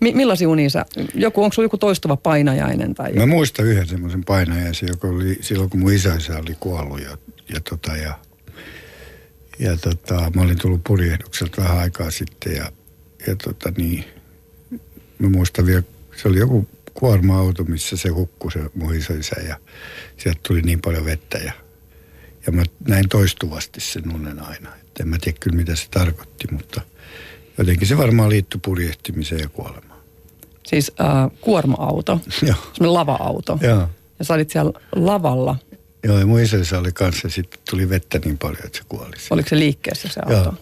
Mi- 0.00 0.14
millaisia 0.14 0.48
unia 0.48 0.70
sä, 0.70 0.84
joku, 1.14 1.42
onko 1.42 1.54
sulla 1.54 1.64
joku 1.64 1.78
toistuva 1.78 2.16
painajainen? 2.16 2.94
Tai 2.94 3.12
Mä 3.12 3.26
muistan 3.26 3.66
yhden 3.66 3.86
semmoisen 3.86 4.24
painajaisen, 4.24 4.88
joka 4.88 5.08
oli 5.08 5.38
silloin, 5.40 5.70
kun 5.70 5.80
mun 5.80 5.92
isä 5.92 6.12
oli 6.44 6.56
kuollut 6.60 7.00
ja, 7.00 7.18
ja, 7.54 7.60
tota, 7.70 7.96
ja 7.96 8.14
ja 9.60 9.76
tota, 9.76 10.32
mä 10.34 10.42
olin 10.42 10.58
tullut 10.58 10.84
purjehdukselta 10.86 11.62
vähän 11.62 11.78
aikaa 11.78 12.10
sitten 12.10 12.56
ja, 12.56 12.72
ja 13.26 13.36
tota 13.36 13.72
niin, 13.76 14.04
mä 15.18 15.28
muistan 15.28 15.66
vielä, 15.66 15.82
se 16.16 16.28
oli 16.28 16.38
joku 16.38 16.68
kuorma-auto, 16.94 17.64
missä 17.64 17.96
se 17.96 18.08
hukkui 18.08 18.52
se 18.52 18.60
mun 18.74 18.94
isoisä 18.94 19.40
ja 19.48 19.56
sieltä 20.16 20.40
tuli 20.48 20.62
niin 20.62 20.80
paljon 20.80 21.04
vettä 21.04 21.38
ja, 21.38 21.52
ja 22.46 22.52
mä 22.52 22.62
näin 22.88 23.08
toistuvasti 23.08 23.80
sen 23.80 24.14
unen 24.14 24.42
aina. 24.42 24.76
Et 24.76 25.00
en 25.00 25.08
mä 25.08 25.16
tiedä 25.20 25.38
kyllä 25.40 25.56
mitä 25.56 25.76
se 25.76 25.88
tarkoitti, 25.90 26.48
mutta 26.52 26.80
jotenkin 27.58 27.88
se 27.88 27.98
varmaan 27.98 28.30
liittyi 28.30 28.60
purjehtimiseen 28.64 29.40
ja 29.40 29.48
kuolemaan. 29.48 30.00
Siis 30.66 30.92
äh, 31.00 31.30
kuorma-auto, 31.40 32.20
lava-auto. 32.80 33.58
Joo. 33.60 33.88
Ja 34.18 34.24
sä 34.24 34.34
olit 34.34 34.50
siellä 34.50 34.72
lavalla 34.92 35.56
Joo, 36.04 36.18
ja 36.18 36.26
mun 36.26 36.40
isänsä 36.40 36.78
oli 36.78 36.92
kanssa, 36.92 37.28
sitten 37.28 37.60
tuli 37.70 37.88
vettä 37.88 38.20
niin 38.24 38.38
paljon, 38.38 38.66
että 38.66 38.78
se 38.78 38.84
kuoli. 38.88 39.16
Oliko 39.30 39.48
se 39.48 39.58
liikkeessä 39.58 40.08
se 40.08 40.20
auto? 40.20 40.34
Joo. 40.34 40.54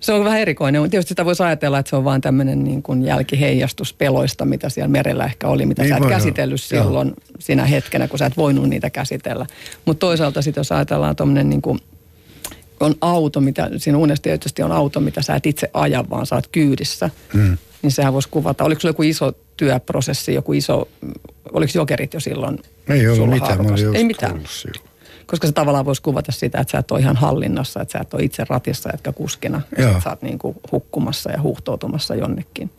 Se 0.00 0.12
on 0.12 0.24
vähän 0.24 0.40
erikoinen. 0.40 0.90
Tietysti 0.90 1.08
sitä 1.08 1.24
voisi 1.24 1.42
ajatella, 1.42 1.78
että 1.78 1.90
se 1.90 1.96
on 1.96 2.04
vain 2.04 2.20
tämmöinen 2.20 2.64
niin 2.64 2.82
kuin 2.82 3.02
jälkiheijastus 3.02 3.92
peloista, 3.92 4.44
mitä 4.44 4.68
siellä 4.68 4.88
merellä 4.88 5.24
ehkä 5.24 5.48
oli, 5.48 5.66
mitä 5.66 5.82
niin 5.82 5.88
sä 5.88 5.96
et 5.96 6.08
käsitellyt 6.08 6.60
joo. 6.70 6.82
silloin 6.84 7.08
joo. 7.08 7.16
siinä 7.38 7.64
hetkenä, 7.64 8.08
kun 8.08 8.18
sä 8.18 8.26
et 8.26 8.36
voinut 8.36 8.68
niitä 8.68 8.90
käsitellä. 8.90 9.46
Mutta 9.84 10.00
toisaalta 10.00 10.42
sitten 10.42 10.60
jos 10.60 10.72
ajatellaan 10.72 11.16
tuommoinen 11.16 11.50
niin 11.50 11.62
kuin, 11.62 11.78
on 12.80 12.94
auto, 13.00 13.40
mitä, 13.40 13.70
siinä 13.76 13.98
unessa 13.98 14.22
tietysti 14.22 14.62
on 14.62 14.72
auto, 14.72 15.00
mitä 15.00 15.22
sä 15.22 15.34
et 15.34 15.46
itse 15.46 15.70
aja, 15.74 16.04
vaan 16.10 16.26
sä 16.26 16.34
oot 16.34 16.46
kyydissä. 16.46 17.10
Hmm. 17.32 17.58
Niin 17.82 17.92
sehän 17.92 18.12
voisi 18.12 18.28
kuvata, 18.28 18.64
oliko 18.64 18.80
sulla 18.80 18.90
joku 18.90 19.02
iso 19.02 19.32
työprosessi, 19.60 20.34
joku 20.34 20.52
iso, 20.52 20.88
oliko 21.52 21.72
jokerit 21.74 22.14
jo 22.14 22.20
silloin? 22.20 22.58
Ei 22.88 23.08
ollut 23.08 23.30
mitään, 23.30 23.64
mä 23.64 23.72
olin 23.72 23.96
Ei 23.96 24.04
mitään. 24.04 24.42
silloin. 24.48 24.90
Koska 25.26 25.46
se 25.46 25.52
tavallaan 25.52 25.84
voisi 25.84 26.02
kuvata 26.02 26.32
sitä, 26.32 26.60
että 26.60 26.72
sä 26.72 26.78
et 26.78 26.90
ole 26.90 27.00
ihan 27.00 27.16
hallinnassa, 27.16 27.82
että 27.82 27.92
sä 27.92 27.98
et 27.98 28.14
ole 28.14 28.22
itse 28.22 28.44
ratissa, 28.48 28.90
etkä 28.94 29.12
kuskina. 29.12 29.60
Että 29.76 30.00
sä 30.00 30.10
oot 30.10 30.22
niin 30.22 30.38
kuin 30.38 30.56
hukkumassa 30.72 31.30
ja 31.30 31.42
huhtoutumassa 31.42 32.14
jonnekin. 32.14 32.70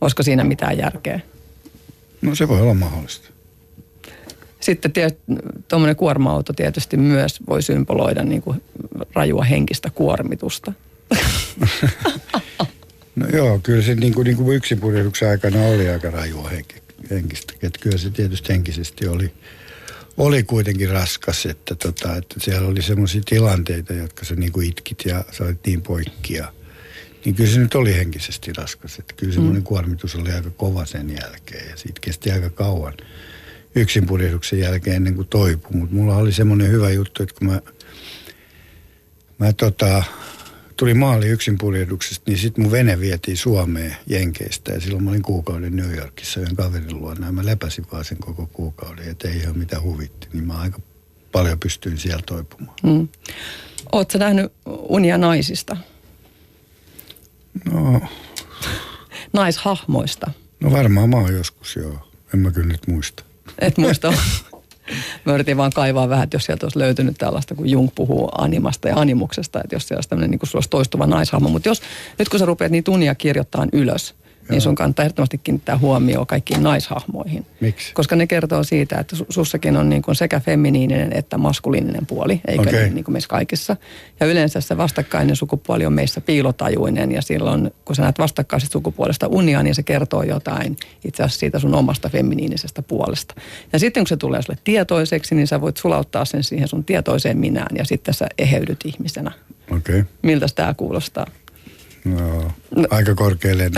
Olisiko 0.00 0.22
siinä 0.22 0.44
mitään 0.44 0.78
järkeä? 0.78 1.20
No 2.22 2.34
se 2.34 2.48
voi 2.48 2.60
olla 2.60 2.74
mahdollista. 2.74 3.28
Sitten 4.60 4.92
tuommoinen 5.68 5.96
kuorma-auto 5.96 6.52
tietysti 6.52 6.96
myös 6.96 7.40
voi 7.48 7.62
symboloida 7.62 8.22
niin 8.22 8.42
kuin 8.42 8.62
rajua 9.14 9.44
henkistä 9.44 9.90
kuormitusta. 9.90 10.72
No 13.16 13.26
joo, 13.28 13.60
kyllä 13.62 13.82
se 13.82 13.94
niin 13.94 14.14
kuin, 14.14 14.24
niin 14.24 14.36
kuin 14.36 14.56
yksipurjehduksen 14.56 15.28
aikana 15.28 15.62
oli 15.62 15.88
aika 15.88 16.10
rajua 16.10 16.48
henki, 16.48 16.74
henkistä. 17.10 17.52
Että 17.62 17.78
kyllä 17.80 17.98
se 17.98 18.10
tietysti 18.10 18.52
henkisesti 18.52 19.08
oli, 19.08 19.32
oli 20.16 20.42
kuitenkin 20.42 20.90
raskas, 20.90 21.46
että, 21.46 21.74
tota, 21.74 22.16
että 22.16 22.34
siellä 22.38 22.68
oli 22.68 22.82
semmoisia 22.82 23.22
tilanteita, 23.24 23.92
jotka 23.92 24.24
sä 24.24 24.34
niin 24.34 24.52
kuin 24.52 24.68
itkit 24.68 25.04
ja 25.04 25.24
sä 25.30 25.44
olit 25.44 25.66
niin 25.66 25.82
poikkia. 25.82 26.52
Niin 27.24 27.34
kyllä 27.34 27.50
se 27.50 27.60
nyt 27.60 27.74
oli 27.74 27.94
henkisesti 27.94 28.52
raskas. 28.52 28.98
Että 28.98 29.14
kyllä 29.16 29.32
semmoinen 29.32 29.62
mm. 29.62 29.66
kuormitus 29.66 30.14
oli 30.14 30.32
aika 30.32 30.50
kova 30.50 30.84
sen 30.84 31.10
jälkeen 31.10 31.70
ja 31.70 31.76
siitä 31.76 32.00
kesti 32.00 32.30
aika 32.30 32.50
kauan 32.50 32.94
yksinpurjehduksen 33.74 34.58
jälkeen 34.58 34.96
ennen 34.96 35.14
kuin 35.14 35.28
toipui. 35.28 35.76
Mutta 35.76 35.94
mulla 35.94 36.16
oli 36.16 36.32
semmoinen 36.32 36.70
hyvä 36.70 36.90
juttu, 36.90 37.22
että 37.22 37.34
kun 37.38 37.48
mä, 37.48 37.60
mä 39.38 39.52
tota, 39.52 40.02
tuli 40.82 40.94
maali 40.94 41.26
yksin 41.26 41.58
purjehduksesta, 41.58 42.30
niin 42.30 42.38
sitten 42.38 42.64
mun 42.64 42.72
vene 42.72 43.00
vietiin 43.00 43.36
Suomeen 43.36 43.96
Jenkeistä. 44.06 44.72
Ja 44.72 44.80
silloin 44.80 45.04
mä 45.04 45.10
olin 45.10 45.22
kuukauden 45.22 45.76
New 45.76 45.96
Yorkissa 45.96 46.40
yhden 46.40 46.56
kaverin 46.56 46.98
luona. 47.00 47.26
Ja 47.26 47.32
mä 47.32 47.44
lepäsin 47.44 47.86
vaan 47.92 48.04
sen 48.04 48.18
koko 48.18 48.46
kuukauden, 48.52 49.10
että 49.10 49.28
ei 49.28 49.36
ihan 49.36 49.58
mitä 49.58 49.80
huvitti. 49.80 50.28
Niin 50.32 50.46
mä 50.46 50.54
aika 50.54 50.80
paljon 51.32 51.58
pystyin 51.58 51.98
siellä 51.98 52.22
toipumaan. 52.26 52.74
Mm. 52.82 53.08
Oletko 53.92 54.18
nähnyt 54.18 54.52
unia 54.66 55.18
naisista? 55.18 55.76
No... 57.72 58.00
Naishahmoista? 59.32 60.30
No 60.60 60.70
varmaan 60.70 61.10
mä 61.10 61.16
oon 61.16 61.34
joskus, 61.34 61.76
joo. 61.76 62.10
En 62.34 62.40
mä 62.40 62.50
kyllä 62.50 62.68
nyt 62.68 62.86
muista. 62.86 63.24
Et 63.58 63.78
muista. 63.78 64.12
Mä 65.24 65.34
yritin 65.34 65.56
vaan 65.56 65.72
kaivaa 65.74 66.08
vähän, 66.08 66.24
että 66.24 66.34
jos 66.34 66.44
sieltä 66.44 66.66
olisi 66.66 66.78
löytynyt 66.78 67.18
tällaista, 67.18 67.54
kun 67.54 67.68
Jung 67.70 67.88
puhuu 67.94 68.28
animasta 68.38 68.88
ja 68.88 68.96
animuksesta, 68.96 69.60
että 69.64 69.76
jos 69.76 69.88
siellä 69.88 69.98
olisi 69.98 70.08
tämmöinen 70.08 70.30
niin 70.30 70.38
kuin 70.38 70.50
olisi 70.54 70.70
toistuva 70.70 71.06
naishahmo. 71.06 71.48
Mutta 71.48 71.68
jos 71.68 71.82
nyt 72.18 72.28
kun 72.28 72.38
sä 72.38 72.46
rupeat 72.46 72.72
niitä 72.72 72.90
unia 72.90 73.14
kirjoittamaan 73.14 73.68
ylös, 73.72 74.14
niin 74.48 74.60
sun 74.60 74.74
kannattaa 74.74 75.04
ehdottomasti 75.04 75.38
kiinnittää 75.38 75.78
huomioon 75.78 76.26
kaikkiin 76.26 76.62
naishahmoihin. 76.62 77.46
Miksi? 77.60 77.94
Koska 77.94 78.16
ne 78.16 78.26
kertoo 78.26 78.62
siitä, 78.62 78.98
että 78.98 79.16
sussakin 79.28 79.76
on 79.76 79.88
niin 79.88 80.02
kuin 80.02 80.14
sekä 80.14 80.40
feminiininen 80.40 81.12
että 81.12 81.38
maskuliininen 81.38 82.06
puoli, 82.06 82.40
eikä 82.46 82.62
okay. 82.62 82.88
niin, 82.88 83.04
kuin 83.04 83.12
meissä 83.12 83.28
kaikissa. 83.28 83.76
Ja 84.20 84.26
yleensä 84.26 84.60
se 84.60 84.76
vastakkainen 84.76 85.36
sukupuoli 85.36 85.86
on 85.86 85.92
meissä 85.92 86.20
piilotajuinen 86.20 87.12
ja 87.12 87.22
silloin 87.22 87.70
kun 87.84 87.96
sä 87.96 88.02
näet 88.02 88.18
vastakkaisesta 88.18 88.72
sukupuolesta 88.72 89.26
unia, 89.26 89.62
niin 89.62 89.74
se 89.74 89.82
kertoo 89.82 90.22
jotain 90.22 90.76
itse 91.04 91.22
asiassa 91.22 91.40
siitä 91.40 91.58
sun 91.58 91.74
omasta 91.74 92.08
feminiinisestä 92.08 92.82
puolesta. 92.82 93.34
Ja 93.72 93.78
sitten 93.78 94.00
kun 94.00 94.08
se 94.08 94.16
tulee 94.16 94.42
sulle 94.42 94.58
tietoiseksi, 94.64 95.34
niin 95.34 95.46
sä 95.46 95.60
voit 95.60 95.76
sulauttaa 95.76 96.24
sen 96.24 96.42
siihen 96.42 96.68
sun 96.68 96.84
tietoiseen 96.84 97.38
minään 97.38 97.76
ja 97.76 97.84
sitten 97.84 98.14
sä 98.14 98.26
eheydyt 98.38 98.80
ihmisenä. 98.84 99.32
Okei. 99.70 100.00
Okay. 100.00 100.12
Miltä 100.22 100.46
tämä 100.54 100.74
kuulostaa? 100.74 101.26
No, 102.04 102.52
aika 102.90 103.14
korkealle. 103.14 103.70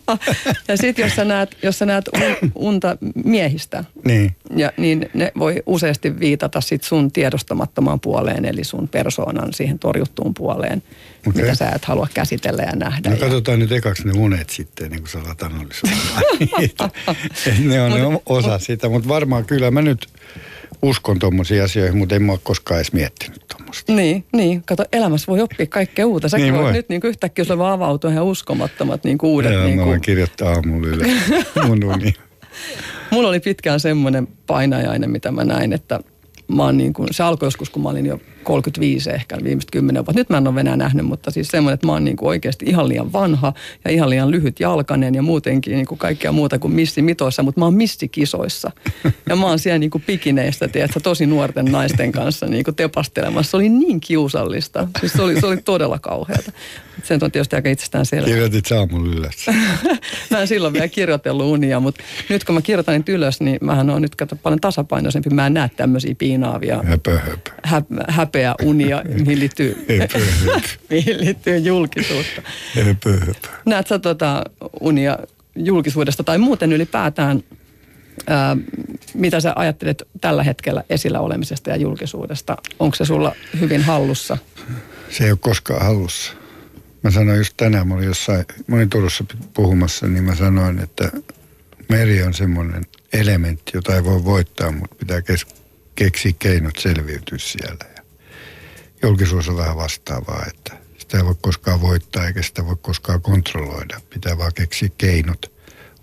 ja 0.68 0.76
sitten 0.76 1.02
jos 1.02 1.16
sä 1.16 1.24
näet, 1.24 1.56
jos 1.62 1.78
sä 1.78 1.86
näet 1.86 2.08
un, 2.08 2.52
unta 2.54 2.96
miehistä, 3.24 3.84
niin. 4.04 4.36
Ja, 4.56 4.72
niin 4.76 5.10
ne 5.14 5.32
voi 5.38 5.62
useasti 5.66 6.20
viitata 6.20 6.60
sit 6.60 6.82
sun 6.82 7.12
tiedostamattomaan 7.12 8.00
puoleen, 8.00 8.44
eli 8.44 8.64
sun 8.64 8.88
persoonan 8.88 9.52
siihen 9.52 9.78
torjuttuun 9.78 10.34
puoleen, 10.34 10.82
okay. 11.26 11.42
mitä 11.42 11.54
sä 11.54 11.70
et 11.70 11.84
halua 11.84 12.08
käsitellä 12.14 12.62
ja 12.62 12.76
nähdä. 12.76 13.10
No 13.10 13.16
katsotaan 13.16 13.60
ja... 13.60 13.66
nyt 13.66 13.72
ekaksi 13.72 14.06
ne 14.06 14.12
unet 14.16 14.50
sitten, 14.50 14.90
niin 14.90 15.00
kuin 15.00 15.10
sä 15.10 15.18
alat 15.20 15.42
ne 17.64 17.82
on 17.82 17.90
ne 17.90 18.20
osa 18.26 18.58
sitä, 18.58 18.88
mutta 18.88 19.08
varmaan 19.08 19.44
kyllä 19.44 19.70
mä 19.70 19.82
nyt 19.82 20.08
uskon 20.82 21.18
tuommoisiin 21.18 21.62
asioihin, 21.62 21.96
mutta 21.96 22.14
en 22.14 22.22
mä 22.22 22.32
ole 22.32 22.40
koskaan 22.42 22.78
edes 22.78 22.92
miettinyt 22.92 23.44
tuommoista. 23.48 23.92
Niin, 23.92 24.24
niin. 24.32 24.62
Kato, 24.66 24.84
elämässä 24.92 25.26
voi 25.26 25.40
oppia 25.40 25.66
kaikkea 25.66 26.06
uutta. 26.06 26.28
Sä 26.28 26.36
niin 26.36 26.54
voit 26.54 26.72
nyt 26.72 26.88
niin 26.88 27.00
yhtäkkiä 27.04 27.44
sulla 27.44 27.58
vaan 27.58 27.72
avautua 27.72 28.10
ihan 28.10 28.24
uskomattomat 28.24 29.04
niin 29.04 29.18
kuin 29.18 29.30
uudet. 29.30 29.52
Joo, 29.52 29.64
niin 29.64 29.74
kuin... 29.74 29.84
mä 29.84 29.90
voin 29.90 30.00
kirjoittaa 30.00 30.52
aamulla 30.52 30.86
yle 30.86 31.06
mun 31.66 31.84
uni. 31.84 32.14
Mulla 33.10 33.28
oli 33.28 33.40
pitkään 33.40 33.80
semmoinen 33.80 34.28
painajainen, 34.46 35.10
mitä 35.10 35.30
mä 35.30 35.44
näin, 35.44 35.72
että 35.72 36.00
mä 36.48 36.64
oon 36.64 36.76
niin 36.76 36.92
kuin, 36.92 37.08
se 37.10 37.22
alkoi 37.22 37.46
joskus, 37.46 37.70
kun 37.70 37.82
mä 37.82 37.88
olin 37.88 38.06
jo 38.06 38.20
35 38.42 39.10
ehkä 39.10 39.36
viimeiset 39.44 39.70
kymmenen 39.70 40.06
vuotta. 40.06 40.20
Nyt 40.20 40.30
mä 40.30 40.36
en 40.36 40.48
ole 40.48 40.60
enää 40.60 40.76
nähnyt, 40.76 41.06
mutta 41.06 41.30
siis 41.30 41.48
semmoinen, 41.48 41.74
että 41.74 41.86
mä 41.86 41.92
oon 41.92 42.04
niin 42.04 42.16
kuin 42.16 42.28
oikeasti 42.28 42.64
ihan 42.68 42.88
liian 42.88 43.12
vanha 43.12 43.52
ja 43.84 43.90
ihan 43.90 44.10
liian 44.10 44.30
lyhyt 44.30 44.60
jalkanen 44.60 45.14
ja 45.14 45.22
muutenkin 45.22 45.72
niin 45.72 45.86
kuin 45.86 45.98
kaikkea 45.98 46.32
muuta 46.32 46.58
kuin 46.58 46.72
missimitoissa, 46.72 47.42
mutta 47.42 47.60
mä 47.60 47.64
oon 47.64 47.74
missikisoissa. 47.74 48.70
Ja 49.28 49.36
mä 49.36 49.46
oon 49.46 49.58
siellä 49.58 49.78
niin 49.78 49.90
kuin 49.90 50.02
pikineistä, 50.06 50.68
tiedätkö, 50.68 51.00
tosi 51.00 51.26
nuorten 51.26 51.64
naisten 51.64 52.12
kanssa 52.12 52.46
niin 52.46 52.64
kuin 52.64 52.74
tepastelemassa. 52.74 53.50
Se 53.50 53.56
oli 53.56 53.68
niin 53.68 54.00
kiusallista. 54.00 54.88
Siis 55.00 55.12
se 55.12 55.22
oli, 55.22 55.40
se 55.40 55.46
oli 55.46 55.56
todella 55.56 55.98
kauheata. 55.98 56.52
Sen 57.02 57.24
on 57.24 57.32
tietysti 57.32 57.56
aika 57.56 57.68
itsestään 57.68 58.06
selvä. 58.06 58.26
Kirjoitit 58.26 58.72
aamulla 58.72 59.14
ylös. 59.16 59.46
mä 60.30 60.40
en 60.40 60.48
silloin 60.48 60.72
vielä 60.72 60.88
kirjoitellut 60.88 61.46
unia, 61.46 61.80
mutta 61.80 62.02
nyt 62.28 62.44
kun 62.44 62.54
mä 62.54 62.62
kirjoitan 62.62 62.94
niitä 62.94 63.12
ylös, 63.12 63.40
niin 63.40 63.58
mähän 63.60 63.90
on 63.90 64.02
nyt 64.02 64.16
kato 64.16 64.36
paljon 64.36 64.60
tasapainoisempi. 64.60 65.30
Mä 65.30 65.46
en 65.46 65.54
näe 65.54 65.70
tämmöisiä 65.76 66.14
piinaavia. 66.18 66.82
Höpö, 66.82 67.18
höpö. 67.18 67.50
Hä, 67.62 67.82
häpeä 68.08 68.31
unia, 68.62 69.02
mihin 69.18 69.40
liittyy, 69.40 69.86
mihin 70.90 71.20
liittyy 71.20 71.58
julkisuutta. 71.58 72.42
Näet 73.66 73.86
sä 73.86 73.98
tota 73.98 74.44
unia 74.80 75.18
julkisuudesta 75.56 76.24
tai 76.24 76.38
muuten 76.38 76.72
ylipäätään, 76.72 77.42
ää, 78.26 78.56
mitä 79.14 79.40
sä 79.40 79.52
ajattelet 79.56 80.02
tällä 80.20 80.42
hetkellä 80.42 80.84
esillä 80.90 81.20
olemisesta 81.20 81.70
ja 81.70 81.76
julkisuudesta? 81.76 82.56
Onko 82.78 82.96
se 82.96 83.04
sulla 83.04 83.34
hyvin 83.60 83.82
hallussa? 83.82 84.38
se 85.10 85.24
ei 85.24 85.30
ole 85.30 85.38
koskaan 85.42 85.86
hallussa. 85.86 86.32
Mä 87.02 87.10
sanoin 87.10 87.38
just 87.38 87.54
tänään, 87.56 87.88
mä 87.88 87.94
olin 87.94 88.06
jossain, 88.06 88.44
mä 88.66 88.76
olin 88.76 88.90
Turussa 88.90 89.24
puhumassa, 89.54 90.06
niin 90.06 90.24
mä 90.24 90.34
sanoin, 90.34 90.78
että 90.78 91.10
meri 91.88 92.22
on 92.22 92.34
semmoinen 92.34 92.86
elementti, 93.12 93.70
jota 93.74 93.96
ei 93.96 94.04
voi 94.04 94.24
voittaa, 94.24 94.70
mutta 94.72 94.96
pitää 94.96 95.22
kes- 95.22 95.46
keksiä 95.94 96.32
keinot 96.38 96.76
selviytyä 96.78 97.38
siellä. 97.38 97.84
Julkisuus 99.02 99.48
on 99.48 99.56
vähän 99.56 99.76
vastaavaa, 99.76 100.44
että 100.46 100.78
sitä 100.98 101.18
ei 101.18 101.24
voi 101.24 101.34
koskaan 101.40 101.80
voittaa 101.80 102.26
eikä 102.26 102.42
sitä 102.42 102.66
voi 102.66 102.76
koskaan 102.82 103.22
kontrolloida. 103.22 104.00
Pitää 104.10 104.38
vaan 104.38 104.54
keksiä 104.54 104.88
keinot 104.98 105.52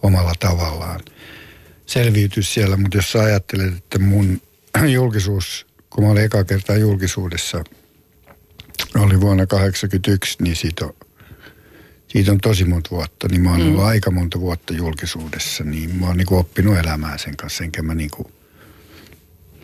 omalla 0.04 0.34
tavallaan 0.40 1.00
selviytyä 1.86 2.44
siellä. 2.44 2.78
Mutta 2.78 2.98
jos 2.98 3.12
sä 3.12 3.20
ajattelet, 3.20 3.74
että 3.74 4.00
mun 4.00 4.42
julkisuus, 4.94 5.68
kun 5.90 6.04
mä 6.04 6.10
olin 6.10 6.24
eka 6.24 6.44
kertaa 6.44 6.76
julkisuudessa, 6.76 7.64
oli 8.96 9.22
vuonna 9.22 9.46
1981, 9.46 10.44
niin 10.44 10.56
siitä 10.56 10.86
on, 10.86 10.94
siitä 12.08 12.32
on 12.32 12.38
tosi 12.38 12.66
monta 12.66 12.90
vuotta. 12.92 13.28
Niin 13.28 13.42
mä 13.42 13.52
oon 13.52 13.62
mm. 13.62 13.68
ollut 13.68 13.84
aika 13.84 14.12
monta 14.12 14.40
vuotta 14.40 14.74
julkisuudessa, 14.74 15.64
niin 15.64 15.96
mä 15.96 16.08
oon 16.08 16.18
niin 16.18 16.34
oppinut 16.34 16.78
elämään 16.78 17.20
sen 17.20 17.38
kanssa, 17.38 17.64
enkä 17.64 17.82
mä 17.82 17.96
niin 17.96 18.10
kuin, 18.10 18.34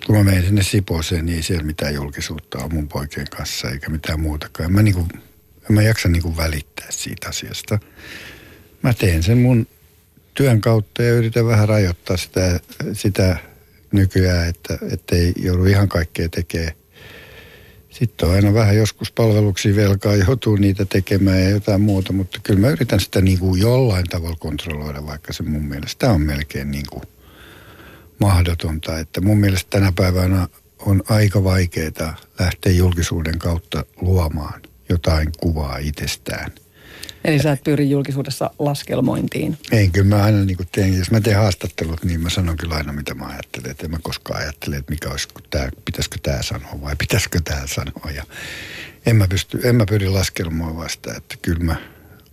kun 0.06 0.18
mä 0.18 0.24
menin 0.24 0.44
sinne 0.44 0.64
Sipooseen, 0.64 1.26
niin 1.26 1.36
ei 1.36 1.44
siellä 1.44 1.64
mitään 1.64 1.94
julkisuutta 1.94 2.58
on 2.58 2.74
mun 2.74 2.88
poikien 2.88 3.28
kanssa, 3.38 3.70
eikä 3.70 3.90
mitään 3.90 4.20
muutakaan. 4.20 4.74
Mä, 4.74 4.84
niin 4.84 4.96
kuin, 4.96 5.08
mä 5.70 5.82
jaksa 5.82 6.10
niin 6.10 6.22
kuin 6.22 6.38
välittää 6.38 6.88
siitä 6.90 7.30
asiasta. 7.30 7.80
Mä 8.82 8.94
teen 8.94 9.24
sen 9.24 9.38
mun 9.38 9.68
työn 10.34 10.62
kautta 10.62 11.04
ja 11.04 11.14
yritän 11.14 11.46
vähän 11.46 11.70
rajoittaa 11.70 12.18
sitä, 12.18 12.60
sitä 12.94 13.38
nykyään, 13.92 14.50
että 14.92 15.16
ei 15.16 15.34
joudu 15.36 15.66
ihan 15.66 15.90
kaikkea 15.90 16.30
tekemään. 16.30 16.74
Sitten 17.90 18.30
on 18.30 18.36
aina 18.36 18.54
vähän 18.54 18.76
joskus 18.76 19.12
palveluksia 19.12 19.76
velkaa, 19.76 20.16
joutuu 20.16 20.56
niitä 20.56 20.86
tekemään 20.86 21.44
ja 21.44 21.50
jotain 21.50 21.82
muuta, 21.82 22.14
mutta 22.14 22.40
kyllä 22.44 22.60
mä 22.60 22.70
yritän 22.70 23.00
sitä 23.00 23.22
niin 23.22 23.40
kuin 23.40 23.62
jollain 23.62 24.06
tavalla 24.10 24.38
kontrolloida, 24.40 25.06
vaikka 25.06 25.34
se 25.34 25.44
mun 25.44 25.66
mielestä 25.66 26.12
on 26.12 26.22
melkein 26.22 26.72
niin 26.72 26.86
kuin 26.90 27.04
mahdotonta. 28.20 29.00
Että 29.00 29.22
mun 29.22 29.38
mielestä 29.38 29.70
tänä 29.70 29.92
päivänä 29.96 30.48
on 30.80 31.04
aika 31.10 31.44
vaikeaa 31.44 32.16
lähteä 32.40 32.72
julkisuuden 32.72 33.40
kautta 33.40 33.86
luomaan 34.02 34.62
jotain 34.90 35.32
kuvaa 35.40 35.78
itsestään– 35.78 36.52
Eli 37.26 37.40
sä 37.40 37.52
et 37.52 37.64
pyri 37.64 37.90
julkisuudessa 37.90 38.52
laskelmointiin? 38.60 39.58
Ei, 39.72 39.90
kyllä 39.90 40.16
mä 40.16 40.24
aina 40.24 40.46
niin 40.46 40.58
teen, 40.72 40.98
jos 40.98 41.12
mä 41.12 41.22
teen 41.22 41.38
haastattelut, 41.38 42.04
niin 42.04 42.22
mä 42.22 42.30
sanon 42.30 42.58
kyllä 42.58 42.76
aina 42.76 42.94
mitä 42.94 43.14
mä 43.14 43.26
ajattelen. 43.26 43.72
Että 43.72 43.86
en 43.86 43.92
mä 43.92 43.98
koskaan 44.02 44.42
ajattele, 44.42 44.76
että 44.76 44.92
mikä 44.92 45.10
olisi, 45.10 45.28
tää, 45.50 45.70
pitäisikö 45.86 46.18
tämä 46.24 46.42
sanoa 46.42 46.82
vai 46.82 46.96
pitäisikö 46.96 47.40
tämä 47.44 47.62
sanoa. 47.66 48.12
Ja 48.16 48.24
en 49.06 49.16
mä, 49.16 49.28
pysty, 49.28 49.60
en 49.64 49.76
mä 49.76 49.86
pyri 49.90 50.10
laskelmoimaan 50.10 50.90
sitä, 50.90 51.14
että 51.18 51.36
kyllä 51.42 51.64
mä 51.64 51.76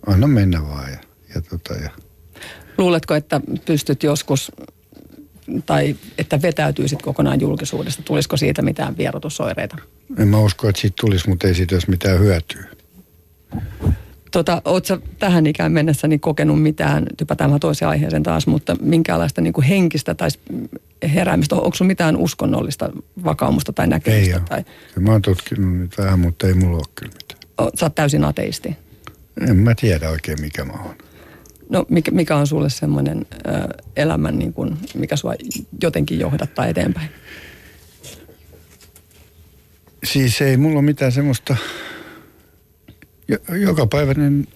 annan 0.07 0.29
mennä 0.29 0.67
vaan. 0.67 0.91
Ja, 0.91 0.99
ja, 1.35 1.41
tota, 1.41 1.73
ja. 1.73 1.89
Luuletko, 2.77 3.15
että 3.15 3.41
pystyt 3.65 4.03
joskus 4.03 4.51
tai 5.65 5.95
että 6.17 6.41
vetäytyisit 6.41 7.01
kokonaan 7.01 7.41
julkisuudesta? 7.41 8.03
Tulisiko 8.03 8.37
siitä 8.37 8.61
mitään 8.61 8.97
vierotusoireita? 8.97 9.77
En 10.17 10.27
mä 10.27 10.39
usko, 10.39 10.69
että 10.69 10.81
siitä 10.81 10.95
tulisi, 11.01 11.29
mutta 11.29 11.47
ei 11.47 11.55
siitä 11.55 11.75
olisi 11.75 11.89
mitään 11.89 12.19
hyötyä. 12.19 12.65
Tota, 14.31 14.61
Oletko 14.65 14.97
tähän 15.19 15.47
ikään 15.47 15.71
mennessä 15.71 16.07
niin 16.07 16.19
kokenut 16.19 16.61
mitään, 16.61 17.05
typätään 17.17 17.59
toiseen 17.59 17.89
aiheeseen 17.89 18.23
taas, 18.23 18.47
mutta 18.47 18.75
minkäänlaista 18.81 19.41
niin 19.41 19.53
kuin 19.53 19.65
henkistä 19.65 20.15
tai 20.15 20.29
heräämistä? 21.13 21.55
Onko 21.55 21.75
sinulla 21.75 21.87
mitään 21.87 22.17
uskonnollista 22.17 22.89
vakaumusta 23.23 23.73
tai 23.73 23.87
näkemystä? 23.87 24.35
Ei 24.35 24.41
tai... 24.49 24.63
Mä 24.99 25.11
oon 25.11 25.21
tutkinut 25.21 25.77
nyt 25.77 25.97
vähän, 25.97 26.19
mutta 26.19 26.47
ei 26.47 26.53
mulla 26.53 26.77
ole 26.77 26.85
kyllä 26.95 27.11
mitään. 27.11 27.69
Sä 27.79 27.85
oot 27.85 27.95
täysin 27.95 28.25
ateisti? 28.25 28.75
En 29.49 29.57
mä 29.57 29.75
tiedä 29.75 30.09
oikein 30.09 30.41
mikä 30.41 30.65
mä 30.65 30.73
oon. 30.73 30.95
No 31.69 31.85
mikä, 31.89 32.11
mikä 32.11 32.35
on 32.35 32.47
sulle 32.47 32.69
semmoinen 32.69 33.25
elämän, 33.95 34.39
niin 34.39 34.53
kuin, 34.53 34.77
mikä 34.95 35.15
sua 35.15 35.33
jotenkin 35.81 36.19
johdattaa 36.19 36.65
eteenpäin? 36.65 37.09
Siis 40.03 40.41
ei 40.41 40.57
mulla 40.57 40.79
ole 40.79 40.85
mitään 40.85 41.11
semmoista 41.11 41.55
joka 43.61 43.87
päiväinen 43.87 44.47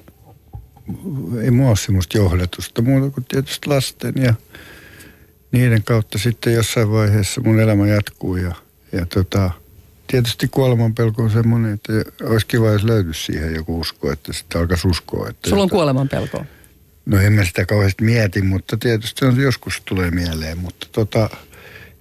ei 1.41 1.51
mua 1.51 1.69
ole 1.69 1.77
semmoista 1.77 2.17
johdatusta 2.17 2.81
muuta 2.81 3.09
kuin 3.09 3.25
tietysti 3.25 3.69
lasten 3.69 4.13
ja 4.17 4.33
niiden 5.51 5.83
kautta 5.83 6.17
sitten 6.17 6.53
jossain 6.53 6.91
vaiheessa 6.91 7.41
mun 7.41 7.59
elämä 7.59 7.87
jatkuu 7.87 8.35
ja, 8.35 8.55
ja 8.91 9.05
tota, 9.05 9.51
tietysti 10.07 10.47
kuolemanpelko 10.47 11.23
on 11.23 11.29
semmoinen, 11.29 11.73
että 11.73 11.93
olisi 12.23 12.47
kiva, 12.47 12.71
jos 12.71 12.83
löytyisi 12.83 13.23
siihen 13.23 13.55
joku 13.55 13.79
usko, 13.79 14.11
että 14.11 14.33
sitten 14.33 14.61
alkaisi 14.61 14.87
uskoa. 14.87 15.29
Että 15.29 15.49
Sulla 15.49 15.63
on 15.63 15.69
kuolemanpelko? 15.69 16.45
No 17.07 17.21
en 17.21 17.33
mä 17.33 17.45
sitä 17.45 17.65
kauheasti 17.65 18.03
mieti, 18.03 18.41
mutta 18.41 18.77
tietysti 18.77 19.25
on 19.25 19.41
joskus 19.41 19.81
tulee 19.85 20.11
mieleen, 20.11 20.57
mutta 20.57 20.87
tota, 20.91 21.29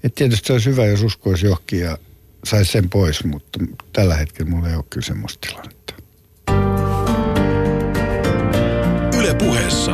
että 0.04 0.14
tietysti 0.14 0.46
se 0.46 0.52
olisi 0.52 0.70
hyvä, 0.70 0.86
jos 0.86 1.02
uskoisi 1.02 1.46
johonkin 1.46 1.80
ja 1.80 1.98
saisi 2.44 2.72
sen 2.72 2.90
pois, 2.90 3.24
mutta 3.24 3.58
tällä 3.92 4.14
hetkellä 4.14 4.50
mulla 4.50 4.68
ei 4.68 4.74
ole 4.74 4.84
kyllä 4.90 5.06
semmoista 5.06 5.48
tilannetta. 5.48 5.94
Yle 9.18 9.34
puheessa. 9.34 9.92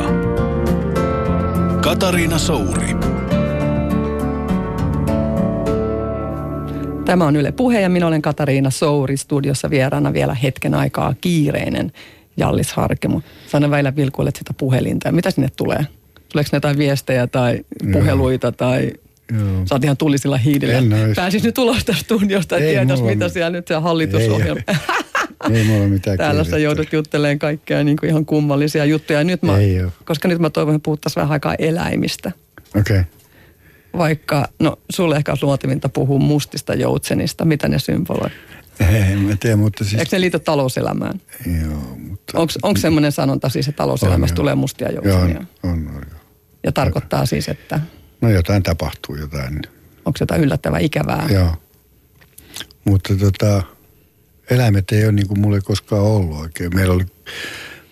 Katariina 1.81 2.39
Souri. 2.39 2.95
Tämä 7.05 7.25
on 7.25 7.35
Yle 7.35 7.51
Puhe 7.51 7.81
ja 7.81 7.89
minä 7.89 8.07
olen 8.07 8.21
Katariina 8.21 8.69
Souri. 8.69 9.17
Studiossa 9.17 9.69
vieraana 9.69 10.13
vielä 10.13 10.33
hetken 10.33 10.73
aikaa 10.73 11.15
kiireinen 11.21 11.91
Jallis 12.37 12.73
Harkemo. 12.73 13.21
Sano 13.47 13.69
väillä 13.69 13.95
vilkuilet 13.95 14.35
sitä 14.35 14.53
puhelinta. 14.57 15.11
Mitä 15.11 15.31
sinne 15.31 15.49
tulee? 15.55 15.85
Tuleeko 16.31 16.49
ne 16.51 16.55
jotain 16.55 16.77
viestejä 16.77 17.27
tai 17.27 17.65
puheluita 17.93 18.51
tai 18.51 18.91
Joo. 19.31 19.65
Sä 19.65 19.75
oot 19.75 19.83
ihan 19.83 19.97
tulisilla 19.97 20.37
hiidillä. 20.37 20.73
Pääsis 21.15 21.43
nyt 21.43 21.57
ulos 21.57 21.85
tästä 21.85 22.03
studiosta 22.03 22.55
ja 22.55 22.61
tietäis, 22.61 23.01
mitä 23.01 23.29
siellä 23.29 23.49
nyt 23.49 23.67
se 23.67 23.75
hallitusohjelma. 23.75 24.61
Ei 25.53 25.63
mulla 25.63 25.87
mitään 25.87 26.17
Täällä 26.23 26.43
sä 26.43 26.57
joudut 26.57 26.93
juttelemaan 26.93 27.39
kaikkea 27.39 27.83
niin 27.83 27.97
kuin 27.97 28.09
ihan 28.09 28.25
kummallisia 28.25 28.85
juttuja. 28.85 29.23
Nyt 29.23 29.43
mä, 29.43 29.57
Ei 29.57 29.77
koska 30.05 30.27
nyt 30.27 30.39
mä 30.39 30.49
toivon, 30.49 30.75
että 30.75 30.83
puhuttaisiin 30.83 31.21
vähän 31.21 31.31
aikaa 31.31 31.55
eläimistä. 31.55 32.31
Okei. 32.79 32.99
Okay. 32.99 33.03
Vaikka, 33.97 34.47
no 34.59 34.79
sulle 34.89 35.15
ehkä 35.15 35.31
olisi 35.31 35.45
luotivinta 35.45 35.89
puhua 35.89 36.19
mustista 36.19 36.73
joutsenista. 36.73 37.45
Mitä 37.45 37.67
ne 37.67 37.79
symboloi? 37.79 38.29
Ei, 38.79 39.15
mä 39.15 39.35
tiedä, 39.39 39.55
mutta 39.55 39.83
siis... 39.83 39.99
Eikö 39.99 40.15
ne 40.15 40.21
liity 40.21 40.39
talouselämään? 40.39 41.21
Joo, 41.61 41.97
mutta... 42.33 42.59
Onko 42.63 42.79
semmoinen 42.79 43.11
sanonta 43.11 43.49
siis, 43.49 43.67
että 43.67 43.77
talouselämässä 43.77 44.33
on, 44.33 44.35
tulee 44.35 44.55
mustia 44.55 44.91
joutsenia? 44.91 45.35
Joo, 45.63 45.73
on, 45.73 45.87
on, 45.87 45.95
on, 45.95 46.05
Ja 46.63 46.71
tarkoittaa 46.71 47.25
siis, 47.25 47.49
että... 47.49 47.79
No 48.21 48.29
jotain 48.29 48.63
tapahtuu, 48.63 49.15
jotain. 49.15 49.61
Onko 50.05 50.17
jotain 50.19 50.41
yllättävää 50.41 50.79
ikävää? 50.79 51.27
Joo. 51.31 51.55
Mutta 52.85 53.15
tota, 53.15 53.63
eläimet 54.49 54.91
ei 54.91 55.03
ole 55.03 55.11
niin 55.11 55.27
kuin 55.27 55.39
mulle 55.39 55.61
koskaan 55.61 56.01
ollut 56.01 56.39
oikein. 56.39 56.75
Meillä 56.75 56.93
oli, 56.93 57.05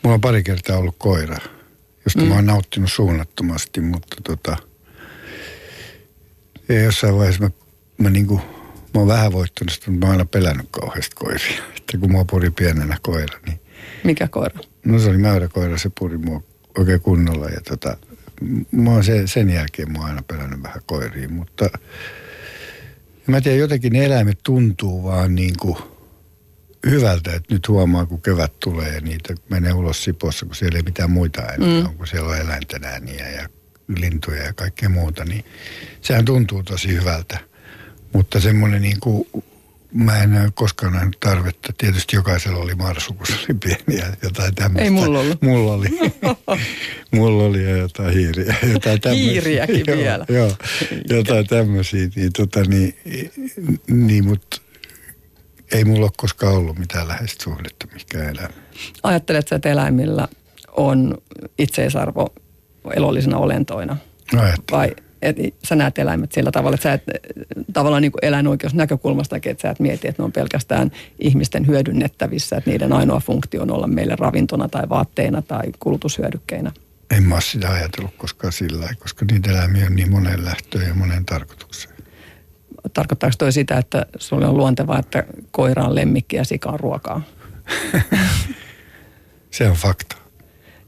mulla 0.04 0.14
on 0.14 0.22
pari 0.22 0.44
kertaa 0.44 0.78
ollut 0.78 0.96
koira, 0.98 1.38
josta 2.06 2.22
mm. 2.22 2.28
mä 2.28 2.36
oon 2.36 2.46
nauttinut 2.46 2.92
suunnattomasti, 2.92 3.82
mutta 3.82 4.16
tota, 4.24 4.58
ja 6.70 6.82
jossain 6.82 7.16
vaiheessa 7.16 7.44
mä, 7.44 7.50
mä 7.98 8.10
niin 8.10 8.28
kuin, 8.28 8.42
mä 8.94 9.00
oon 9.00 9.08
vähän 9.08 9.32
voittanut 9.32 9.74
sitä, 9.74 9.92
mutta 9.92 10.06
mä 10.06 10.12
oon 10.12 10.20
aina 10.20 10.26
pelännyt 10.26 10.68
kauheasti 10.72 11.16
koiria. 11.16 11.64
Että 11.78 11.98
kun 11.98 12.12
mua 12.12 12.26
puri 12.26 12.52
pienenä 12.52 12.98
koira, 13.02 13.40
niin... 13.46 13.60
Mikä 14.04 14.28
koira? 14.28 14.60
No 14.86 15.00
se 15.00 15.10
oli 15.10 15.18
mäyräkoira, 15.18 15.78
se 15.78 15.92
puri 16.00 16.18
mua 16.18 16.44
oikein 16.78 17.02
kunnolla 17.02 17.50
ja 17.50 17.62
tota, 17.62 17.98
mä 18.72 18.92
oon 18.92 19.04
se, 19.04 19.28
sen 19.28 19.50
jälkeen 19.50 19.92
mä 19.92 20.00
oon 20.00 20.08
aina 20.08 20.24
pelännyt 20.28 20.64
vähän 20.64 20.82
koiria, 20.86 21.30
mutta 21.30 21.70
mä 23.28 23.42
tiedän, 23.42 23.60
jotenkin 23.60 23.94
ne 23.94 24.06
eläimet 24.06 24.40
tuntuu 24.44 25.04
vaan 25.04 25.36
niin 25.36 25.54
kuin 25.60 25.78
hyvältä, 26.90 27.34
että 27.34 27.54
nyt 27.54 27.68
huomaa, 27.68 28.06
kun 28.06 28.22
kevät 28.22 28.54
tulee 28.60 28.94
ja 28.94 29.02
niitä 29.02 29.36
menee 29.50 29.74
ulos 29.74 30.04
Sipossa, 30.04 30.46
kun 30.46 30.56
siellä 30.56 30.78
ei 30.78 30.84
mitään 30.84 31.12
muita 31.12 31.42
ääniä 31.42 31.82
mm. 31.82 31.86
on, 31.86 31.98
kun 31.98 32.08
siellä 32.08 32.30
on 32.30 32.38
eläinten 32.38 32.84
ääniä 32.84 33.30
ja 33.30 33.50
lintuja 33.88 34.44
ja 34.44 34.54
kaikkea 34.54 34.90
muuta, 34.90 35.26
niin 35.26 35.46
sehän 36.02 36.26
tuntuu 36.26 36.64
tosi 36.64 36.88
hyvältä. 36.88 37.40
Mutta 38.14 38.40
semmoinen 38.40 38.82
niin 38.82 39.00
kuin 39.00 39.28
Mä 39.94 40.24
en 40.24 40.42
ole 40.42 40.52
koskaan 40.54 40.94
nähnyt 40.94 41.18
tarvetta. 41.20 41.74
Tietysti 41.78 42.16
jokaisella 42.16 42.60
oli 42.60 42.76
marsu, 42.76 43.14
kun 43.14 43.26
se 43.28 43.34
oli 43.34 43.58
pieni 43.64 44.02
ja 44.02 44.06
jotain 44.24 44.56
tämmöistä. 44.56 44.84
Ei 44.84 44.90
mulla 44.90 45.20
ollut. 45.20 45.42
Mulla 45.42 45.74
oli. 45.74 45.88
mulla 47.12 47.44
oli 47.44 47.64
ja 47.64 47.78
jotain 47.78 48.14
hiiriä. 48.14 48.56
Jotain 48.74 49.02
tämmöisiä. 49.02 49.32
Hiiriäkin 49.32 49.84
joo, 49.88 49.98
vielä. 49.98 50.26
Joo, 50.30 50.52
jotain 51.10 51.48
tämmöisiä. 51.48 52.10
Niin, 52.16 52.34
tota, 52.34 52.64
niin, 52.64 52.98
niin 53.88 54.26
mutta 54.26 54.62
ei 55.72 55.84
mulla 55.86 56.06
ole 56.06 56.12
koskaan 56.18 56.54
ollut 56.54 56.80
mitään 56.80 57.08
läheistä 57.08 57.44
suhdetta 57.44 57.88
mikä 57.94 58.30
elämä. 58.30 58.50
Ajatteletko, 59.04 59.56
että 59.56 59.70
eläimillä 59.70 60.28
on 60.78 61.18
itseisarvo 61.58 62.34
elollisena 62.96 63.38
olentoina? 63.38 63.98
Ajattelen. 64.34 64.80
Vai 64.80 64.96
että 65.22 65.44
sä 65.64 65.76
näet 65.76 66.00
eläimet 66.00 66.32
sillä 66.32 66.52
tavalla, 66.52 66.76
että 66.76 66.84
sä 66.84 66.94
et 66.94 67.04
tavallaan 67.74 68.02
niin 68.02 68.12
kuin 68.12 68.26
eläinoikeusnäkökulmasta, 68.26 69.36
että 69.36 69.62
sä 69.62 69.70
et 69.70 69.80
mieti, 69.80 70.08
että 70.08 70.22
ne 70.22 70.26
on 70.26 70.32
pelkästään 70.32 70.92
ihmisten 71.20 71.68
hyödynnettävissä, 71.68 72.58
että 72.58 72.70
niiden 72.70 72.94
ainoa 72.94 73.20
funktio 73.20 73.62
on 73.62 73.72
olla 73.72 73.88
meille 73.88 74.16
ravintona 74.16 74.70
tai 74.70 74.90
vaatteina 74.90 75.42
tai 75.42 75.64
kulutushyödykkeinä. 75.80 76.72
En 77.12 77.24
mä 77.24 77.36
ole 77.36 77.42
sitä 77.42 77.70
ajatellut 77.70 78.14
koskaan 78.18 78.54
sillä 78.54 78.90
koska 79.00 79.26
niitä 79.32 79.52
eläimiä 79.52 79.86
on 79.86 79.96
niin 79.96 80.12
monen 80.12 80.46
lähtöön 80.46 80.88
ja 80.88 80.94
monen 80.94 81.26
tarkoitukseen. 81.26 81.96
Tarkoittaako 82.94 83.36
toi 83.38 83.52
sitä, 83.52 83.78
että 83.78 84.06
sulle 84.18 84.48
on 84.48 84.58
luontevaa, 84.58 85.00
että 85.00 85.24
koira 85.52 85.84
on 85.84 85.96
lemmikki 85.96 86.36
ja 86.36 86.44
sika 86.44 86.70
on 86.70 86.80
ruokaa? 86.80 87.22
se 89.52 89.70
on 89.70 89.76
fakta. 89.76 90.16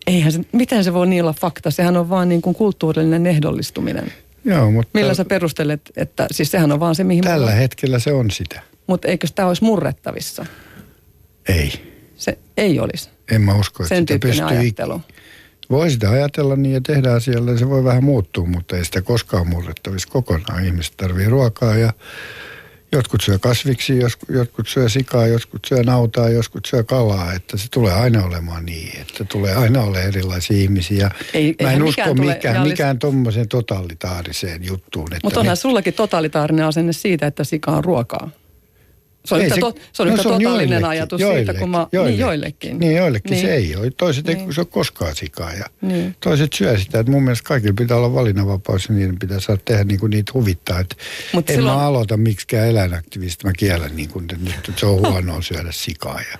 Eihän 0.08 0.32
se, 0.32 0.40
miten 0.52 0.84
se 0.84 0.94
voi 0.94 1.08
niin 1.08 1.24
olla 1.24 1.34
fakta? 1.34 1.72
Sehän 1.72 1.98
on 1.98 2.10
vaan 2.10 2.30
niin 2.30 2.42
kuin 2.42 2.56
kulttuurillinen 2.56 3.28
ehdollistuminen. 3.28 4.12
Joo, 4.46 4.72
mutta... 4.72 5.00
Millä 5.00 5.14
sä 5.14 5.26
perustelet, 5.26 5.82
että 5.98 6.28
siis 6.32 6.52
sehän 6.52 6.72
on 6.72 6.80
vaan 6.80 6.96
se, 6.96 7.04
mihin... 7.04 7.24
Tällä 7.24 7.46
mulla... 7.46 7.52
hetkellä 7.52 8.00
se 8.00 8.14
on 8.14 8.32
sitä. 8.32 8.62
Mutta 8.88 9.08
eikö 9.08 9.28
sitä 9.28 9.48
olisi 9.48 9.64
murrettavissa? 9.64 10.46
Ei. 11.50 11.94
Se 12.16 12.38
ei 12.58 12.80
olisi. 12.80 13.10
En 13.32 13.42
mä 13.42 13.56
usko, 13.56 13.84
että 13.84 13.96
Sen 13.96 14.04
sitä 14.08 14.20
pystyy... 14.20 14.46
ajattelu. 14.46 15.02
Voi 15.70 15.92
sitä 15.92 16.10
ajatella 16.10 16.56
niin 16.56 16.74
ja 16.74 16.82
tehdä 16.82 17.12
asialle, 17.12 17.58
se 17.58 17.70
voi 17.70 17.84
vähän 17.84 18.04
muuttua, 18.04 18.46
mutta 18.46 18.78
ei 18.78 18.86
sitä 18.86 19.02
koskaan 19.02 19.48
murrettavissa 19.48 20.10
kokonaan. 20.12 20.66
Ihmiset 20.66 20.94
tarvii 20.98 21.26
ruokaa 21.26 21.78
ja 21.78 21.94
jotkut 22.94 23.22
syö 23.22 23.40
kasviksi, 23.40 24.00
jotkut 24.30 24.68
syö 24.68 24.90
sikaa, 24.90 25.28
jotkut 25.28 25.66
syö 25.66 25.84
nautaa, 25.84 26.30
jotkut 26.30 26.66
syö 26.66 26.84
kalaa. 26.84 27.34
Että 27.34 27.58
se 27.58 27.68
tulee 27.72 27.94
aina 27.94 28.24
olemaan 28.26 28.66
niin, 28.66 29.02
että 29.02 29.24
tulee 29.24 29.56
aina 29.56 29.82
olemaan 29.82 30.08
erilaisia 30.08 30.58
ihmisiä. 30.58 31.12
Ei, 31.34 31.56
Mä 31.62 31.72
en 31.72 31.84
usko 31.84 32.14
mikään, 32.14 32.28
mikään, 32.28 32.68
mikään 32.68 33.00
tuommoiseen 33.00 33.48
totalitaariseen 33.48 34.64
juttuun. 34.66 35.08
Mutta 35.24 35.40
onhan 35.40 35.52
ne... 35.52 35.56
sullakin 35.56 35.94
totalitaarinen 35.94 36.66
asenne 36.66 36.94
siitä, 36.94 37.28
että 37.28 37.44
sika 37.44 37.72
on 37.72 37.84
ruokaa. 37.84 38.30
Se 39.26 39.36
on 39.36 39.42
yhtä, 39.42 39.56
se, 39.56 39.62
to, 39.62 39.76
se 39.94 40.02
on 40.02 40.08
no, 40.08 40.14
yhtä 40.14 40.24
se 40.24 40.30
on 40.30 40.42
totaalinen 40.42 40.70
joillekin, 40.70 40.86
ajatus 40.86 41.22
joillekin, 41.22 41.46
siitä, 41.46 41.60
kun 41.60 41.70
mä, 41.70 41.88
joillekin, 41.92 42.18
niin 42.18 42.20
joillekin. 42.20 42.80
Niin 42.80 42.96
joillekin 42.96 43.32
niin. 43.32 43.46
se 43.46 43.54
ei 43.54 43.76
ole. 43.76 43.92
Toiset 43.98 44.26
niin. 44.26 44.38
ei 44.40 44.54
se 44.54 44.62
ole 44.62 44.68
koskaan 44.72 45.16
sikaa 45.16 45.54
ja 45.54 45.66
niin. 45.82 46.16
toiset 46.20 46.54
syö 46.54 46.78
sitä. 46.78 47.00
Että 47.00 47.12
mun 47.12 47.24
mielestä 47.24 47.48
kaikilla 47.48 47.74
pitää 47.78 47.98
olla 47.98 48.14
valinnanvapaus 48.14 48.90
ja 48.90 48.96
niiden 48.96 49.20
pitää 49.20 49.40
saada 49.40 49.62
tehdä 49.66 49.84
niin 49.84 50.00
kuin 50.00 50.10
niitä 50.10 50.32
huvittaa. 50.34 50.80
Että 50.80 50.96
Mut 51.34 51.50
en 51.50 51.56
silloin... 51.56 51.78
mä 51.78 51.86
aloita 51.86 52.18
miksikään 52.18 52.68
eläinaktivista. 52.68 53.48
Mä 53.48 53.54
kiellän 53.58 53.96
niin 53.96 54.10
kuin, 54.10 54.26
että 54.26 54.38
nyt 54.68 54.80
se 54.80 54.86
on 54.86 55.00
huonoa 55.00 55.42
syödä 55.42 55.72
sikaa. 55.72 56.20
Ja, 56.32 56.38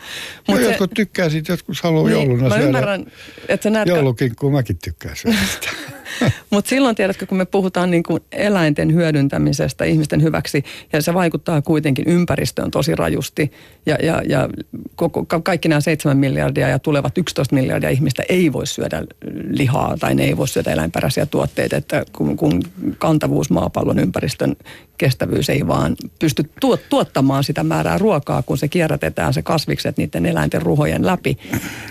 Mut 0.48 0.58
no, 0.58 0.64
se... 0.64 0.70
jotkut 0.70 0.92
tykkää 0.94 1.30
siitä, 1.30 1.54
jotkut 1.54 1.78
haluaa 1.84 2.04
niin, 2.04 2.14
jouluna 2.14 2.44
mä 2.44 2.50
syödä 2.50 2.66
ymmärrän, 2.66 3.06
että 3.48 3.64
sä 3.64 3.70
näet... 3.70 3.88
joulukinkkuun 3.88 4.54
mäkin 4.54 4.78
tykkään 4.84 5.16
syödä 5.16 5.38
sitä. 5.54 5.70
Mutta 6.50 6.70
silloin 6.70 6.96
tiedätkö, 6.96 7.26
kun 7.26 7.38
me 7.38 7.46
puhutaan 7.46 7.92
niin 7.92 8.04
kuin 8.04 8.24
eläinten 8.32 8.94
hyödyntämisestä 8.94 9.86
ihmisten 9.86 10.24
hyväksi, 10.24 10.64
ja 10.94 11.02
se 11.02 11.14
vaikuttaa 11.14 11.62
kuitenkin 11.62 12.06
ympäristöön 12.08 12.72
tosi 12.72 12.96
rajusti, 12.96 13.52
ja, 13.86 13.98
ja, 14.04 14.22
ja 14.30 14.50
koko, 14.96 15.26
kaikki 15.44 15.68
nämä 15.68 15.82
7 15.82 16.18
miljardia 16.18 16.68
ja 16.68 16.80
tulevat 16.80 17.18
11 17.18 17.56
miljardia 17.56 17.90
ihmistä 17.90 18.24
ei 18.30 18.54
voi 18.54 18.68
syödä 18.68 19.04
lihaa 19.50 19.98
tai 20.00 20.16
ne 20.16 20.24
ei 20.24 20.38
voi 20.38 20.48
syödä 20.48 20.72
eläinperäisiä 20.72 21.26
tuotteita, 21.26 21.76
että 21.76 22.06
kun, 22.12 22.38
kun 22.38 22.62
kantavuus 22.98 23.50
maapallon 23.50 24.00
ympäristön 24.00 24.56
kestävyys 25.04 25.50
ei 25.50 25.68
vaan 25.68 25.96
pysty 26.20 26.50
tuottamaan 26.90 27.44
sitä 27.44 27.64
määrää 27.64 27.98
ruokaa, 27.98 28.44
kun 28.44 28.58
se 28.58 28.68
kierrätetään 28.68 29.34
se 29.34 29.42
kasvikset 29.42 29.98
niiden 29.98 30.26
eläinten 30.26 30.62
ruhojen 30.62 31.06
läpi, 31.06 31.38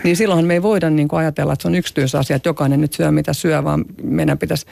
niin 0.04 0.16
silloinhan 0.16 0.46
me 0.46 0.54
ei 0.54 0.62
voida 0.62 0.90
niin 0.90 1.08
kuin 1.08 1.20
ajatella, 1.20 1.52
että 1.52 1.62
se 1.62 1.68
on 1.68 1.74
yksityisasia, 1.74 2.36
että 2.36 2.48
jokainen 2.48 2.80
nyt 2.80 2.92
syö 2.92 3.10
mitä 3.10 3.32
syö, 3.32 3.64
vaan 3.64 3.84
meidän 4.02 4.38
pitäisi 4.38 4.66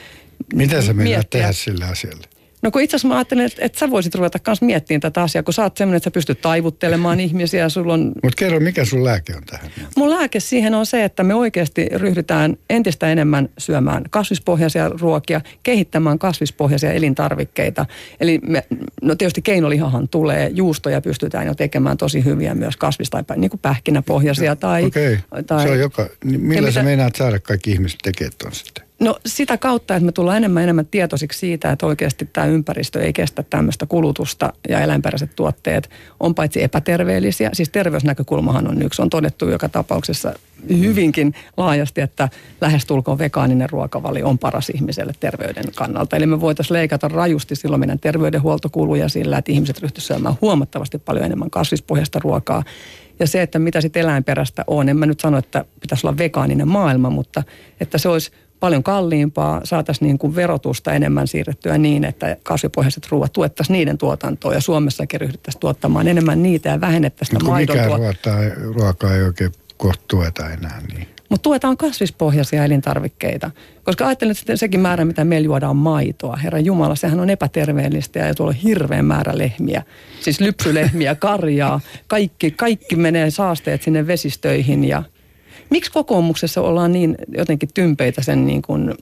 Mitä 0.55 0.83
sä 0.83 0.93
meinaat 0.93 1.31
tehdä 1.31 1.53
sille 1.53 1.85
asialle? 1.85 2.27
No 2.63 2.71
kun 2.71 2.83
itse 2.83 2.97
asiassa 2.97 3.09
mä 3.09 3.15
ajattelin, 3.15 3.45
että, 3.45 3.65
että 3.65 3.79
sä 3.79 3.91
voisit 3.91 4.15
ruveta 4.15 4.39
myös 4.47 4.63
miettimään 4.63 5.01
tätä 5.01 5.23
asiaa, 5.23 5.43
kun 5.43 5.55
sä 5.55 5.63
oot 5.63 5.77
semmoinen, 5.77 5.97
että 5.97 6.05
sä 6.05 6.11
pystyt 6.11 6.41
taivuttelemaan 6.41 7.21
ihmisiä. 7.27 7.69
Sulla 7.69 7.93
on... 7.93 8.13
Mutta 8.23 8.37
kerro, 8.37 8.61
mikä 8.61 8.85
sun 8.85 9.05
lääke 9.05 9.37
on 9.37 9.43
tähän? 9.45 9.71
Mun 9.97 10.11
lääke 10.11 10.41
siihen 10.41 10.75
on 10.75 10.87
se, 10.87 11.05
että 11.05 11.23
me 11.23 11.35
oikeasti 11.35 11.87
ryhdytään 11.95 12.57
entistä 12.71 13.13
enemmän 13.13 13.49
syömään 13.59 14.05
kasvispohjaisia 14.11 14.89
ruokia, 14.89 15.41
kehittämään 15.63 16.19
kasvispohjaisia 16.19 16.93
elintarvikkeita. 16.93 17.87
Eli 18.21 18.39
me, 18.43 18.65
no 19.03 19.15
tietysti 19.15 19.43
keinolihahan 19.43 20.09
tulee, 20.09 20.51
juustoja 20.55 21.01
pystytään 21.01 21.47
jo 21.47 21.55
tekemään 21.55 21.97
tosi 21.97 22.25
hyviä 22.25 22.55
myös 22.55 22.77
kasvis- 22.77 23.11
tai 23.11 23.25
niin 23.37 23.51
kuin 23.51 23.61
pähkinäpohjaisia. 23.61 24.57
Tai, 24.57 24.85
Okei, 24.85 25.19
okay. 25.31 25.43
tai, 25.43 25.63
se 25.63 25.71
on 25.71 25.79
joka, 25.79 26.09
niin 26.25 26.41
millä 26.41 26.71
sä 26.71 26.81
mitä... 26.81 26.85
meinaat 26.85 27.17
saada 27.17 27.39
kaikki 27.39 27.71
ihmiset 27.73 27.99
tekemään 28.03 28.53
sitten? 28.53 28.90
No 29.01 29.19
sitä 29.27 29.59
kautta, 29.59 29.97
että 29.97 30.05
me 30.05 30.13
tullaan 30.13 30.37
enemmän 30.37 30.63
enemmän 30.63 30.87
tietoisiksi 30.87 31.39
siitä, 31.39 31.71
että 31.71 31.87
oikeasti 31.87 32.29
tämä 32.33 32.47
ympäristö 32.47 33.03
ei 33.03 33.13
kestä 33.13 33.43
tämmöistä 33.43 33.87
kulutusta 33.87 34.53
ja 34.69 34.81
eläinperäiset 34.81 35.31
tuotteet 35.37 35.91
on 36.21 36.35
paitsi 36.35 36.63
epäterveellisiä, 36.63 37.51
siis 37.53 37.69
terveysnäkökulmahan 37.69 38.69
on 38.69 38.83
yksi, 38.83 39.03
on 39.03 39.11
todettu 39.11 39.49
joka 39.49 39.69
tapauksessa 39.69 40.35
hyvinkin 40.69 41.35
laajasti, 41.57 42.01
että 42.01 42.29
lähestulkoon 42.61 43.19
vegaaninen 43.19 43.71
ruokavalio 43.71 44.29
on 44.29 44.39
paras 44.39 44.71
ihmiselle 44.71 45.13
terveyden 45.21 45.65
kannalta. 45.77 46.17
Eli 46.17 46.27
me 46.27 46.41
voitaisiin 46.41 46.75
leikata 46.75 47.09
rajusti 47.09 47.57
silloin 47.57 47.81
meidän 47.81 48.01
terveydenhuoltokuluja 48.01 49.09
sillä, 49.09 49.39
että 49.39 49.53
ihmiset 49.53 49.83
ryhtyisivät 49.83 50.17
syömään 50.17 50.35
huomattavasti 50.41 50.99
paljon 50.99 51.25
enemmän 51.25 51.51
kasvispohjaista 51.51 52.19
ruokaa. 52.19 52.65
Ja 53.19 53.27
se, 53.27 53.43
että 53.43 53.59
mitä 53.59 53.81
sitten 53.81 54.03
eläinperäistä 54.03 54.65
on, 54.67 54.89
en 54.89 54.97
mä 54.97 55.07
nyt 55.07 55.21
sano, 55.21 55.39
että 55.39 55.65
pitäisi 55.81 56.07
olla 56.07 56.19
vegaaninen 56.19 56.69
maailma, 56.69 57.11
mutta 57.11 57.43
että 57.81 57.99
se 57.99 58.09
olisi 58.09 58.31
paljon 58.61 58.83
kalliimpaa, 58.83 59.61
saataisiin 59.65 60.07
niin 60.07 60.19
kuin 60.19 60.35
verotusta 60.35 60.93
enemmän 60.93 61.29
siirrettyä 61.29 61.79
niin, 61.79 62.05
että 62.05 62.37
kasvipohjaiset 62.43 63.09
ruoat 63.11 63.33
tuettaisiin 63.33 63.75
niiden 63.75 63.99
tuotantoa 63.99 64.55
ja 64.55 64.61
Suomessakin 64.61 65.21
ryhdyttäisiin 65.21 65.61
tuottamaan 65.61 66.09
enemmän 66.09 66.43
niitä 66.43 66.69
ja 66.69 66.81
vähennettäisiin 66.81 67.41
sitä 67.41 67.51
maidon 67.51 67.77
Mikään 67.77 68.01
ruokaa, 68.01 68.39
ruokaa 68.75 69.15
ei 69.15 69.23
oikein 69.23 69.53
kohta 69.77 70.05
tueta 70.09 70.51
enää 70.51 70.83
niin. 70.93 71.07
Mutta 71.31 71.43
tuetaan 71.43 71.77
kasvispohjaisia 71.77 72.65
elintarvikkeita. 72.65 73.51
Koska 73.85 74.07
ajattelen, 74.07 74.37
että 74.41 74.57
sekin 74.57 74.81
määrä, 74.81 75.05
mitä 75.05 75.25
meillä 75.25 75.45
juodaan 75.45 75.77
maitoa. 75.77 76.37
Herra 76.37 76.59
Jumala, 76.59 76.95
sehän 76.95 77.21
on 77.21 77.31
epäterveellistä 77.31 78.19
ja 78.19 78.35
tuolla 78.35 78.51
on 78.51 78.61
hirveän 78.63 79.05
määrä 79.05 79.39
lehmiä. 79.39 79.83
Siis 80.21 80.41
lypsylehmiä, 80.41 81.15
karjaa. 81.31 81.81
Kaikki, 82.07 82.51
kaikki 82.51 82.97
menee 82.97 83.31
saasteet 83.31 83.83
sinne 83.83 84.07
vesistöihin 84.07 84.85
ja 84.85 85.03
Miksi 85.71 85.93
kokoomuksessa 85.93 86.61
ollaan 86.61 86.93
niin 86.93 87.17
jotenkin 87.37 87.69
tympeitä 87.75 88.23
sen 88.23 88.47
niin 88.47 88.63
kuin 88.63 88.95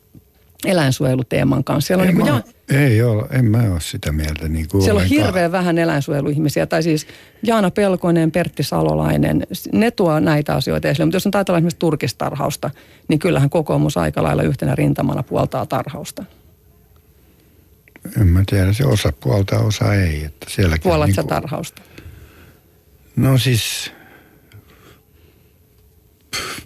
eläinsuojeluteeman 0.66 1.64
kanssa? 1.64 1.86
Siellä 1.86 2.02
on 2.02 2.08
ei, 2.08 2.14
niin 2.14 2.26
kuin, 2.26 2.42
ja... 2.70 2.80
ei 2.82 3.02
ole, 3.02 3.26
en 3.30 3.44
mä 3.44 3.62
ole 3.72 3.80
sitä 3.80 4.12
mieltä. 4.12 4.48
Niin 4.48 4.68
kuin 4.68 4.82
Siellä 4.82 4.98
ollenkaan. 4.98 5.20
on 5.20 5.26
hirveän 5.26 5.52
vähän 5.52 5.78
eläinsuojeluihmisiä, 5.78 6.66
tai 6.66 6.82
siis 6.82 7.06
Jaana 7.42 7.70
Pelkonen, 7.70 8.30
Pertti 8.30 8.62
Salolainen, 8.62 9.46
ne 9.72 9.90
tuo 9.90 10.20
näitä 10.20 10.54
asioita 10.54 10.88
esille. 10.88 11.06
Mutta 11.06 11.16
jos 11.16 11.26
on 11.26 11.32
ajatellaan 11.34 11.60
esimerkiksi 11.60 11.78
turkistarhausta, 11.78 12.70
niin 13.08 13.18
kyllähän 13.18 13.50
kokoomus 13.50 13.96
aika 13.96 14.22
lailla 14.22 14.42
yhtenä 14.42 14.74
rintamana 14.74 15.22
puoltaa 15.22 15.66
tarhausta. 15.66 16.24
En 18.20 18.26
mä 18.26 18.42
tiedä, 18.50 18.72
se 18.72 18.84
osa 18.84 19.12
puolta, 19.20 19.58
osa 19.58 19.94
ei. 19.94 20.24
Että 20.24 20.46
Puolat 20.82 21.06
niin 21.06 21.16
kuin... 21.16 21.26
tarhausta? 21.26 21.82
No 23.16 23.38
siis 23.38 23.92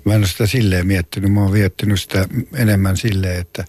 mä 0.04 0.14
en 0.14 0.20
ole 0.20 0.26
sitä 0.26 0.46
silleen 0.46 0.86
miettinyt. 0.86 1.32
Mä 1.32 1.42
oon 1.42 1.52
viettinyt 1.52 2.00
sitä 2.00 2.28
enemmän 2.56 2.96
silleen, 2.96 3.40
että, 3.40 3.64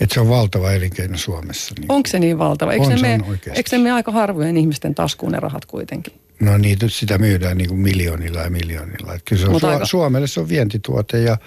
että 0.00 0.14
se 0.14 0.20
on 0.20 0.28
valtava 0.28 0.72
elinkeino 0.72 1.16
Suomessa. 1.16 1.74
Niin 1.78 1.92
Onko 1.92 2.08
se 2.08 2.18
niin 2.18 2.38
valtava? 2.38 2.72
Eikö, 2.72 2.84
on, 2.84 2.98
se, 2.98 3.02
me, 3.02 3.20
eikö 3.54 3.78
me 3.78 3.92
aika 3.92 4.12
harvojen 4.12 4.56
ihmisten 4.56 4.94
taskuun 4.94 5.32
ne 5.32 5.40
rahat 5.40 5.66
kuitenkin? 5.66 6.12
No 6.40 6.58
niin, 6.58 6.78
sitä 6.88 7.18
myydään 7.18 7.58
niin 7.58 7.68
kuin 7.68 7.80
miljoonilla 7.80 8.40
ja 8.40 8.50
miljoonilla. 8.50 9.14
Että 9.14 9.24
kyllä 9.24 9.42
se 9.42 9.48
on 9.48 9.60
Su- 9.60 9.66
aika... 9.66 9.86
Suomelle 9.86 10.26
se 10.26 10.40
on 10.40 10.48
vientituote 10.48 11.20
ja 11.20 11.38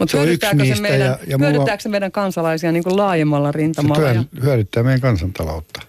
Mut 0.00 0.10
se 0.10 0.16
on 0.16 0.28
yksi 0.28 0.54
niistä. 0.54 0.74
Se 0.74 0.82
meidän, 0.82 1.06
ja, 1.06 1.18
ja 1.26 1.38
hyödyttääkö 1.38 1.82
se 1.82 1.88
meidän 1.88 2.12
kansalaisia 2.12 2.72
niin 2.72 2.84
kuin 2.84 2.96
laajemmalla 2.96 3.52
rintamalla? 3.52 4.08
Se 4.08 4.12
työn, 4.12 4.28
ja... 4.34 4.42
hyödyttää 4.42 4.82
meidän 4.82 5.00
kansantaloutta 5.00 5.80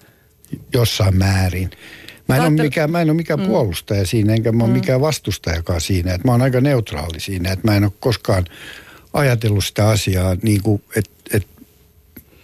jossain 0.73 1.17
määrin. 1.17 1.69
Mä 2.27 2.35
en, 2.35 2.41
ole 2.41 2.49
mikään, 2.49 2.91
mä 2.91 3.01
en 3.01 3.09
ole 3.09 3.15
mikään 3.17 3.39
mm. 3.39 3.45
puolustaja 3.45 4.05
siinä, 4.05 4.33
enkä 4.33 4.51
mä 4.51 4.63
ole 4.63 4.71
mm. 4.71 4.79
mikään 4.79 5.01
vastustajakaan 5.01 5.81
siinä. 5.81 6.13
Että 6.13 6.27
mä 6.27 6.31
oon 6.31 6.41
aika 6.41 6.61
neutraali 6.61 7.19
siinä, 7.19 7.51
että 7.51 7.67
mä 7.67 7.75
en 7.77 7.83
ole 7.83 7.91
koskaan 7.99 8.45
ajatellut 9.13 9.65
sitä 9.65 9.89
asiaa 9.89 10.35
niin 10.41 10.63
kuin, 10.63 10.81
että, 10.95 11.11
että 11.33 11.47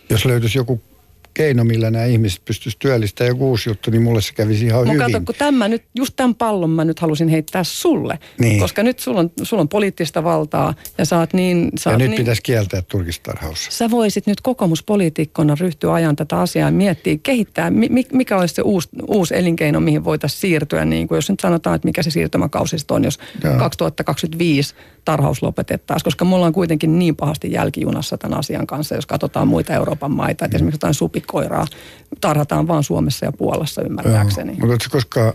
jos 0.10 0.26
löytyisi 0.26 0.58
joku 0.58 0.82
keino, 1.34 1.64
millä 1.64 1.92
nämä 1.92 2.06
ihmiset 2.06 2.46
pystyisivät 2.46 2.80
työllistämään 2.80 3.30
joku 3.30 3.50
uusi 3.50 3.70
juttu, 3.70 3.92
niin 3.92 4.02
mulle 4.02 4.22
se 4.22 4.34
kävisi 4.34 4.66
ihan 4.66 4.88
Mun 4.88 4.96
hyvin. 4.96 5.12
kato, 5.12 5.26
kun 5.26 5.36
tämä 5.38 5.68
nyt, 5.68 5.84
just 5.96 6.14
tämän 6.16 6.36
pallon 6.36 6.70
mä 6.70 6.86
nyt 6.86 7.00
halusin 7.00 7.28
heittää 7.28 7.64
sulle. 7.64 8.20
Niin. 8.40 8.60
Koska 8.60 8.84
nyt 8.84 9.00
sulla 9.00 9.20
on, 9.20 9.32
sulla 9.44 9.62
on 9.62 9.70
poliittista 9.70 10.24
valtaa 10.24 10.74
ja 10.98 11.06
sä 11.06 11.20
oot 11.20 11.34
niin... 11.34 11.70
Sä 11.80 11.90
ja 11.90 11.94
oot 11.94 12.00
nyt 12.00 12.10
niin, 12.10 12.18
pitäisi 12.18 12.42
kieltää 12.42 12.82
turkistarhaus. 12.82 13.68
Sä 13.72 13.92
voisit 13.92 14.28
nyt 14.28 14.42
kokoomuspoliitikkona 14.42 15.56
ryhtyä 15.60 15.94
ajan 15.94 16.16
tätä 16.16 16.40
asiaa 16.40 16.68
ja 16.68 16.72
miettiä, 16.72 17.18
kehittää, 17.24 17.70
mi- 17.70 17.90
mi- 17.90 18.08
mikä 18.14 18.38
olisi 18.38 18.56
se 18.56 18.62
uusi, 18.62 18.90
uusi 19.08 19.36
elinkeino, 19.38 19.80
mihin 19.80 20.04
voitaisiin 20.04 20.40
siirtyä. 20.42 20.86
Niin 20.86 21.08
kuin 21.08 21.16
jos 21.16 21.30
nyt 21.30 21.40
sanotaan, 21.40 21.76
että 21.76 21.88
mikä 21.88 22.04
se 22.04 22.12
siirtymäkausi 22.12 22.80
sitten 22.80 22.96
on, 22.96 23.04
jos 23.04 23.20
Joo. 23.44 23.58
2025 23.58 24.76
tarhaus 25.06 25.42
lopetettaisiin, 25.42 26.04
koska 26.04 26.26
me 26.26 26.36
ollaan 26.36 26.54
kuitenkin 26.54 27.00
niin 27.00 27.16
pahasti 27.16 27.52
jälkijunassa 27.52 28.18
tämän 28.18 28.40
asian 28.40 28.68
kanssa, 28.68 28.96
jos 28.96 29.06
katsotaan 29.06 29.48
muita 29.48 29.74
Euroopan 29.74 30.12
maita. 30.12 30.46
Että 30.46 30.58
esimerkiksi 30.58 30.76
jotain 30.76 30.94
supikoiraa 31.24 31.68
tarhataan 32.22 32.68
vaan 32.68 32.84
Suomessa 32.84 33.26
ja 33.26 33.32
Puolassa 33.32 33.82
ymmärtääkseni. 33.82 34.52
Mutta 34.52 34.66
oletko 34.68 34.90
koskaan 34.92 35.34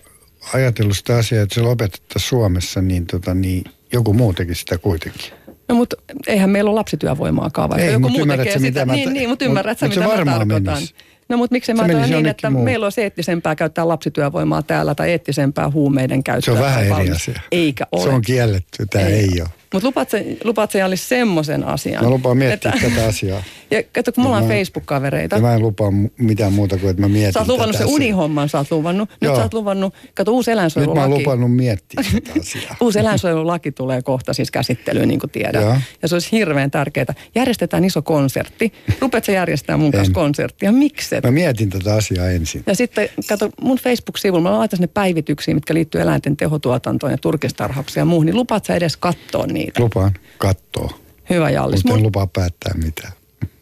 ajatellut 0.55 0.97
sitä 0.97 1.17
asiaa, 1.17 1.43
että 1.43 1.55
se 1.55 1.61
lopetettaisiin 1.61 2.29
Suomessa, 2.29 2.83
niin, 2.83 3.07
tota, 3.07 3.35
niin 3.35 3.65
joku 3.93 4.13
muu 4.13 4.33
tekisi 4.33 4.61
sitä 4.61 4.79
kuitenkin? 4.79 5.33
No 5.69 5.75
mutta 5.75 5.97
eihän 6.27 6.51
meillä 6.51 6.71
ole 6.71 6.75
lapsityövoimaakaan, 6.79 7.69
vaikka 7.71 7.87
Ei, 7.87 7.93
joku 7.93 8.09
muu 8.09 8.27
tekee 8.27 8.45
sitä. 8.45 8.59
mitä 8.61 8.87
mä 8.87 8.93
niin, 8.93 9.13
niin, 9.13 9.29
mutta 9.29 9.45
mut- 9.45 9.49
ymmärrät 9.49 9.79
sä, 9.79 9.87
mut 9.87 9.97
mitä 9.97 10.09
mä 10.09 10.17
tarkoitan. 10.25 10.63
menisi. 10.63 10.95
No 11.29 11.37
mutta 11.37 11.55
miksei 11.55 11.75
mä 11.75 11.83
ajattelen 11.83 12.11
niin, 12.11 12.27
että 12.27 12.51
muuhun. 12.51 12.65
meillä 12.65 12.87
olisi 12.87 13.03
eettisempää 13.03 13.55
käyttää 13.57 13.89
lapsityövoimaa 13.89 14.63
täällä 14.63 14.95
tai 14.95 15.11
eettisempää 15.11 15.71
huumeiden 15.71 16.25
käyttöä. 16.25 16.55
Se 16.55 16.61
on 16.61 16.67
vähän 16.67 16.85
eri 16.85 17.11
asia. 17.11 17.41
Eikä 17.53 17.87
ole. 17.93 18.03
Se 18.03 18.09
on 18.09 18.23
kielletty, 18.23 18.87
tämä 18.87 19.05
ei, 19.05 19.15
ei 19.15 19.41
ole. 19.41 19.49
Mutta 19.73 19.87
lupaat 19.89 20.09
lupaat 20.45 20.71
sä 20.71 20.79
Jallis 20.79 21.09
semmoisen 21.09 21.65
asian? 21.65 22.05
Mä 22.05 22.11
lupaan 22.11 22.37
miettiä 22.39 22.73
että- 22.75 22.89
tätä 22.91 23.07
asiaa. 23.07 23.43
Ja 23.71 23.83
kato, 23.95 24.13
kun 24.13 24.27
ollaan 24.27 24.45
mä- 24.45 24.49
Facebook-kavereita. 24.49 25.37
Ja 25.37 25.43
mä 25.43 25.55
en 25.55 25.63
lupaa 25.63 25.91
mitään 26.19 26.53
muuta 26.53 26.79
kuin, 26.79 26.91
että 26.91 27.03
mä 27.03 27.09
mietin 27.09 27.33
Sä 27.33 27.39
oot 27.39 27.49
luvannut 27.49 27.77
tätä 27.77 27.87
se 27.89 27.95
unihomman, 27.95 28.49
sä 28.49 28.59
oot 28.59 28.71
luvannut. 28.71 29.09
Nyt 29.09 29.19
Joo. 29.21 29.37
sä 29.37 29.43
oot 29.43 29.55
luvannut, 29.55 29.95
kato 30.15 30.33
uusi 30.33 30.51
Nyt 30.51 30.55
mä 30.57 30.61
eläinsuojelulaki. 30.61 31.01
oon 31.13 31.19
lupannut 31.21 31.57
miettiä 31.57 32.03
sitä 32.03 32.33
asiaa. 32.41 32.77
Uusi 32.81 32.99
eläinsuojelulaki 32.99 33.73
tulee 33.73 34.03
kohta 34.03 34.33
siis 34.33 34.51
käsittelyyn, 34.51 35.09
niin 35.09 35.21
kuin 35.21 35.31
tiedät. 35.31 35.63
Joo. 35.63 35.77
Ja 36.03 36.09
se 36.09 36.15
olisi 36.15 36.33
hirveän 36.33 36.71
tärkeää. 36.71 37.15
Järjestetään 37.35 37.85
iso 37.85 38.03
konsertti. 38.03 38.73
Rupeat 39.01 39.25
sä 39.25 39.33
järjestää 39.33 39.77
mun 39.77 39.93
kanssa 39.93 40.15
konserttia? 40.15 40.73
Mikset? 40.73 41.25
Mä 41.25 41.31
mietin 41.31 41.71
tätä 41.71 41.95
asiaa 41.95 42.31
ensin. 42.31 42.63
Ja 42.67 42.75
sitten, 42.77 43.09
kato, 43.29 43.49
mun 43.61 43.79
Facebook-sivulla, 43.79 44.43
mä 44.51 44.59
laitan 44.59 44.77
sinne 44.77 44.91
päivityksiä, 44.95 45.55
mitkä 45.55 45.75
liittyy 45.75 46.01
eläinten 46.01 46.37
tehotuotantoon 46.37 47.13
ja 47.13 47.19
turkistarhaukseen 47.19 48.03
ja 48.03 48.05
muuhun, 48.05 48.27
niin 48.27 48.37
lupaat 48.37 48.65
sä 48.65 48.75
edes 48.75 48.97
katsoa 48.97 49.47
niitä? 49.47 49.58
Lupaan 49.79 50.15
katsoa, 50.39 50.99
Hyvä 51.31 51.51
Jallis. 51.51 51.85
mutta 51.85 51.99
en 51.99 52.03
lupaa 52.03 52.27
päättää 52.27 52.75
mitään. 52.85 53.13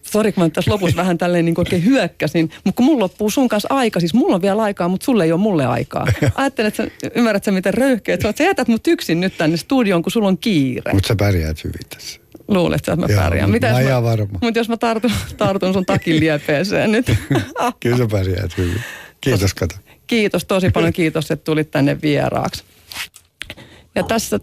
sori, 0.03 0.33
kun 0.33 0.45
mä 0.45 0.51
tässä 0.51 0.71
lopussa 0.71 0.97
vähän 0.97 1.19
tälleen 1.19 1.45
niin 1.45 1.55
oikein 1.61 1.85
hyökkäsin, 1.85 2.51
mutta 2.65 2.77
kun 2.77 2.87
mulla 2.87 3.03
loppuu 3.03 3.31
sun 3.31 3.49
kanssa 3.49 3.69
aika, 3.71 4.01
siis 4.01 4.15
mulla 4.15 4.35
on 4.35 4.43
vielä 4.43 4.63
aikaa, 4.63 4.89
mutta 4.89 5.05
sulle 5.05 5.25
ei 5.25 5.33
ole 5.33 5.41
mulle 5.41 5.67
aikaa. 5.67 6.07
Ajattelen, 6.35 6.69
että 6.69 6.85
sä, 6.85 6.91
ymmärrät 7.15 7.45
sä 7.45 7.51
miten 7.51 7.75
röyhkeet 7.75 8.21
sä. 8.21 8.35
Sä 8.39 8.45
jätät 8.45 8.69
mut 8.69 8.87
yksin 8.87 9.21
nyt 9.21 9.39
tänne 9.39 9.57
studioon, 9.57 10.03
kun 10.03 10.13
sulla 10.13 10.29
on 10.29 10.39
kiire. 10.39 10.93
Mutta 10.93 11.09
sä 11.09 11.17
pärjäät 11.17 11.65
hyvin 11.65 11.81
tässä. 11.95 12.21
Luulet 12.49 12.85
sä, 12.85 12.93
että 12.93 13.07
mä 13.07 13.13
Joo, 13.13 13.23
pärjään? 13.23 13.51
mä 13.51 13.57
jos 13.57 13.81
ihan 13.81 14.03
varma. 14.05 14.39
Mutta 14.43 14.61
jos 14.61 14.69
mä 14.69 14.77
tartun, 14.77 15.11
tartun 15.37 15.73
sun 15.73 15.87
takin 15.87 16.21
liepeeseen 16.21 16.93
nyt. 16.93 17.07
Kyllä 17.81 17.97
sä 17.97 18.07
pärjäät 18.11 18.57
hyvin. 18.57 18.81
Kiitos, 19.21 19.55
kato. 19.55 19.75
Kiitos, 20.07 20.45
tosi 20.45 20.71
paljon 20.71 20.93
kiitos, 20.93 21.31
että 21.31 21.45
tulit 21.45 21.71
tänne 21.71 22.03
vieraaksi. 22.03 22.65
Ja 23.95 24.03
tässä, 24.03 24.41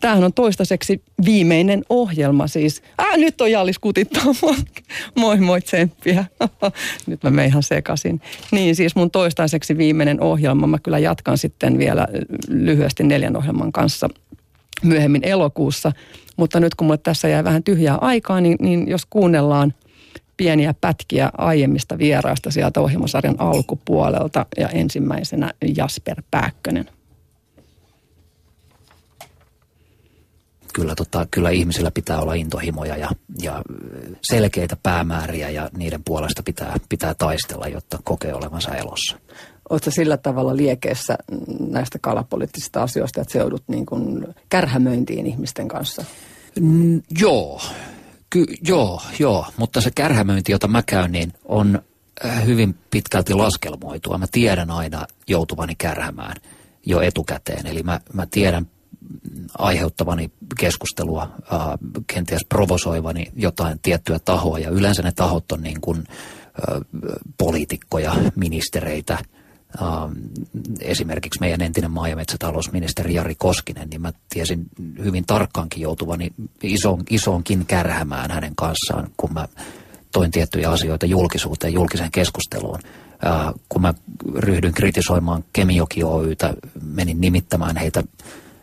tämähän 0.00 0.24
on 0.24 0.32
toistaiseksi 0.32 1.02
viimeinen 1.24 1.84
ohjelma 1.88 2.46
siis. 2.46 2.82
Äh, 3.00 3.16
nyt 3.16 3.40
on 3.40 3.50
Jallis 3.50 3.78
kutittaa. 3.78 4.24
Moi 5.16 5.40
moi 5.40 5.60
tsemppiä. 5.60 6.24
Nyt 7.06 7.22
mä 7.22 7.30
menen 7.30 7.48
ihan 7.48 7.62
sekasin. 7.62 8.20
Niin 8.50 8.76
siis 8.76 8.96
mun 8.96 9.10
toistaiseksi 9.10 9.78
viimeinen 9.78 10.20
ohjelma. 10.20 10.66
Mä 10.66 10.78
kyllä 10.78 10.98
jatkan 10.98 11.38
sitten 11.38 11.78
vielä 11.78 12.08
lyhyesti 12.48 13.04
neljän 13.04 13.36
ohjelman 13.36 13.72
kanssa 13.72 14.08
myöhemmin 14.82 15.24
elokuussa. 15.24 15.92
Mutta 16.36 16.60
nyt 16.60 16.74
kun 16.74 16.86
mulle 16.86 16.98
tässä 16.98 17.28
jää 17.28 17.44
vähän 17.44 17.62
tyhjää 17.62 17.96
aikaa, 17.96 18.40
niin, 18.40 18.56
niin 18.60 18.88
jos 18.88 19.06
kuunnellaan 19.10 19.74
pieniä 20.36 20.74
pätkiä 20.80 21.30
aiemmista 21.38 21.98
vieraista 21.98 22.50
sieltä 22.50 22.80
ohjelmasarjan 22.80 23.36
alkupuolelta 23.38 24.46
ja 24.56 24.68
ensimmäisenä 24.68 25.52
Jasper 25.76 26.22
Pääkkönen. 26.30 26.95
Kyllä, 30.76 30.94
tota, 30.94 31.26
kyllä 31.30 31.50
ihmisillä 31.50 31.90
pitää 31.90 32.20
olla 32.20 32.34
intohimoja 32.34 32.96
ja, 32.96 33.10
ja 33.42 33.62
selkeitä 34.22 34.76
päämääriä 34.82 35.50
ja 35.50 35.70
niiden 35.76 36.04
puolesta 36.04 36.42
pitää, 36.42 36.76
pitää 36.88 37.14
taistella, 37.14 37.68
jotta 37.68 37.98
kokee 38.04 38.34
olevansa 38.34 38.74
elossa. 38.74 39.18
Oletko 39.70 39.90
sillä 39.90 40.16
tavalla 40.16 40.56
liekeessä 40.56 41.18
näistä 41.70 41.98
kalapoliittisista 41.98 42.82
asioista, 42.82 43.20
että 43.20 43.32
se 43.32 43.38
joudut 43.38 43.62
niin 43.68 43.86
kuin 43.86 44.26
kärhämöintiin 44.48 45.26
ihmisten 45.26 45.68
kanssa? 45.68 46.04
Mm, 46.60 47.02
joo, 47.20 47.60
Ky- 48.30 48.54
joo, 48.68 49.02
joo, 49.18 49.46
mutta 49.56 49.80
se 49.80 49.90
kärhämöinti, 49.94 50.52
jota 50.52 50.68
mä 50.68 50.82
käyn, 50.82 51.12
niin 51.12 51.32
on 51.44 51.82
äh, 52.24 52.46
hyvin 52.46 52.74
pitkälti 52.90 53.34
laskelmoitua. 53.34 54.18
Mä 54.18 54.26
tiedän 54.32 54.70
aina 54.70 55.06
joutuvani 55.28 55.74
kärhämään 55.74 56.36
jo 56.86 57.00
etukäteen, 57.00 57.66
eli 57.66 57.82
mä, 57.82 58.00
mä 58.12 58.26
tiedän 58.30 58.66
aiheuttavani 59.58 60.30
keskustelua, 60.58 61.22
äh, 61.22 61.60
kenties 62.06 62.44
provosoivani 62.48 63.32
jotain 63.36 63.78
tiettyä 63.82 64.18
tahoa, 64.18 64.58
ja 64.58 64.70
yleensä 64.70 65.02
ne 65.02 65.12
tahot 65.12 65.52
on 65.52 65.62
niin 65.62 65.80
kuin 65.80 65.98
äh, 65.98 66.80
poliitikkoja, 67.38 68.14
ministereitä, 68.36 69.18
Ähm, 69.82 70.12
esimerkiksi 70.80 71.40
meidän 71.40 71.62
entinen 71.62 71.90
maa- 71.90 72.08
ja 72.08 72.16
metsätalousministeri 72.16 73.14
Jari 73.14 73.34
Koskinen, 73.34 73.90
niin 73.90 74.00
mä 74.00 74.12
tiesin 74.28 74.66
hyvin 75.04 75.26
tarkkaankin 75.26 75.82
joutuvani 75.82 76.32
iso, 76.62 76.98
isoonkin 77.10 77.66
kärhämään 77.66 78.30
hänen 78.30 78.52
kanssaan, 78.56 79.10
kun 79.16 79.32
mä 79.32 79.48
toin 80.12 80.30
tiettyjä 80.30 80.70
asioita 80.70 81.06
julkisuuteen, 81.06 81.72
julkiseen 81.72 82.10
keskusteluun. 82.10 82.78
Äh, 83.26 83.54
kun 83.68 83.82
mä 83.82 83.94
ryhdyin 84.34 84.74
kritisoimaan 84.74 85.44
Kemijoki 85.52 86.04
Oytä, 86.04 86.54
menin 86.82 87.20
nimittämään 87.20 87.76
heitä 87.76 88.02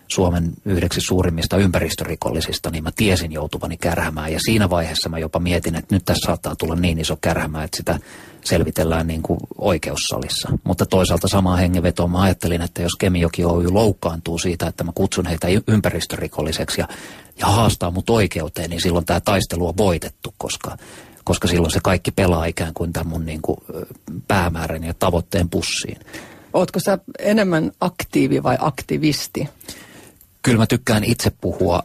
Suomen 0.08 0.52
yhdeksi 0.66 1.02
suurimmista 1.02 1.58
ympäristörikollisista, 1.58 2.70
niin 2.70 2.84
mä 2.84 2.92
tiesin 2.96 3.32
joutuvani 3.32 3.78
kärhämään. 3.78 4.34
Ja 4.34 4.40
siinä 4.40 4.70
vaiheessa 4.70 5.10
mä 5.10 5.20
jopa 5.20 5.40
mietin, 5.40 5.76
että 5.76 5.96
nyt 5.96 6.06
tässä 6.06 6.26
saattaa 6.26 6.56
tulla 6.56 6.76
niin 6.76 7.00
iso 7.00 7.18
kärhämä, 7.22 7.64
että 7.64 7.78
sitä 7.78 8.00
selvitellään 8.44 9.08
niin 9.08 9.22
kuin 9.22 9.40
oikeussalissa. 9.58 10.50
Mutta 10.64 10.86
toisaalta 10.86 11.28
samaan 11.28 11.60
hengenvetoon 11.60 12.12
mä 12.12 12.22
ajattelin, 12.22 12.62
että 12.62 12.82
jos 12.82 12.96
Kemijoki 13.00 13.46
Oy 13.46 13.72
loukkaantuu 13.72 14.38
siitä, 14.38 14.68
että 14.68 14.84
mä 14.84 14.92
kutsun 14.96 15.26
heitä 15.26 15.48
ympäristörikolliseksi 15.68 16.82
ja, 16.82 16.88
ja 17.40 17.48
haastaa 17.48 17.92
mut 17.92 18.10
oikeuteen, 18.10 18.70
niin 18.70 18.82
silloin 18.82 19.06
tämä 19.06 19.20
taistelu 19.20 19.68
on 19.68 19.78
voitettu, 19.78 20.34
koska, 20.38 20.78
koska 21.24 21.48
silloin 21.48 21.72
se 21.72 21.80
kaikki 21.84 22.12
pelaa 22.12 22.46
ikään 22.46 22.74
kuin 22.74 22.94
tämän 22.94 23.08
mun 23.08 23.26
niin 23.26 23.42
kuin 23.42 23.58
päämäärän 24.28 24.84
ja 24.84 24.94
tavoitteen 24.94 25.50
pussiin. 25.50 26.00
Ootko 26.54 26.80
sä 26.80 26.98
enemmän 27.20 27.72
aktiivi 27.82 28.44
vai 28.44 28.58
aktivisti? 28.60 29.50
Kyllä 30.44 30.58
mä 30.58 30.68
tykkään 30.68 31.04
itse 31.04 31.32
puhua, 31.42 31.84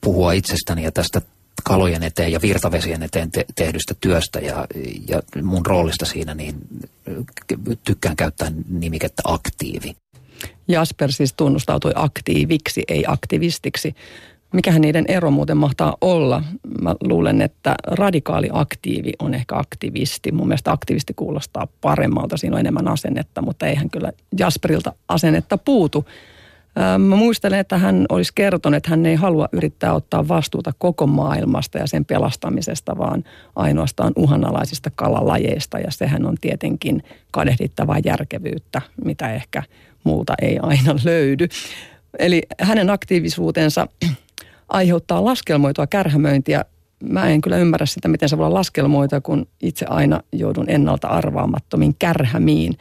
puhua 0.00 0.32
itsestäni 0.32 0.84
ja 0.84 0.92
tästä 0.92 1.22
kalojen 1.64 2.02
eteen 2.02 2.32
ja 2.32 2.42
virtavesien 2.42 3.02
eteen 3.02 3.30
te- 3.30 3.46
tehdystä 3.54 3.94
työstä 4.00 4.40
ja, 4.40 4.66
ja 5.08 5.22
mun 5.42 5.66
roolista 5.66 6.04
siinä, 6.04 6.34
niin 6.34 6.54
tykkään 7.84 8.16
käyttää 8.16 8.52
nimikettä 8.68 9.22
aktiivi. 9.24 9.96
Jasper 10.68 11.12
siis 11.12 11.32
tunnustautui 11.32 11.92
aktiiviksi, 11.94 12.82
ei 12.88 13.04
aktivistiksi. 13.08 13.94
Mikähän 14.52 14.80
niiden 14.80 15.04
ero 15.08 15.30
muuten 15.30 15.56
mahtaa 15.56 15.96
olla? 16.00 16.42
Mä 16.80 16.94
luulen, 17.02 17.42
että 17.42 17.74
radikaali 17.86 18.48
aktiivi 18.52 19.12
on 19.18 19.34
ehkä 19.34 19.58
aktivisti. 19.58 20.32
Mun 20.32 20.48
mielestä 20.48 20.72
aktivisti 20.72 21.14
kuulostaa 21.14 21.68
paremmalta, 21.80 22.36
siinä 22.36 22.56
on 22.56 22.60
enemmän 22.60 22.88
asennetta, 22.88 23.42
mutta 23.42 23.66
eihän 23.66 23.90
kyllä 23.90 24.12
Jasperilta 24.38 24.92
asennetta 25.08 25.58
puutu. 25.58 26.04
Mä 26.98 27.16
muistelen, 27.16 27.60
että 27.60 27.78
hän 27.78 28.06
olisi 28.08 28.32
kertonut, 28.34 28.76
että 28.76 28.90
hän 28.90 29.06
ei 29.06 29.14
halua 29.14 29.48
yrittää 29.52 29.92
ottaa 29.92 30.28
vastuuta 30.28 30.72
koko 30.78 31.06
maailmasta 31.06 31.78
ja 31.78 31.86
sen 31.86 32.04
pelastamisesta, 32.04 32.98
vaan 32.98 33.24
ainoastaan 33.56 34.12
uhanalaisista 34.16 34.90
kalalajeista. 34.94 35.78
Ja 35.78 35.90
sehän 35.90 36.26
on 36.26 36.34
tietenkin 36.40 37.02
kadehdittavaa 37.32 37.98
järkevyyttä, 38.04 38.82
mitä 39.04 39.34
ehkä 39.34 39.62
muulta 40.04 40.34
ei 40.42 40.58
aina 40.62 40.94
löydy. 41.04 41.48
Eli 42.18 42.42
hänen 42.60 42.90
aktiivisuutensa 42.90 43.86
aiheuttaa 44.68 45.24
laskelmoitua 45.24 45.86
kärhämöintiä. 45.86 46.64
Mä 47.02 47.28
en 47.28 47.40
kyllä 47.40 47.56
ymmärrä 47.56 47.86
sitä, 47.86 48.08
miten 48.08 48.28
se 48.28 48.38
voi 48.38 48.46
olla 48.46 48.58
laskelmoitua, 48.58 49.20
kun 49.20 49.48
itse 49.62 49.86
aina 49.88 50.20
joudun 50.32 50.70
ennalta 50.70 51.08
arvaamattomiin 51.08 51.94
kärhämiin. 51.98 52.78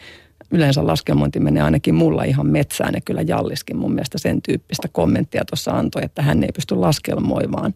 Yleensä 0.52 0.88
laskelmointi 0.88 1.40
menee 1.40 1.64
ainakin 1.64 1.96
mulla 1.96 2.24
ihan 2.24 2.48
metsään 2.48 2.94
ja 2.94 3.02
kyllä 3.02 3.22
Jalliskin 3.22 3.78
mun 3.78 3.92
mielestä 3.92 4.18
sen 4.18 4.42
tyyppistä 4.42 4.88
kommenttia 4.88 5.46
tuossa 5.46 5.72
antoi, 5.72 6.06
että 6.06 6.22
hän 6.22 6.44
ei 6.44 6.50
pysty 6.56 6.76
laskelmoimaan. 6.76 7.74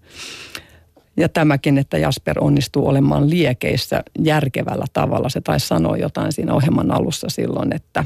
Ja 1.17 1.29
tämäkin, 1.29 1.77
että 1.77 1.97
Jasper 1.97 2.37
onnistuu 2.39 2.87
olemaan 2.87 3.29
liekeissä 3.29 4.03
järkevällä 4.19 4.85
tavalla. 4.93 5.29
Se 5.29 5.41
taisi 5.41 5.67
sanoa 5.67 5.97
jotain 5.97 6.31
siinä 6.31 6.53
ohjelman 6.53 6.91
alussa 6.91 7.29
silloin, 7.29 7.75
että 7.75 8.03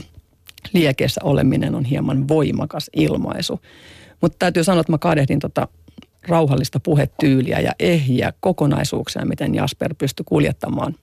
liekeissä 0.74 1.22
oleminen 1.24 1.76
on 1.76 1.86
hieman 1.86 2.28
voimakas 2.28 2.89
ilmaisu. 2.95 3.59
Mutta 4.22 4.36
täytyy 4.39 4.64
sanoa, 4.64 4.82
että 4.82 4.91
mä 4.91 4.97
kadehdin 4.97 5.39
tota 5.39 5.68
rauhallista 6.28 6.80
puhetyyliä 6.80 7.59
ja 7.59 7.72
ehjiä 7.80 8.34
kokonaisuuksia, 8.39 9.26
miten 9.26 9.55
Jasper 9.55 9.95
pystyi 9.97 10.24
kuljettamaan 10.28 10.95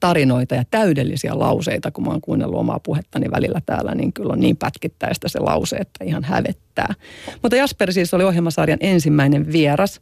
tarinoita 0.00 0.54
ja 0.54 0.64
täydellisiä 0.70 1.38
lauseita, 1.38 1.90
kun 1.90 2.04
mä 2.04 2.10
oon 2.10 2.20
kuunnellut 2.20 2.58
omaa 2.60 2.80
puhettani 2.80 3.30
välillä 3.30 3.60
täällä, 3.66 3.94
niin 3.94 4.12
kyllä 4.12 4.32
on 4.32 4.40
niin 4.40 4.56
pätkittäistä 4.56 5.28
se 5.28 5.38
lause, 5.38 5.76
että 5.76 6.04
ihan 6.04 6.24
hävettää. 6.24 6.94
Mutta 7.42 7.56
Jasper 7.56 7.92
siis 7.92 8.14
oli 8.14 8.24
ohjelmasarjan 8.24 8.78
ensimmäinen 8.80 9.52
vieras 9.52 10.00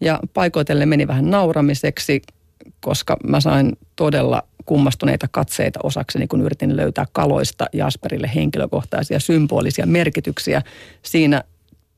ja 0.00 0.20
paikoitelle 0.34 0.86
meni 0.86 1.06
vähän 1.06 1.30
nauramiseksi, 1.30 2.22
koska 2.80 3.16
mä 3.24 3.40
sain 3.40 3.72
todella 3.96 4.42
kummastuneita 4.64 5.26
katseita 5.30 5.80
osakseni, 5.82 6.26
kun 6.26 6.40
yritin 6.40 6.76
löytää 6.76 7.06
kaloista 7.12 7.66
Jasperille 7.72 8.30
henkilökohtaisia 8.34 9.20
symbolisia 9.20 9.86
merkityksiä 9.86 10.62
siinä 11.02 11.44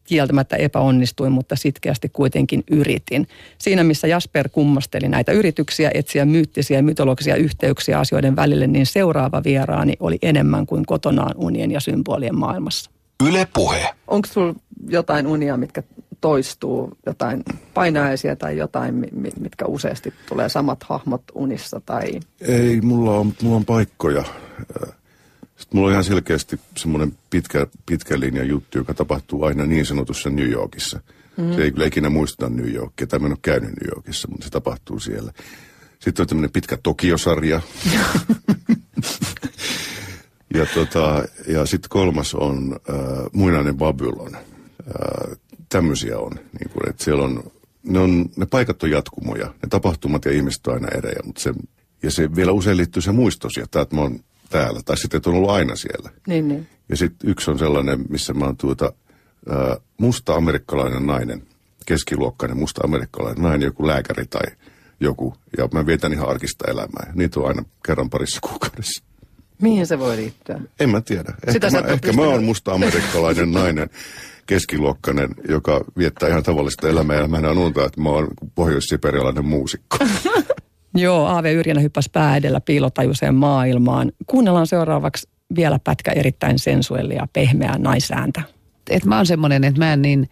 kieltämättä 0.04 0.56
epäonnistuin, 0.56 1.32
mutta 1.32 1.56
sitkeästi 1.56 2.08
kuitenkin 2.08 2.64
yritin. 2.70 3.28
Siinä, 3.58 3.84
missä 3.84 4.06
Jasper 4.06 4.48
kummasteli 4.48 5.08
näitä 5.08 5.32
yrityksiä 5.32 5.90
etsiä 5.94 6.24
myyttisiä 6.24 6.78
ja 6.78 6.82
mytologisia 6.82 7.36
yhteyksiä 7.36 7.98
asioiden 7.98 8.36
välille, 8.36 8.66
niin 8.66 8.86
seuraava 8.86 9.44
vieraani 9.44 9.92
oli 10.00 10.18
enemmän 10.22 10.66
kuin 10.66 10.86
kotonaan 10.86 11.34
unien 11.36 11.70
ja 11.70 11.80
symbolien 11.80 12.38
maailmassa. 12.38 12.90
Yle 13.28 13.48
Puhe. 13.54 13.88
Onko 14.06 14.28
sulla 14.32 14.54
jotain 14.88 15.26
unia, 15.26 15.56
mitkä 15.56 15.82
toistuu, 16.20 16.92
jotain 17.06 17.42
painajaisia 17.74 18.36
tai 18.36 18.56
jotain, 18.56 19.06
mitkä 19.40 19.64
useasti 19.66 20.14
tulee 20.28 20.48
samat 20.48 20.82
hahmot 20.82 21.22
unissa? 21.34 21.80
Tai... 21.86 22.20
Ei, 22.40 22.80
mulla 22.80 23.18
on, 23.18 23.32
mulla 23.42 23.56
on 23.56 23.64
paikkoja 23.64 24.24
sitten 25.56 25.76
mulla 25.76 25.86
on 25.86 25.92
ihan 25.92 26.04
selkeästi 26.04 26.60
semmoinen 26.76 27.12
pitkä, 27.30 27.66
pitkä 27.86 28.20
linja 28.20 28.44
juttu, 28.44 28.78
joka 28.78 28.94
tapahtuu 28.94 29.44
aina 29.44 29.66
niin 29.66 29.86
sanotussa 29.86 30.30
New 30.30 30.50
Yorkissa. 30.50 31.00
Mm-hmm. 31.36 31.54
Se 31.54 31.62
ei 31.62 31.72
kyllä 31.72 31.86
ikinä 31.86 32.10
muistuta 32.10 32.50
New 32.50 32.74
Yorkia, 32.74 33.06
tai 33.06 33.18
mä 33.18 33.26
en 33.26 33.32
ole 33.32 33.38
käynyt 33.42 33.70
New 33.70 33.88
Yorkissa, 33.94 34.28
mutta 34.28 34.44
se 34.44 34.50
tapahtuu 34.50 35.00
siellä. 35.00 35.32
Sitten 35.98 36.22
on 36.22 36.26
tämmöinen 36.26 36.50
pitkä 36.50 36.78
Tokio-sarja. 36.82 37.60
ja 40.54 40.66
tota, 40.74 41.24
ja 41.46 41.66
sitten 41.66 41.88
kolmas 41.88 42.34
on 42.34 42.76
äh, 42.90 42.96
Muinainen 43.32 43.76
Babylon. 43.76 44.34
Äh, 44.34 44.42
tämmöisiä 45.68 46.18
on. 46.18 46.32
Niin 46.32 46.70
kuin, 46.70 46.88
että 46.90 47.04
siellä 47.04 47.24
on, 47.24 47.50
ne, 47.82 47.98
on, 47.98 48.26
ne 48.36 48.46
paikat 48.46 48.82
on 48.82 48.90
jatkumoja, 48.90 49.46
ne 49.46 49.68
tapahtumat 49.70 50.24
ja 50.24 50.32
ihmiset 50.32 50.66
on 50.66 50.74
aina 50.74 50.88
erejä, 50.88 51.20
mutta 51.24 51.40
se, 51.42 51.54
ja 52.02 52.10
se 52.10 52.36
vielä 52.36 52.52
usein 52.52 52.76
liittyy 52.76 53.02
se 53.02 53.12
muistosi, 53.12 53.60
että 53.60 53.86
mä 53.92 54.00
oon 54.00 54.20
täällä, 54.50 54.80
tai 54.84 54.96
sitten 54.96 55.18
et 55.18 55.26
on 55.26 55.34
ollut 55.34 55.50
aina 55.50 55.76
siellä. 55.76 56.10
Niin, 56.26 56.48
niin. 56.48 56.68
Ja 56.88 56.96
sitten 56.96 57.30
yksi 57.30 57.50
on 57.50 57.58
sellainen, 57.58 58.04
missä 58.08 58.34
mä 58.34 58.44
oon 58.44 58.56
tuota, 58.56 58.92
ää, 59.48 59.76
musta 59.98 60.34
amerikkalainen 60.34 61.06
nainen, 61.06 61.42
keskiluokkainen 61.86 62.56
musta 62.56 62.80
amerikkalainen 62.84 63.42
nainen, 63.42 63.66
joku 63.66 63.86
lääkäri 63.86 64.26
tai 64.26 64.46
joku, 65.00 65.34
ja 65.58 65.68
mä 65.72 65.86
vietän 65.86 66.12
ihan 66.12 66.28
arkista 66.28 66.70
elämää. 66.70 67.12
Niitä 67.14 67.40
on 67.40 67.46
aina 67.46 67.64
kerran 67.86 68.10
parissa 68.10 68.40
kuukaudessa. 68.40 69.04
Mihin 69.62 69.86
se 69.86 69.98
voi 69.98 70.16
liittyä? 70.16 70.60
En 70.80 70.90
mä 70.90 71.00
tiedä. 71.00 71.34
Ehkä, 71.46 71.70
mä, 71.70 71.78
ehkä 71.78 72.12
mä 72.12 72.22
oon 72.22 72.44
musta 72.44 72.72
amerikkalainen 72.72 73.52
nainen, 73.62 73.90
keskiluokkainen, 74.46 75.34
joka 75.48 75.84
viettää 75.98 76.28
ihan 76.28 76.42
tavallista 76.42 76.88
elämää. 76.88 77.16
Ja 77.16 77.28
mä 77.28 77.38
en 77.38 77.58
unta, 77.58 77.84
että 77.84 78.00
mä 78.00 78.08
oon 78.08 78.28
pohjois-siperialainen 78.54 79.44
muusikko. 79.44 79.98
Joo, 80.94 81.26
Aave 81.26 81.52
Yrjänä 81.52 81.80
hyppäsi 81.80 82.10
pää 82.12 82.36
edellä 82.36 82.60
piilotajuiseen 82.60 83.34
maailmaan. 83.34 84.12
Kuunnellaan 84.26 84.66
seuraavaksi 84.66 85.28
vielä 85.56 85.78
pätkä 85.78 86.12
erittäin 86.12 86.58
sensuellia, 86.58 87.28
pehmeää 87.32 87.78
naisääntä. 87.78 88.42
Et 88.90 89.04
mä 89.04 89.16
oon 89.16 89.26
semmoinen, 89.26 89.64
että 89.64 89.78
mä 89.78 89.92
en 89.92 90.02
niin, 90.02 90.30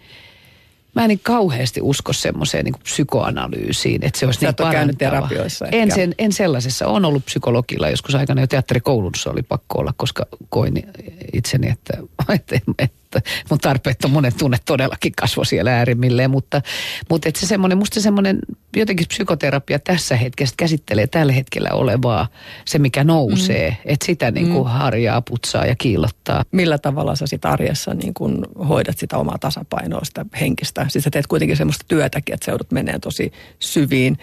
mä 0.94 1.04
en 1.04 1.08
niin 1.08 1.20
kauheasti 1.22 1.80
usko 1.82 2.12
semmoiseen 2.12 2.64
niin 2.64 2.74
psykoanalyysiin, 2.82 4.04
että 4.04 4.18
se 4.18 4.26
olisi 4.26 4.40
Sä 4.40 4.54
niin 4.58 4.72
käynyt 4.72 4.98
terapioissa 4.98 5.66
en, 5.66 5.90
sen, 5.90 6.14
en 6.18 6.32
sellaisessa. 6.32 6.86
On 6.86 7.04
ollut 7.04 7.24
psykologilla 7.24 7.88
joskus 7.88 8.14
aikana 8.14 8.40
jo 8.40 8.46
teatterikoulussa 8.46 9.30
oli 9.30 9.42
pakko 9.42 9.78
olla, 9.78 9.94
koska 9.96 10.26
koin 10.48 10.74
itseni, 11.32 11.68
että, 11.68 11.92
että, 12.34 12.56
että 12.56 12.72
että 12.78 13.01
mun 13.50 13.58
tarpeettomuuden 13.58 14.32
tunne 14.38 14.58
todellakin 14.64 15.12
kasvoi 15.16 15.46
siellä 15.46 15.76
äärimmilleen, 15.76 16.30
mutta, 16.30 16.62
mutta 17.10 17.28
että 17.28 17.40
se 17.40 17.46
semmoinen, 17.46 17.78
musta 17.78 18.00
semmoinen 18.00 18.38
jotenkin 18.76 19.08
psykoterapia 19.08 19.78
tässä 19.78 20.16
hetkessä 20.16 20.54
käsittelee 20.56 21.06
tällä 21.06 21.32
hetkellä 21.32 21.68
olevaa, 21.72 22.28
se 22.64 22.78
mikä 22.78 23.04
nousee, 23.04 23.70
mm. 23.70 23.76
että 23.84 24.06
sitä 24.06 24.30
niin 24.30 24.50
kuin 24.50 24.66
mm. 24.66 24.70
harjaa, 24.70 25.22
putsaa 25.22 25.66
ja 25.66 25.76
kiillottaa. 25.76 26.42
Millä 26.52 26.78
tavalla 26.78 27.16
sä 27.16 27.26
sit 27.26 27.44
arjessa 27.44 27.94
niin 27.94 28.14
kuin 28.14 28.38
hoidat 28.68 28.98
sitä 28.98 29.18
omaa 29.18 29.38
tasapainoa, 29.38 30.04
sitä 30.04 30.26
henkistä? 30.40 30.86
Siis 30.88 31.04
sä 31.04 31.10
teet 31.10 31.26
kuitenkin 31.26 31.56
semmoista 31.56 31.84
työtäkin, 31.88 32.34
että 32.34 32.44
sä 32.44 32.52
joudut 32.52 32.72
menee 32.72 32.98
tosi 32.98 33.32
syviin 33.58 34.18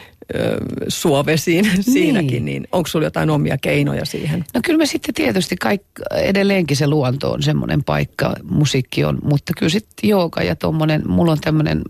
suovesiin 0.88 1.66
siinäkin, 1.94 2.30
niin, 2.30 2.46
niin 2.46 2.68
onko 2.72 2.88
sulla 2.88 3.06
jotain 3.06 3.30
omia 3.30 3.58
keinoja 3.58 4.06
siihen? 4.06 4.46
No 4.54 4.62
kyllä 4.66 4.78
me 4.78 4.86
sitten 4.86 5.14
tietysti 5.14 5.56
kaik, 5.56 5.82
edelleenkin 6.12 6.78
se 6.78 6.88
luonto 6.88 7.32
on 7.32 7.44
semmoinen 7.44 7.84
paikka, 7.84 8.36
musiikki 8.44 8.79
on, 9.06 9.20
mutta 9.24 9.54
kyllä 9.58 9.70
sitten 9.70 10.10
jooga 10.10 10.44
ja 10.44 10.56
tuommoinen, 10.56 11.04
mulla 11.08 11.32
on 11.32 11.40
tämmöinen, 11.42 11.82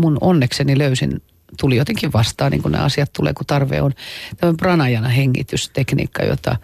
mun 0.00 0.18
onnekseni 0.20 0.78
löysin 0.78 1.22
tuli 1.60 1.76
jotenkin 1.76 2.12
vastaan, 2.12 2.52
niin 2.52 2.62
kuin 2.62 2.72
nämä 2.72 2.84
asiat 2.84 3.12
tulee, 3.12 3.32
kun 3.34 3.46
tarve 3.46 3.82
on. 3.82 3.92
Tämmöinen 4.36 4.56
pranajana 4.56 5.08
hengitystekniikka, 5.08 6.22
jota, 6.22 6.56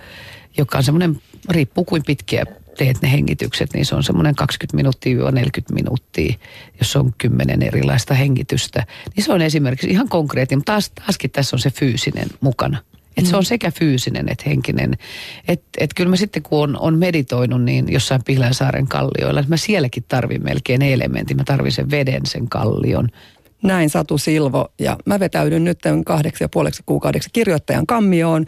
joka 0.57 0.79
on 0.79 0.85
semmoinen, 0.85 1.21
riippuu 1.51 1.85
kuin 1.85 2.03
pitkiä 2.07 2.45
teet 2.79 3.03
ne 3.03 3.13
hengitykset, 3.13 3.73
niin 3.75 3.87
se 3.87 3.95
on 3.95 4.03
semmoinen 4.03 4.35
20 4.35 4.77
minuuttia 4.77 5.31
40 5.31 5.75
minuuttia, 5.75 6.35
jos 6.79 6.97
on 6.97 7.13
kymmenen 7.19 7.63
erilaista 7.63 8.15
hengitystä. 8.15 8.87
Niin 9.17 9.25
se 9.25 9.33
on 9.33 9.43
esimerkiksi 9.43 9.91
ihan 9.91 10.09
konkreettinen, 10.09 10.59
mutta 10.59 10.73
taas, 10.73 10.91
taaskin 10.91 11.31
tässä 11.31 11.57
on 11.57 11.61
se 11.61 11.71
fyysinen 11.71 12.29
mukana. 12.41 12.79
Että 13.17 13.31
se 13.31 13.37
on 13.37 13.43
mm. 13.43 13.47
sekä 13.47 13.71
fyysinen 13.71 14.29
että 14.29 14.45
henkinen. 14.47 14.93
Että 15.49 15.67
et 15.79 15.95
kyllä 15.95 16.11
mä 16.11 16.17
sitten 16.17 16.43
kun 16.43 16.63
on, 16.63 16.79
on 16.81 16.99
meditoinut 16.99 17.63
niin 17.63 17.93
jossain 17.93 18.25
Pihlänsaaren 18.25 18.87
kallioilla, 18.87 19.41
että 19.41 19.53
mä 19.53 19.57
sielläkin 19.57 20.05
tarvin 20.09 20.45
melkein 20.45 20.83
elementin. 20.83 21.37
Mä 21.37 21.45
tarvin 21.45 21.73
sen 21.73 21.91
veden, 21.91 22.27
sen 22.27 22.49
kallion. 22.49 23.09
Näin 23.63 23.91
Satu 23.91 24.19
Silvo 24.19 24.69
ja 24.79 24.97
mä 25.07 25.21
vetäydyn 25.21 25.65
nyt 25.65 25.79
kahdeksi 26.07 26.45
ja 26.45 26.49
puoleksi 26.49 26.83
kuukaudeksi 26.87 27.31
kirjoittajan 27.33 27.87
kammioon. 27.87 28.47